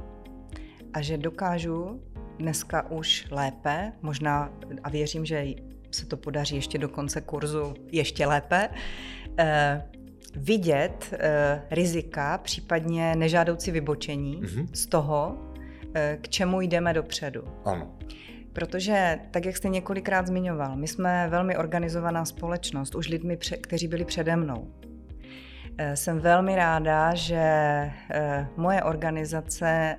a 0.94 1.00
že 1.00 1.18
dokážu 1.18 2.00
dneska 2.38 2.90
už 2.90 3.26
lépe, 3.30 3.92
možná 4.02 4.52
a 4.84 4.90
věřím, 4.90 5.24
že 5.24 5.44
se 5.90 6.06
to 6.06 6.16
podaří 6.16 6.56
ještě 6.56 6.78
do 6.78 6.88
konce 6.88 7.20
kurzu 7.20 7.74
ještě 7.92 8.26
lépe, 8.26 8.68
eh, 9.38 9.82
vidět 10.36 11.14
eh, 11.18 11.62
rizika, 11.70 12.38
případně 12.38 13.16
nežádoucí 13.16 13.70
vybočení 13.70 14.40
Mhm. 14.42 14.66
z 14.72 14.86
toho, 14.86 15.38
eh, 15.94 16.18
k 16.20 16.28
čemu 16.28 16.60
jdeme 16.60 16.94
dopředu. 16.94 17.42
Ano. 17.64 17.94
Protože, 18.52 19.18
tak 19.30 19.44
jak 19.46 19.56
jste 19.56 19.68
několikrát 19.68 20.26
zmiňoval, 20.26 20.76
my 20.76 20.88
jsme 20.88 21.26
velmi 21.28 21.56
organizovaná 21.56 22.24
společnost, 22.24 22.94
už 22.94 23.08
lidmi, 23.08 23.36
pře- 23.36 23.56
kteří 23.56 23.88
byli 23.88 24.04
přede 24.04 24.36
mnou. 24.36 24.68
Eh, 25.78 25.96
Jsem 25.96 26.18
velmi 26.20 26.56
ráda, 26.56 27.14
že 27.14 27.36
eh, 28.10 28.46
moje 28.56 28.82
organizace 28.82 29.96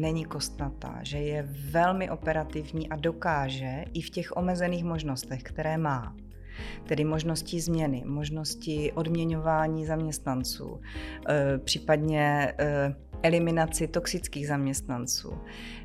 není 0.00 0.24
kostnatá, 0.24 0.98
že 1.02 1.18
je 1.18 1.48
velmi 1.70 2.10
operativní 2.10 2.88
a 2.88 2.96
dokáže 2.96 3.84
i 3.92 4.02
v 4.02 4.10
těch 4.10 4.36
omezených 4.36 4.84
možnostech, 4.84 5.42
které 5.42 5.78
má, 5.78 6.16
tedy 6.86 7.04
možnosti 7.04 7.60
změny, 7.60 8.02
možnosti 8.06 8.92
odměňování 8.92 9.86
zaměstnanců, 9.86 10.80
eh, 11.28 11.58
případně 11.58 12.54
eh, 12.58 12.94
eliminaci 13.22 13.88
toxických 13.88 14.48
zaměstnanců, 14.48 15.32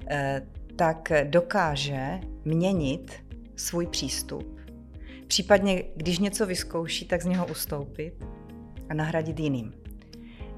eh, 0.07 0.47
tak 0.75 1.11
dokáže 1.23 2.19
měnit 2.45 3.13
svůj 3.55 3.87
přístup. 3.87 4.59
Případně, 5.27 5.83
když 5.95 6.19
něco 6.19 6.45
vyzkouší, 6.45 7.05
tak 7.05 7.21
z 7.21 7.25
něho 7.25 7.47
ustoupit 7.47 8.13
a 8.89 8.93
nahradit 8.93 9.39
jiným. 9.39 9.78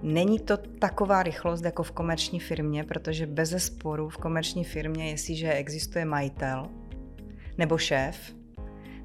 Není 0.03 0.39
to 0.39 0.57
taková 0.57 1.23
rychlost 1.23 1.65
jako 1.65 1.83
v 1.83 1.91
komerční 1.91 2.39
firmě, 2.39 2.83
protože 2.83 3.27
bez 3.27 3.65
sporu 3.65 4.09
v 4.09 4.17
komerční 4.17 4.63
firmě, 4.63 5.09
jestliže 5.09 5.53
existuje 5.53 6.05
majitel 6.05 6.67
nebo 7.57 7.77
šéf, 7.77 8.35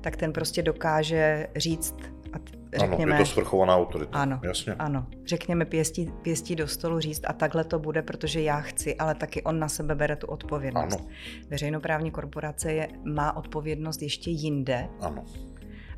tak 0.01 0.17
ten 0.17 0.33
prostě 0.33 0.63
dokáže 0.63 1.47
říct 1.57 1.95
a 2.33 2.39
řekněme, 2.79 3.13
Ano, 3.13 3.23
je 3.23 3.27
to 3.27 3.33
svrchovaná 3.33 3.77
autorita. 3.77 4.19
Ano. 4.19 4.41
Jasně. 4.45 4.75
ano, 4.75 5.07
řekněme 5.25 5.65
pěstí, 5.65 6.13
pěstí 6.23 6.57
do 6.57 6.69
stolu 6.69 7.01
říct 7.01 7.23
a 7.27 7.33
takhle 7.33 7.65
to 7.65 7.79
bude, 7.79 8.03
protože 8.03 8.43
já 8.43 8.61
chci, 8.61 8.97
ale 8.97 9.15
taky 9.15 9.43
on 9.43 9.59
na 9.59 9.69
sebe 9.69 9.95
bere 9.95 10.17
tu 10.17 10.27
odpovědnost. 10.27 10.99
Ano. 11.01 11.09
Veřejnoprávní 11.49 12.11
korporace 12.11 12.73
je, 12.73 12.89
má 13.05 13.37
odpovědnost 13.37 14.03
ještě 14.03 14.31
jinde 14.31 14.89
Ano. 15.01 15.25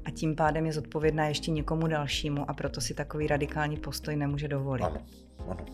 A 0.05 0.11
tím 0.11 0.37
pádem 0.37 0.67
je 0.67 0.73
zodpovědná 0.73 1.27
ještě 1.29 1.51
někomu 1.51 1.87
dalšímu 1.87 2.51
a 2.51 2.55
proto 2.55 2.81
si 2.81 2.95
takový 2.95 3.27
radikální 3.27 3.77
postoj 3.77 4.17
nemůže 4.17 4.49
dovolit. 4.49 4.83
Ano. 4.83 5.01
Ano. 5.49 5.67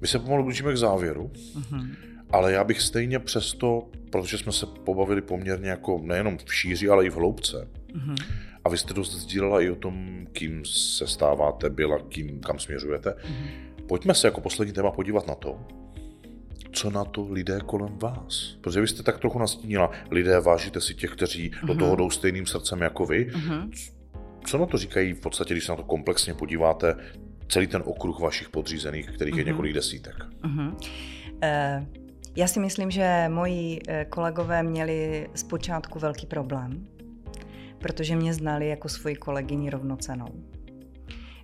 My 0.00 0.06
se 0.08 0.18
pomalu 0.18 0.44
blížíme 0.44 0.72
k 0.72 0.76
závěru, 0.76 1.30
Mhm. 1.54 1.94
ale 2.30 2.52
já 2.52 2.64
bych 2.64 2.80
stejně 2.80 3.18
přesto, 3.18 3.88
protože 4.10 4.38
jsme 4.38 4.52
se 4.52 4.66
pobavili 4.66 5.22
poměrně 5.22 5.70
jako 5.70 6.00
nejenom 6.02 6.38
v 6.44 6.54
šíři, 6.54 6.88
ale 6.88 7.06
i 7.06 7.10
v 7.10 7.14
hloubce, 7.16 7.68
Mhm. 7.94 8.14
a 8.64 8.68
vy 8.68 8.78
jste 8.78 8.94
dost 8.94 9.12
sdílela 9.14 9.60
i 9.60 9.70
o 9.70 9.74
tom, 9.76 10.26
kým 10.32 10.64
se 10.64 11.06
stáváte, 11.06 11.70
byla, 11.70 11.98
kým, 12.08 12.40
kam 12.40 12.58
směřujete. 12.58 13.14
Mhm. 13.28 13.46
Pojďme 13.88 14.14
se 14.14 14.26
jako 14.26 14.40
poslední 14.40 14.74
téma 14.74 14.90
podívat 14.90 15.26
na 15.26 15.34
to, 15.34 15.60
co 16.72 16.90
na 16.90 17.04
to 17.04 17.28
lidé 17.32 17.58
kolem 17.66 17.98
vás. 17.98 18.56
Protože 18.60 18.80
vy 18.80 18.88
jste 18.88 19.02
tak 19.02 19.18
trochu 19.18 19.38
nastínila, 19.38 19.90
lidé 20.10 20.40
vážíte 20.40 20.80
si 20.80 20.94
těch, 20.94 21.10
kteří 21.10 21.50
do 21.66 21.72
Mhm. 21.74 21.78
toho 21.78 21.96
jdou 21.96 22.10
stejným 22.10 22.46
srdcem 22.46 22.80
jako 22.80 23.06
vy. 23.06 23.30
Mhm. 23.34 23.70
Co 24.44 24.58
na 24.58 24.66
to 24.66 24.78
říkají 24.78 25.12
v 25.12 25.20
podstatě, 25.20 25.54
když 25.54 25.64
se 25.64 25.72
na 25.72 25.76
to 25.76 25.82
komplexně 25.82 26.34
podíváte, 26.34 26.96
celý 27.48 27.66
ten 27.66 27.82
okruh 27.86 28.20
vašich 28.20 28.48
podřízených, 28.48 29.10
kterých 29.10 29.34
je 29.34 29.42
Mhm. 29.42 29.48
několik 29.52 29.72
desítek? 29.72 30.14
Mhm. 30.42 30.76
Eh, 31.42 31.86
já 32.36 32.46
si 32.46 32.60
myslím, 32.60 32.90
že 32.90 33.24
moji 33.28 33.78
eh, 33.88 34.04
kolegové 34.04 34.62
měli 34.62 35.28
zpočátku 35.34 35.98
velký 35.98 36.26
problém, 36.26 36.86
protože 37.78 38.16
mě 38.16 38.34
znali 38.34 38.68
jako 38.68 38.88
svoji 38.88 39.16
kolegyni 39.16 39.70
rovnocenou. 39.70 40.28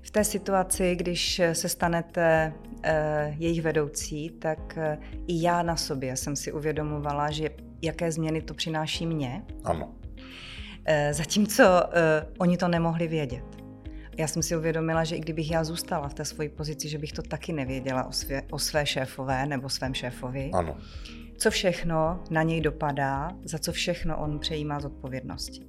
V 0.03 0.11
té 0.11 0.25
situaci, 0.25 0.97
když 0.97 1.41
se 1.53 1.69
stanete 1.69 2.53
eh, 2.83 3.35
jejich 3.39 3.63
vedoucí, 3.63 4.31
tak 4.31 4.79
eh, 4.79 4.99
i 5.27 5.43
já 5.43 5.63
na 5.63 5.77
sobě 5.77 6.17
jsem 6.17 6.37
si 6.37 6.53
uvědomovala, 6.53 7.31
že 7.31 7.51
jaké 7.83 8.13
změny 8.13 8.43
to 8.43 8.55
přináší 8.55 9.07
mě. 9.07 9.43
Ano. 9.65 9.95
Eh, 10.85 11.15
zatímco 11.15 11.63
oni 12.39 12.57
to 12.57 12.69
nemohli 12.69 13.09
vědět. 13.09 13.45
Já 14.19 14.29
jsem 14.29 14.43
si 14.43 14.57
uvědomila, 14.57 15.05
že 15.05 15.17
i 15.17 15.21
kdybych 15.21 15.51
já 15.51 15.65
zůstala 15.65 16.09
v 16.09 16.15
té 16.15 16.25
svoji 16.25 16.49
pozici, 16.49 16.89
že 16.89 16.99
bych 16.99 17.13
to 17.13 17.23
taky 17.23 17.53
nevěděla 17.53 18.05
o, 18.05 18.13
svě, 18.13 18.43
o 18.51 18.59
své 18.59 18.87
šéfové 18.87 19.47
nebo 19.47 19.69
svém 19.69 19.95
šéfovi. 19.95 20.51
Ano. 20.53 20.77
Co 21.39 21.51
všechno 21.51 22.23
na 22.31 22.43
něj 22.43 22.61
dopadá, 22.61 23.31
za 23.45 23.59
co 23.59 23.73
všechno 23.73 24.19
on 24.19 24.39
přejímá 24.39 24.81
zodpovědnosti. 24.81 25.67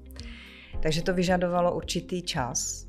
Takže 0.81 1.03
to 1.03 1.13
vyžadovalo 1.13 1.75
určitý 1.75 2.21
čas 2.21 2.87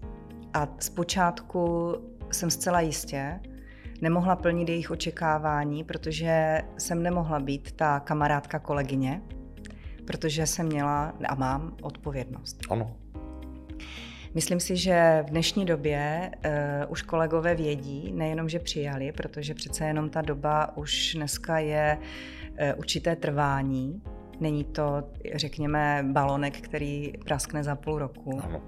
a 0.54 0.68
zpočátku 0.78 1.94
jsem 2.32 2.50
zcela 2.50 2.80
jistě 2.80 3.40
nemohla 4.00 4.36
plnit 4.36 4.68
jejich 4.68 4.90
očekávání, 4.90 5.84
protože 5.84 6.62
jsem 6.78 7.02
nemohla 7.02 7.40
být 7.40 7.72
ta 7.72 8.00
kamarádka 8.00 8.58
kolegyně, 8.58 9.22
protože 10.04 10.46
jsem 10.46 10.66
měla 10.66 11.14
a 11.28 11.34
mám 11.34 11.76
odpovědnost. 11.82 12.58
Ano. 12.70 12.96
Myslím 14.34 14.60
si, 14.60 14.76
že 14.76 15.24
v 15.26 15.30
dnešní 15.30 15.64
době 15.64 16.30
uh, 16.84 16.92
už 16.92 17.02
kolegové 17.02 17.54
vědí, 17.54 18.12
nejenom, 18.12 18.48
že 18.48 18.58
přijali, 18.58 19.12
protože 19.12 19.54
přece 19.54 19.84
jenom 19.84 20.10
ta 20.10 20.22
doba 20.22 20.76
už 20.76 21.14
dneska 21.14 21.58
je 21.58 21.98
uh, 22.00 22.78
určité 22.78 23.16
trvání. 23.16 24.02
Není 24.40 24.64
to, 24.64 25.02
řekněme, 25.34 26.04
balonek, 26.12 26.60
který 26.60 27.12
praskne 27.24 27.64
za 27.64 27.76
půl 27.76 27.98
roku. 27.98 28.40
Ano. 28.44 28.62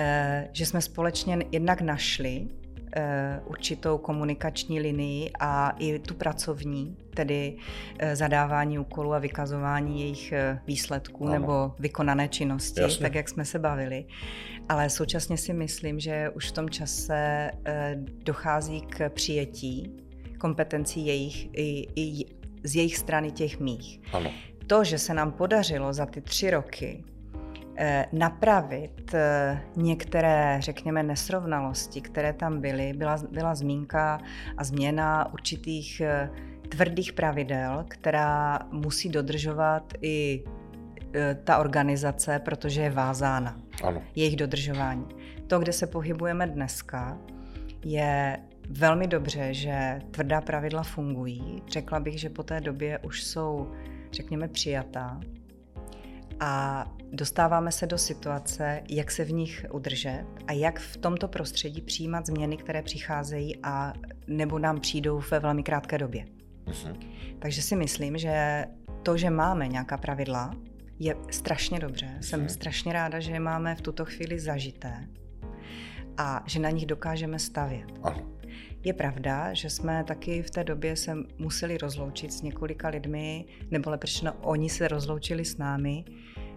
Uh, 0.00 0.48
že 0.52 0.66
jsme 0.66 0.80
společně 0.80 1.38
jednak 1.52 1.80
našli 1.80 2.48
Eh, 2.96 3.40
určitou 3.46 3.98
komunikační 3.98 4.80
linii 4.80 5.30
a 5.40 5.70
i 5.78 5.98
tu 5.98 6.14
pracovní, 6.14 6.96
tedy 7.14 7.56
eh, 7.98 8.16
zadávání 8.16 8.78
úkolů 8.78 9.14
a 9.14 9.18
vykazování 9.18 10.00
jejich 10.00 10.32
eh, 10.32 10.60
výsledků 10.66 11.24
ano. 11.24 11.32
nebo 11.32 11.74
vykonané 11.78 12.28
činnosti, 12.28 12.80
Jasně. 12.80 13.02
tak 13.02 13.14
jak 13.14 13.28
jsme 13.28 13.44
se 13.44 13.58
bavili. 13.58 14.04
Ale 14.68 14.90
současně 14.90 15.36
si 15.36 15.52
myslím, 15.52 16.00
že 16.00 16.30
už 16.30 16.48
v 16.48 16.52
tom 16.52 16.70
čase 16.70 17.50
dochází 18.24 18.80
k 18.80 19.08
přijetí 19.10 19.96
kompetencí 20.38 21.06
jejich 21.06 21.48
i, 21.52 21.86
i 21.96 22.24
z 22.64 22.76
jejich 22.76 22.96
strany 22.96 23.30
těch 23.30 23.60
mých. 23.60 24.00
Ano. 24.12 24.30
To, 24.66 24.84
že 24.84 24.98
se 24.98 25.14
nám 25.14 25.32
podařilo 25.32 25.92
za 25.92 26.06
ty 26.06 26.20
tři 26.20 26.50
roky 26.50 27.04
Eh, 27.04 27.19
napravit 28.12 29.14
eh, 29.14 29.60
některé, 29.76 30.56
řekněme, 30.60 31.02
nesrovnalosti, 31.02 32.00
které 32.00 32.32
tam 32.32 32.60
byly, 32.60 32.92
byla, 32.92 33.16
byla 33.30 33.54
zmínka 33.54 34.20
a 34.56 34.64
změna 34.64 35.32
určitých 35.32 36.00
eh, 36.00 36.30
tvrdých 36.68 37.12
pravidel, 37.12 37.84
která 37.88 38.58
musí 38.72 39.08
dodržovat 39.08 39.92
i 40.00 40.44
ta 41.44 41.58
organizace, 41.58 42.38
protože 42.38 42.82
je 42.82 42.90
vázána. 42.90 43.60
Ano. 43.84 44.02
Jejich 44.14 44.36
dodržování. 44.36 45.06
To, 45.46 45.58
kde 45.58 45.72
se 45.72 45.86
pohybujeme 45.86 46.46
dneska, 46.46 47.18
je 47.84 48.38
velmi 48.68 49.06
dobře, 49.06 49.54
že 49.54 50.00
tvrdá 50.10 50.40
pravidla 50.40 50.82
fungují. 50.82 51.62
Řekla 51.68 52.00
bych, 52.00 52.20
že 52.20 52.30
po 52.30 52.42
té 52.42 52.60
době 52.60 52.98
už 52.98 53.22
jsou, 53.22 53.72
řekněme, 54.12 54.48
přijatá 54.48 55.20
a 56.40 56.84
dostáváme 57.12 57.72
se 57.72 57.86
do 57.86 57.98
situace, 57.98 58.82
jak 58.88 59.10
se 59.10 59.24
v 59.24 59.32
nich 59.32 59.66
udržet 59.72 60.24
a 60.46 60.52
jak 60.52 60.78
v 60.78 60.96
tomto 60.96 61.28
prostředí 61.28 61.80
přijímat 61.80 62.26
změny, 62.26 62.56
které 62.56 62.82
přicházejí 62.82 63.56
a 63.62 63.92
nebo 64.26 64.58
nám 64.58 64.80
přijdou 64.80 65.22
ve 65.30 65.40
velmi 65.40 65.62
krátké 65.62 65.98
době. 65.98 66.24
Uh-huh. 66.66 66.96
Takže 67.38 67.62
si 67.62 67.76
myslím, 67.76 68.18
že 68.18 68.64
to, 69.02 69.16
že 69.16 69.30
máme 69.30 69.68
nějaká 69.68 69.96
pravidla, 69.96 70.54
je 70.98 71.16
strašně 71.30 71.78
dobře. 71.78 72.06
Uh-huh. 72.06 72.22
Jsem 72.22 72.48
strašně 72.48 72.92
ráda, 72.92 73.20
že 73.20 73.32
je 73.32 73.40
máme 73.40 73.74
v 73.74 73.80
tuto 73.80 74.04
chvíli 74.04 74.40
zažité 74.40 75.08
a 76.16 76.44
že 76.46 76.58
na 76.58 76.70
nich 76.70 76.86
dokážeme 76.86 77.38
stavět. 77.38 77.86
Ano. 78.02 78.39
Je 78.84 78.92
pravda, 78.92 79.54
že 79.54 79.70
jsme 79.70 80.04
taky 80.04 80.42
v 80.42 80.50
té 80.50 80.64
době 80.64 80.96
se 80.96 81.16
museli 81.38 81.78
rozloučit 81.78 82.32
s 82.32 82.42
několika 82.42 82.88
lidmi, 82.88 83.44
nebo 83.70 83.90
lepší 83.90 84.26
oni 84.40 84.70
se 84.70 84.88
rozloučili 84.88 85.44
s 85.44 85.58
námi, 85.58 86.04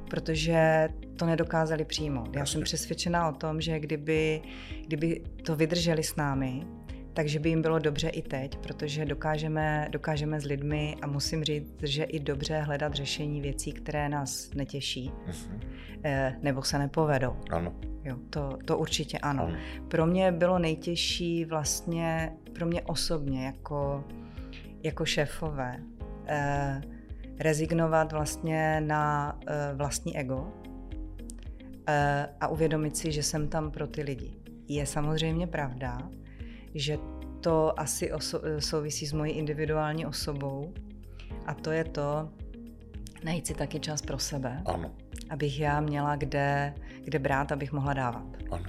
protože 0.09 0.89
to 1.15 1.25
nedokázali 1.25 1.85
přijmout. 1.85 2.35
Já 2.35 2.45
jsem 2.45 2.61
přesvědčená 2.61 3.29
o 3.29 3.33
tom, 3.33 3.61
že 3.61 3.79
kdyby, 3.79 4.41
kdyby 4.87 5.23
to 5.45 5.55
vydrželi 5.55 6.03
s 6.03 6.15
námi, 6.15 6.65
takže 7.13 7.39
by 7.39 7.49
jim 7.49 7.61
bylo 7.61 7.79
dobře 7.79 8.09
i 8.09 8.21
teď, 8.21 8.57
protože 8.57 9.05
dokážeme, 9.05 9.87
dokážeme 9.91 10.41
s 10.41 10.45
lidmi 10.45 10.95
a 11.01 11.07
musím 11.07 11.43
říct, 11.43 11.75
že 11.83 12.03
i 12.03 12.19
dobře 12.19 12.59
hledat 12.59 12.93
řešení 12.93 13.41
věcí, 13.41 13.73
které 13.73 14.09
nás 14.09 14.49
netěší 14.55 15.11
uh-huh. 15.27 16.35
nebo 16.41 16.63
se 16.63 16.79
nepovedou. 16.79 17.35
Ano. 17.49 17.73
Jo, 18.03 18.17
to, 18.29 18.57
to 18.65 18.77
určitě 18.77 19.17
ano. 19.17 19.43
ano. 19.43 19.57
Pro 19.87 20.05
mě 20.05 20.31
bylo 20.31 20.59
nejtěžší 20.59 21.45
vlastně, 21.45 22.33
pro 22.53 22.65
mě 22.65 22.81
osobně 22.81 23.45
jako, 23.45 24.03
jako 24.83 25.05
šéfové, 25.05 25.79
eh, 26.27 26.81
rezignovat 27.39 28.11
vlastně 28.11 28.81
na 28.81 29.35
uh, 29.41 29.77
vlastní 29.77 30.17
ego 30.17 30.37
uh, 30.37 30.73
a 32.41 32.47
uvědomit 32.47 32.97
si, 32.97 33.11
že 33.11 33.23
jsem 33.23 33.47
tam 33.47 33.71
pro 33.71 33.87
ty 33.87 34.01
lidi. 34.01 34.33
Je 34.67 34.85
samozřejmě 34.85 35.47
pravda, 35.47 36.09
že 36.75 36.97
to 37.41 37.79
asi 37.79 38.13
oso- 38.13 38.59
souvisí 38.59 39.05
s 39.05 39.13
mojí 39.13 39.31
individuální 39.31 40.05
osobou 40.05 40.73
a 41.45 41.53
to 41.53 41.71
je 41.71 41.83
to, 41.83 42.29
najít 43.23 43.47
si 43.47 43.53
taky 43.53 43.79
čas 43.79 44.01
pro 44.01 44.19
sebe. 44.19 44.61
Ano. 44.65 44.91
Abych 45.29 45.59
já 45.59 45.81
měla 45.81 46.15
kde, 46.15 46.73
kde 47.03 47.19
brát, 47.19 47.51
abych 47.51 47.71
mohla 47.71 47.93
dávat. 47.93 48.25
Ano. 48.51 48.65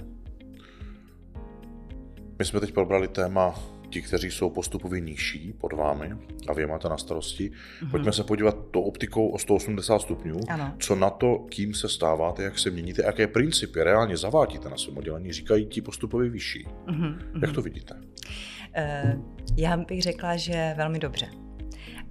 My 2.39 2.45
jsme 2.45 2.59
teď 2.59 2.73
probrali 2.73 3.07
téma 3.07 3.55
ti, 3.95 4.01
kteří 4.01 4.31
jsou 4.31 4.49
postupově 4.49 4.99
nižší 4.99 5.53
pod 5.57 5.73
vámi 5.73 6.11
a 6.47 6.53
vy 6.53 6.65
máte 6.65 6.89
na 6.89 6.97
starosti. 6.97 7.51
Mm-hmm. 7.51 7.91
Pojďme 7.91 8.13
se 8.13 8.23
podívat 8.23 8.57
to 8.71 8.81
optikou 8.81 9.27
o 9.27 9.37
180 9.37 9.99
stupňů. 9.99 10.39
Ano. 10.49 10.73
Co 10.79 10.95
na 10.95 11.09
to, 11.09 11.45
kým 11.49 11.73
se 11.73 11.89
stáváte, 11.89 12.43
jak 12.43 12.59
se 12.59 12.71
měníte, 12.71 13.03
jaké 13.05 13.27
principy 13.27 13.83
reálně 13.83 14.17
zavádíte 14.17 14.69
na 14.69 14.77
svém 14.77 14.97
oddělení, 14.97 15.33
říkají 15.33 15.65
ti 15.65 15.81
postupově 15.81 16.29
vyšší. 16.29 16.67
Mm-hmm. 16.85 17.17
Jak 17.41 17.51
to 17.51 17.61
vidíte? 17.61 17.93
Uh, 17.95 19.21
já 19.57 19.77
bych 19.77 20.01
řekla, 20.01 20.35
že 20.35 20.73
velmi 20.77 20.99
dobře. 20.99 21.27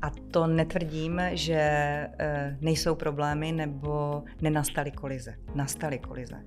A 0.02 0.10
to 0.30 0.46
netvrdím, 0.46 1.20
že 1.32 1.60
uh, 2.08 2.56
nejsou 2.60 2.94
problémy 2.94 3.52
nebo 3.52 4.24
nenastaly 4.40 4.90
kolize. 4.90 5.34
Nastaly 5.54 5.98
kolize. 5.98 6.44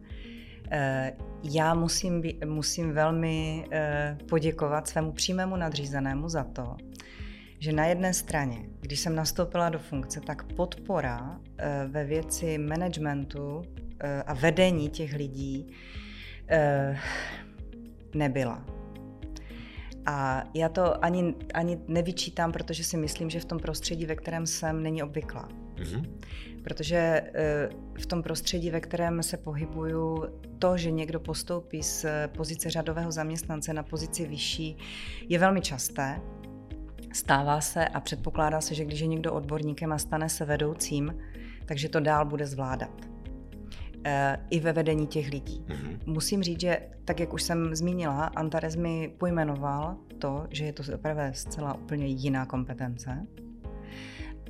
Eh, 0.72 1.14
já 1.44 1.74
musím, 1.74 2.24
musím 2.46 2.92
velmi 2.92 3.66
eh, 3.72 4.18
poděkovat 4.30 4.88
svému 4.88 5.12
přímému 5.12 5.56
nadřízenému 5.56 6.30
za 6.30 6.44
to, 6.44 6.76
že 7.60 7.74
na 7.74 7.86
jedné 7.86 8.14
straně, 8.14 8.58
když 8.80 9.00
jsem 9.00 9.16
nastoupila 9.16 9.70
do 9.70 9.80
funkce, 9.80 10.22
tak 10.22 10.54
podpora 10.54 11.40
eh, 11.58 11.88
ve 11.88 12.06
věci 12.06 12.58
managementu 12.58 13.62
a 14.26 14.34
vedení 14.34 14.90
těch 14.90 15.14
lidí 15.14 15.68
nebyla. 18.16 18.66
A 20.06 20.44
já 20.54 20.70
to 20.70 21.06
ani, 21.06 21.36
ani 21.54 21.80
nevyčítám, 21.88 22.52
protože 22.52 22.84
si 22.84 22.98
myslím, 22.98 23.30
že 23.30 23.40
v 23.40 23.46
tom 23.46 23.60
prostředí, 23.60 24.06
ve 24.06 24.16
kterém 24.16 24.46
jsem, 24.46 24.84
není 24.84 25.04
obvyklá. 25.04 25.50
Mm-hmm. 25.78 26.10
Protože 26.64 26.98
eh, 26.98 27.70
v 28.00 28.06
tom 28.06 28.24
prostředí, 28.24 28.72
ve 28.72 28.80
kterém 28.80 29.24
se 29.24 29.38
pohybuju, 29.38 30.26
to, 30.60 30.78
že 30.78 30.92
někdo 30.92 31.20
postoupí 31.20 31.84
z 31.84 32.06
pozice 32.28 32.70
řadového 32.70 33.12
zaměstnance 33.12 33.74
na 33.74 33.84
pozici 33.84 34.28
vyšší, 34.28 34.78
je 35.30 35.40
velmi 35.40 35.62
časté. 35.62 36.22
Stává 37.14 37.62
se 37.62 37.88
a 37.88 38.00
předpokládá 38.00 38.62
se, 38.62 38.76
že 38.76 38.86
když 38.86 39.00
je 39.00 39.08
někdo 39.08 39.34
odborníkem 39.34 39.92
a 39.92 39.98
stane 39.98 40.30
se 40.30 40.46
vedoucím, 40.46 41.16
takže 41.66 41.90
to 41.90 42.00
dál 42.00 42.26
bude 42.26 42.46
zvládat. 42.46 43.08
E, 44.04 44.38
I 44.50 44.60
ve 44.60 44.74
vedení 44.74 45.08
těch 45.08 45.32
lidí. 45.32 45.66
Mm-hmm. 45.68 46.00
Musím 46.06 46.44
říct, 46.44 46.62
že 46.62 46.80
tak, 47.06 47.20
jak 47.20 47.34
už 47.34 47.44
jsem 47.44 47.76
zmínila, 47.76 48.26
Antares 48.26 48.76
mi 48.76 49.14
pojmenoval 49.18 49.98
to, 50.20 50.48
že 50.50 50.66
je 50.66 50.74
to 50.74 50.84
opravdu 50.96 51.34
zcela 51.34 51.74
úplně 51.74 52.06
jiná 52.06 52.46
kompetence 52.46 53.28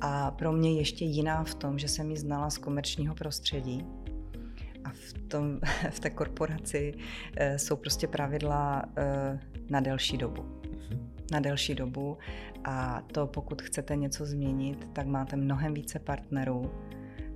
a 0.00 0.30
pro 0.30 0.52
mě 0.52 0.72
ještě 0.72 1.04
jiná 1.04 1.44
v 1.44 1.54
tom, 1.54 1.78
že 1.78 1.88
jsem 1.88 2.10
ji 2.10 2.16
znala 2.16 2.50
z 2.50 2.58
komerčního 2.58 3.14
prostředí 3.14 3.84
a 4.84 4.90
v, 4.90 5.12
tom, 5.28 5.60
v 5.90 6.00
té 6.00 6.10
korporaci 6.10 6.94
e, 7.36 7.58
jsou 7.58 7.76
prostě 7.76 8.06
pravidla 8.06 8.84
e, 8.96 9.38
na 9.70 9.80
delší 9.80 10.16
dobu. 10.16 10.42
Mhm. 10.90 11.10
na 11.32 11.40
delší 11.40 11.74
dobu 11.74 12.18
a 12.64 13.02
to 13.12 13.26
pokud 13.26 13.62
chcete 13.62 13.96
něco 13.96 14.26
změnit, 14.26 14.88
tak 14.92 15.06
máte 15.06 15.36
mnohem 15.36 15.74
více 15.74 15.98
partnerů, 15.98 16.70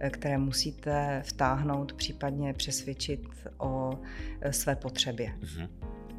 eh, 0.01 0.11
které 0.11 0.39
musíte 0.39 1.23
vtáhnout, 1.25 1.93
případně 1.93 2.55
přesvědčit 2.55 3.21
o 3.59 3.99
eh, 4.41 4.53
své 4.53 4.77
potřebě. 4.77 5.35
Mm-hmm. 5.41 5.69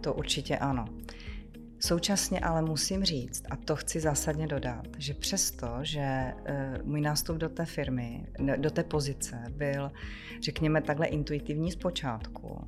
To 0.01 0.13
určitě 0.13 0.57
ano. 0.57 0.85
Současně 1.85 2.39
ale 2.39 2.61
musím 2.61 3.03
říct, 3.03 3.43
a 3.49 3.55
to 3.55 3.75
chci 3.75 3.99
zásadně 3.99 4.47
dodat, 4.47 4.87
že 4.97 5.13
přesto, 5.13 5.67
že 5.81 6.01
eh, 6.01 6.79
můj 6.83 7.01
nástup 7.01 7.37
do 7.37 7.49
té 7.49 7.65
firmy, 7.65 8.27
do 8.57 8.71
té 8.71 8.83
pozice 8.83 9.43
byl, 9.49 9.91
řekněme, 10.41 10.81
takhle 10.81 11.05
intuitivní 11.07 11.71
zpočátku, 11.71 12.67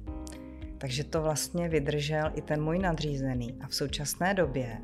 takže 0.78 1.04
to 1.04 1.22
vlastně 1.22 1.70
vydržel 1.70 2.32
i 2.34 2.42
ten 2.42 2.64
můj 2.64 2.80
nadřízený. 2.80 3.58
A 3.62 3.68
v 3.68 3.76
současné 3.76 4.34
době 4.34 4.82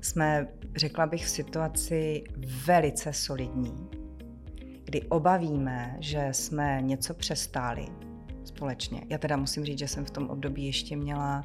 jsme, 0.00 0.48
řekla 0.76 1.06
bych, 1.06 1.24
v 1.24 1.30
situaci 1.30 2.24
velice 2.66 3.12
solidní, 3.12 3.88
kdy 4.84 5.02
obavíme, 5.02 5.96
že 6.00 6.28
jsme 6.32 6.82
něco 6.82 7.14
přestáli 7.14 7.86
společně. 8.44 9.02
Já 9.08 9.18
teda 9.18 9.36
musím 9.36 9.64
říct, 9.64 9.78
že 9.78 9.88
jsem 9.88 10.04
v 10.04 10.10
tom 10.10 10.30
období 10.30 10.66
ještě 10.66 10.96
měla 10.96 11.44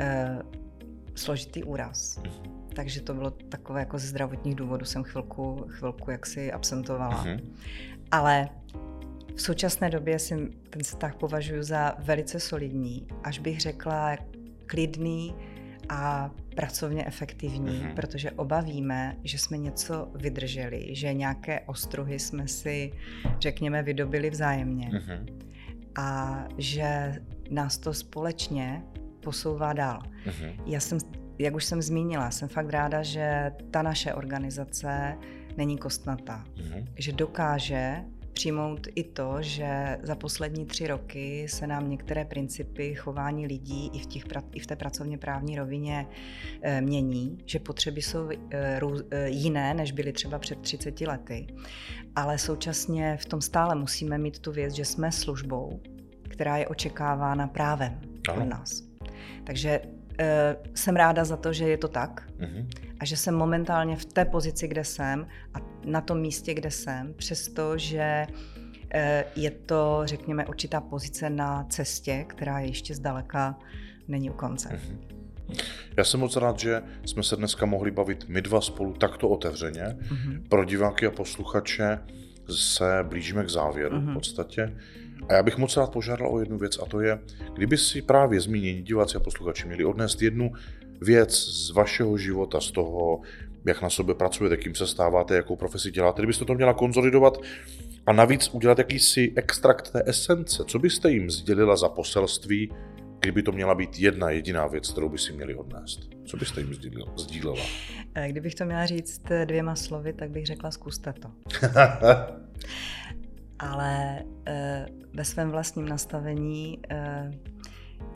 uh, 0.00 0.68
složitý 1.18 1.64
úraz. 1.64 2.20
Takže 2.74 3.00
to 3.00 3.14
bylo 3.14 3.30
takové 3.30 3.80
jako 3.80 3.98
ze 3.98 4.06
zdravotních 4.06 4.54
důvodů 4.54 4.84
jsem 4.84 5.02
chvilku, 5.02 5.64
chvilku 5.68 6.10
jaksi 6.10 6.52
absentovala. 6.52 7.24
Uh-huh. 7.24 7.40
Ale 8.10 8.48
v 9.34 9.42
současné 9.42 9.90
době 9.90 10.18
si 10.18 10.50
ten 10.70 10.82
vztah 10.82 11.14
považuji 11.14 11.62
za 11.62 11.94
velice 11.98 12.40
solidní, 12.40 13.06
až 13.24 13.38
bych 13.38 13.60
řekla 13.60 14.16
klidný 14.66 15.34
a 15.88 16.30
pracovně 16.54 17.06
efektivní, 17.06 17.70
uh-huh. 17.70 17.94
protože 17.94 18.30
oba 18.30 18.60
víme, 18.60 19.16
že 19.24 19.38
jsme 19.38 19.58
něco 19.58 20.08
vydrželi, 20.14 20.94
že 20.94 21.14
nějaké 21.14 21.60
ostruhy 21.60 22.18
jsme 22.18 22.48
si, 22.48 22.92
řekněme, 23.40 23.82
vydobili 23.82 24.30
vzájemně 24.30 24.90
uh-huh. 24.92 25.26
a 25.96 26.38
že 26.58 27.14
nás 27.50 27.78
to 27.78 27.94
společně 27.94 28.82
posouvá 29.20 29.72
dál. 29.72 30.02
Uh-huh. 30.26 30.60
Já 30.66 30.80
jsem, 30.80 30.98
jak 31.38 31.54
už 31.54 31.64
jsem 31.64 31.82
zmínila, 31.82 32.30
jsem 32.30 32.48
fakt 32.48 32.70
ráda, 32.70 33.02
že 33.02 33.52
ta 33.70 33.82
naše 33.82 34.14
organizace 34.14 35.16
není 35.56 35.78
kostnatá, 35.78 36.44
uh-huh. 36.56 36.84
že 36.98 37.12
dokáže 37.12 38.04
přijmout 38.38 38.86
i 38.94 39.04
to, 39.04 39.36
že 39.40 39.98
za 40.02 40.14
poslední 40.14 40.66
tři 40.66 40.86
roky 40.86 41.46
se 41.48 41.66
nám 41.66 41.90
některé 41.90 42.24
principy 42.24 42.94
chování 42.94 43.46
lidí 43.46 43.90
i 43.92 43.98
v, 43.98 44.06
těch, 44.06 44.24
i 44.54 44.60
v 44.60 44.66
té 44.66 44.76
pracovně 44.76 45.18
právní 45.18 45.56
rovině 45.56 46.06
e, 46.62 46.80
mění, 46.80 47.38
že 47.46 47.58
potřeby 47.58 48.02
jsou 48.02 48.30
e, 48.30 48.78
rů, 48.80 48.96
e, 49.10 49.28
jiné, 49.28 49.74
než 49.74 49.92
byly 49.92 50.12
třeba 50.12 50.38
před 50.38 50.58
30 50.60 51.00
lety. 51.00 51.46
Ale 52.16 52.38
současně 52.38 53.16
v 53.16 53.26
tom 53.26 53.40
stále 53.40 53.74
musíme 53.74 54.18
mít 54.18 54.38
tu 54.38 54.52
věc, 54.52 54.74
že 54.74 54.84
jsme 54.84 55.12
službou, 55.12 55.80
která 56.28 56.56
je 56.56 56.68
očekávána 56.68 57.46
právem 57.46 58.00
pro 58.24 58.44
nás. 58.44 58.87
Takže 59.44 59.80
e, 60.18 60.56
jsem 60.74 60.96
ráda 60.96 61.24
za 61.24 61.36
to, 61.36 61.52
že 61.52 61.68
je 61.68 61.78
to 61.78 61.88
tak 61.88 62.28
mm-hmm. 62.38 62.66
a 63.00 63.04
že 63.04 63.16
jsem 63.16 63.34
momentálně 63.34 63.96
v 63.96 64.04
té 64.04 64.24
pozici, 64.24 64.68
kde 64.68 64.84
jsem 64.84 65.26
a 65.54 65.58
na 65.84 66.00
tom 66.00 66.20
místě, 66.20 66.54
kde 66.54 66.70
jsem, 66.70 67.14
přestože 67.14 68.26
e, 68.94 69.24
je 69.36 69.50
to, 69.50 70.00
řekněme, 70.04 70.46
určitá 70.46 70.80
pozice 70.80 71.30
na 71.30 71.64
cestě, 71.64 72.24
která 72.28 72.60
ještě 72.60 72.94
zdaleka 72.94 73.58
není 74.08 74.30
u 74.30 74.32
konce. 74.32 74.68
Mm-hmm. 74.68 75.18
Já 75.96 76.04
jsem 76.04 76.20
moc 76.20 76.36
rád, 76.36 76.58
že 76.58 76.82
jsme 77.04 77.22
se 77.22 77.36
dneska 77.36 77.66
mohli 77.66 77.90
bavit 77.90 78.28
my 78.28 78.42
dva 78.42 78.60
spolu 78.60 78.92
takto 78.92 79.28
otevřeně. 79.28 79.82
Mm-hmm. 79.82 80.42
Pro 80.48 80.64
diváky 80.64 81.06
a 81.06 81.10
posluchače 81.10 81.98
se 82.56 82.84
blížíme 83.08 83.44
k 83.44 83.48
závěru 83.48 83.96
mm-hmm. 83.96 84.10
v 84.10 84.14
podstatě. 84.14 84.76
A 85.28 85.34
já 85.34 85.42
bych 85.42 85.58
moc 85.58 85.76
rád 85.76 85.92
požádal 85.92 86.34
o 86.34 86.40
jednu 86.40 86.58
věc, 86.58 86.78
a 86.82 86.86
to 86.86 87.00
je, 87.00 87.18
kdyby 87.54 87.76
si 87.76 88.02
právě 88.02 88.40
zmínění 88.40 88.82
diváci 88.82 89.16
a 89.16 89.20
posluchači 89.20 89.66
měli 89.66 89.84
odnést 89.84 90.22
jednu 90.22 90.52
věc 91.00 91.34
z 91.36 91.70
vašeho 91.70 92.18
života, 92.18 92.60
z 92.60 92.70
toho, 92.70 93.20
jak 93.64 93.82
na 93.82 93.90
sobě 93.90 94.14
pracujete, 94.14 94.56
kým 94.56 94.74
se 94.74 94.86
stáváte, 94.86 95.36
jakou 95.36 95.56
profesi 95.56 95.90
děláte, 95.90 96.22
kdybyste 96.22 96.44
to 96.44 96.54
měla 96.54 96.74
konzolidovat 96.74 97.38
a 98.06 98.12
navíc 98.12 98.48
udělat 98.52 98.78
jakýsi 98.78 99.32
extrakt 99.36 99.90
té 99.90 100.02
esence, 100.06 100.64
co 100.66 100.78
byste 100.78 101.10
jim 101.10 101.30
sdělila 101.30 101.76
za 101.76 101.88
poselství, 101.88 102.72
kdyby 103.20 103.42
to 103.42 103.52
měla 103.52 103.74
být 103.74 103.98
jedna 103.98 104.30
jediná 104.30 104.66
věc, 104.66 104.90
kterou 104.90 105.08
by 105.08 105.18
si 105.18 105.32
měli 105.32 105.54
odnést? 105.54 106.00
Co 106.24 106.36
byste 106.36 106.60
jim 106.60 106.74
sdílela? 107.16 107.64
Eh, 108.14 108.28
kdybych 108.28 108.54
to 108.54 108.64
měla 108.64 108.86
říct 108.86 109.22
dvěma 109.44 109.76
slovy, 109.76 110.12
tak 110.12 110.30
bych 110.30 110.46
řekla 110.46 110.70
zkuste 110.70 111.12
to. 111.12 111.30
ale 113.58 114.22
eh, 114.46 114.86
ve 115.14 115.24
svém 115.24 115.50
vlastním 115.50 115.88
nastavení 115.88 116.78
eh, 116.90 117.30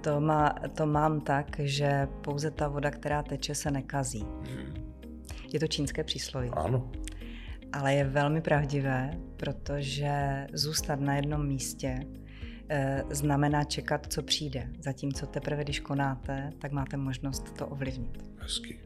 to, 0.01 0.21
má, 0.21 0.55
to 0.77 0.87
mám 0.87 1.21
tak, 1.21 1.47
že 1.59 2.09
pouze 2.21 2.51
ta 2.51 2.69
voda, 2.69 2.91
která 2.91 3.23
teče, 3.23 3.55
se 3.55 3.71
nekazí. 3.71 4.23
Hmm. 4.23 4.75
Je 5.53 5.61
to 5.61 5.67
čínské 5.67 6.05
přísloví. 6.05 6.51
Ano. 6.53 6.91
Ale 7.73 7.95
je 7.95 8.05
velmi 8.05 8.41
pravdivé, 8.41 9.11
protože 9.37 10.47
zůstat 10.53 11.01
na 11.01 11.17
jednom 11.17 11.47
místě 11.47 12.07
eh, 12.69 13.05
znamená 13.11 13.65
čekat, 13.65 14.07
co 14.13 14.23
přijde. 14.23 14.69
Zatímco 14.81 15.27
teprve, 15.27 15.65
když 15.65 15.81
konáte, 15.81 16.53
tak 16.59 16.73
máte 16.73 16.97
možnost 16.97 17.57
to 17.59 17.67
ovlivnit. 17.67 18.23
Hezky. 18.37 18.81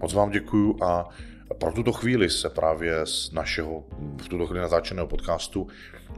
Moc 0.00 0.14
vám 0.14 0.30
děkuju 0.30 0.84
a 0.84 1.08
pro 1.54 1.72
tuto 1.72 1.92
chvíli 1.92 2.30
se 2.30 2.50
právě 2.50 3.06
z 3.06 3.32
našeho 3.32 3.84
v 4.22 4.28
tuto 4.28 4.46
chvíli 4.46 4.60
natáčeného 4.60 5.06
podcastu 5.06 5.68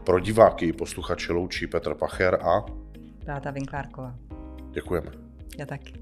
pro 0.04 0.20
diváky 0.20 0.72
posluchače 0.72 1.32
loučí 1.32 1.66
Petr 1.66 1.94
Pacher 1.94 2.34
a 2.34 2.64
Beata 3.24 3.50
Vinklárková. 3.50 4.14
Děkujeme. 4.70 5.10
Já 5.58 5.66
taky. 5.66 5.92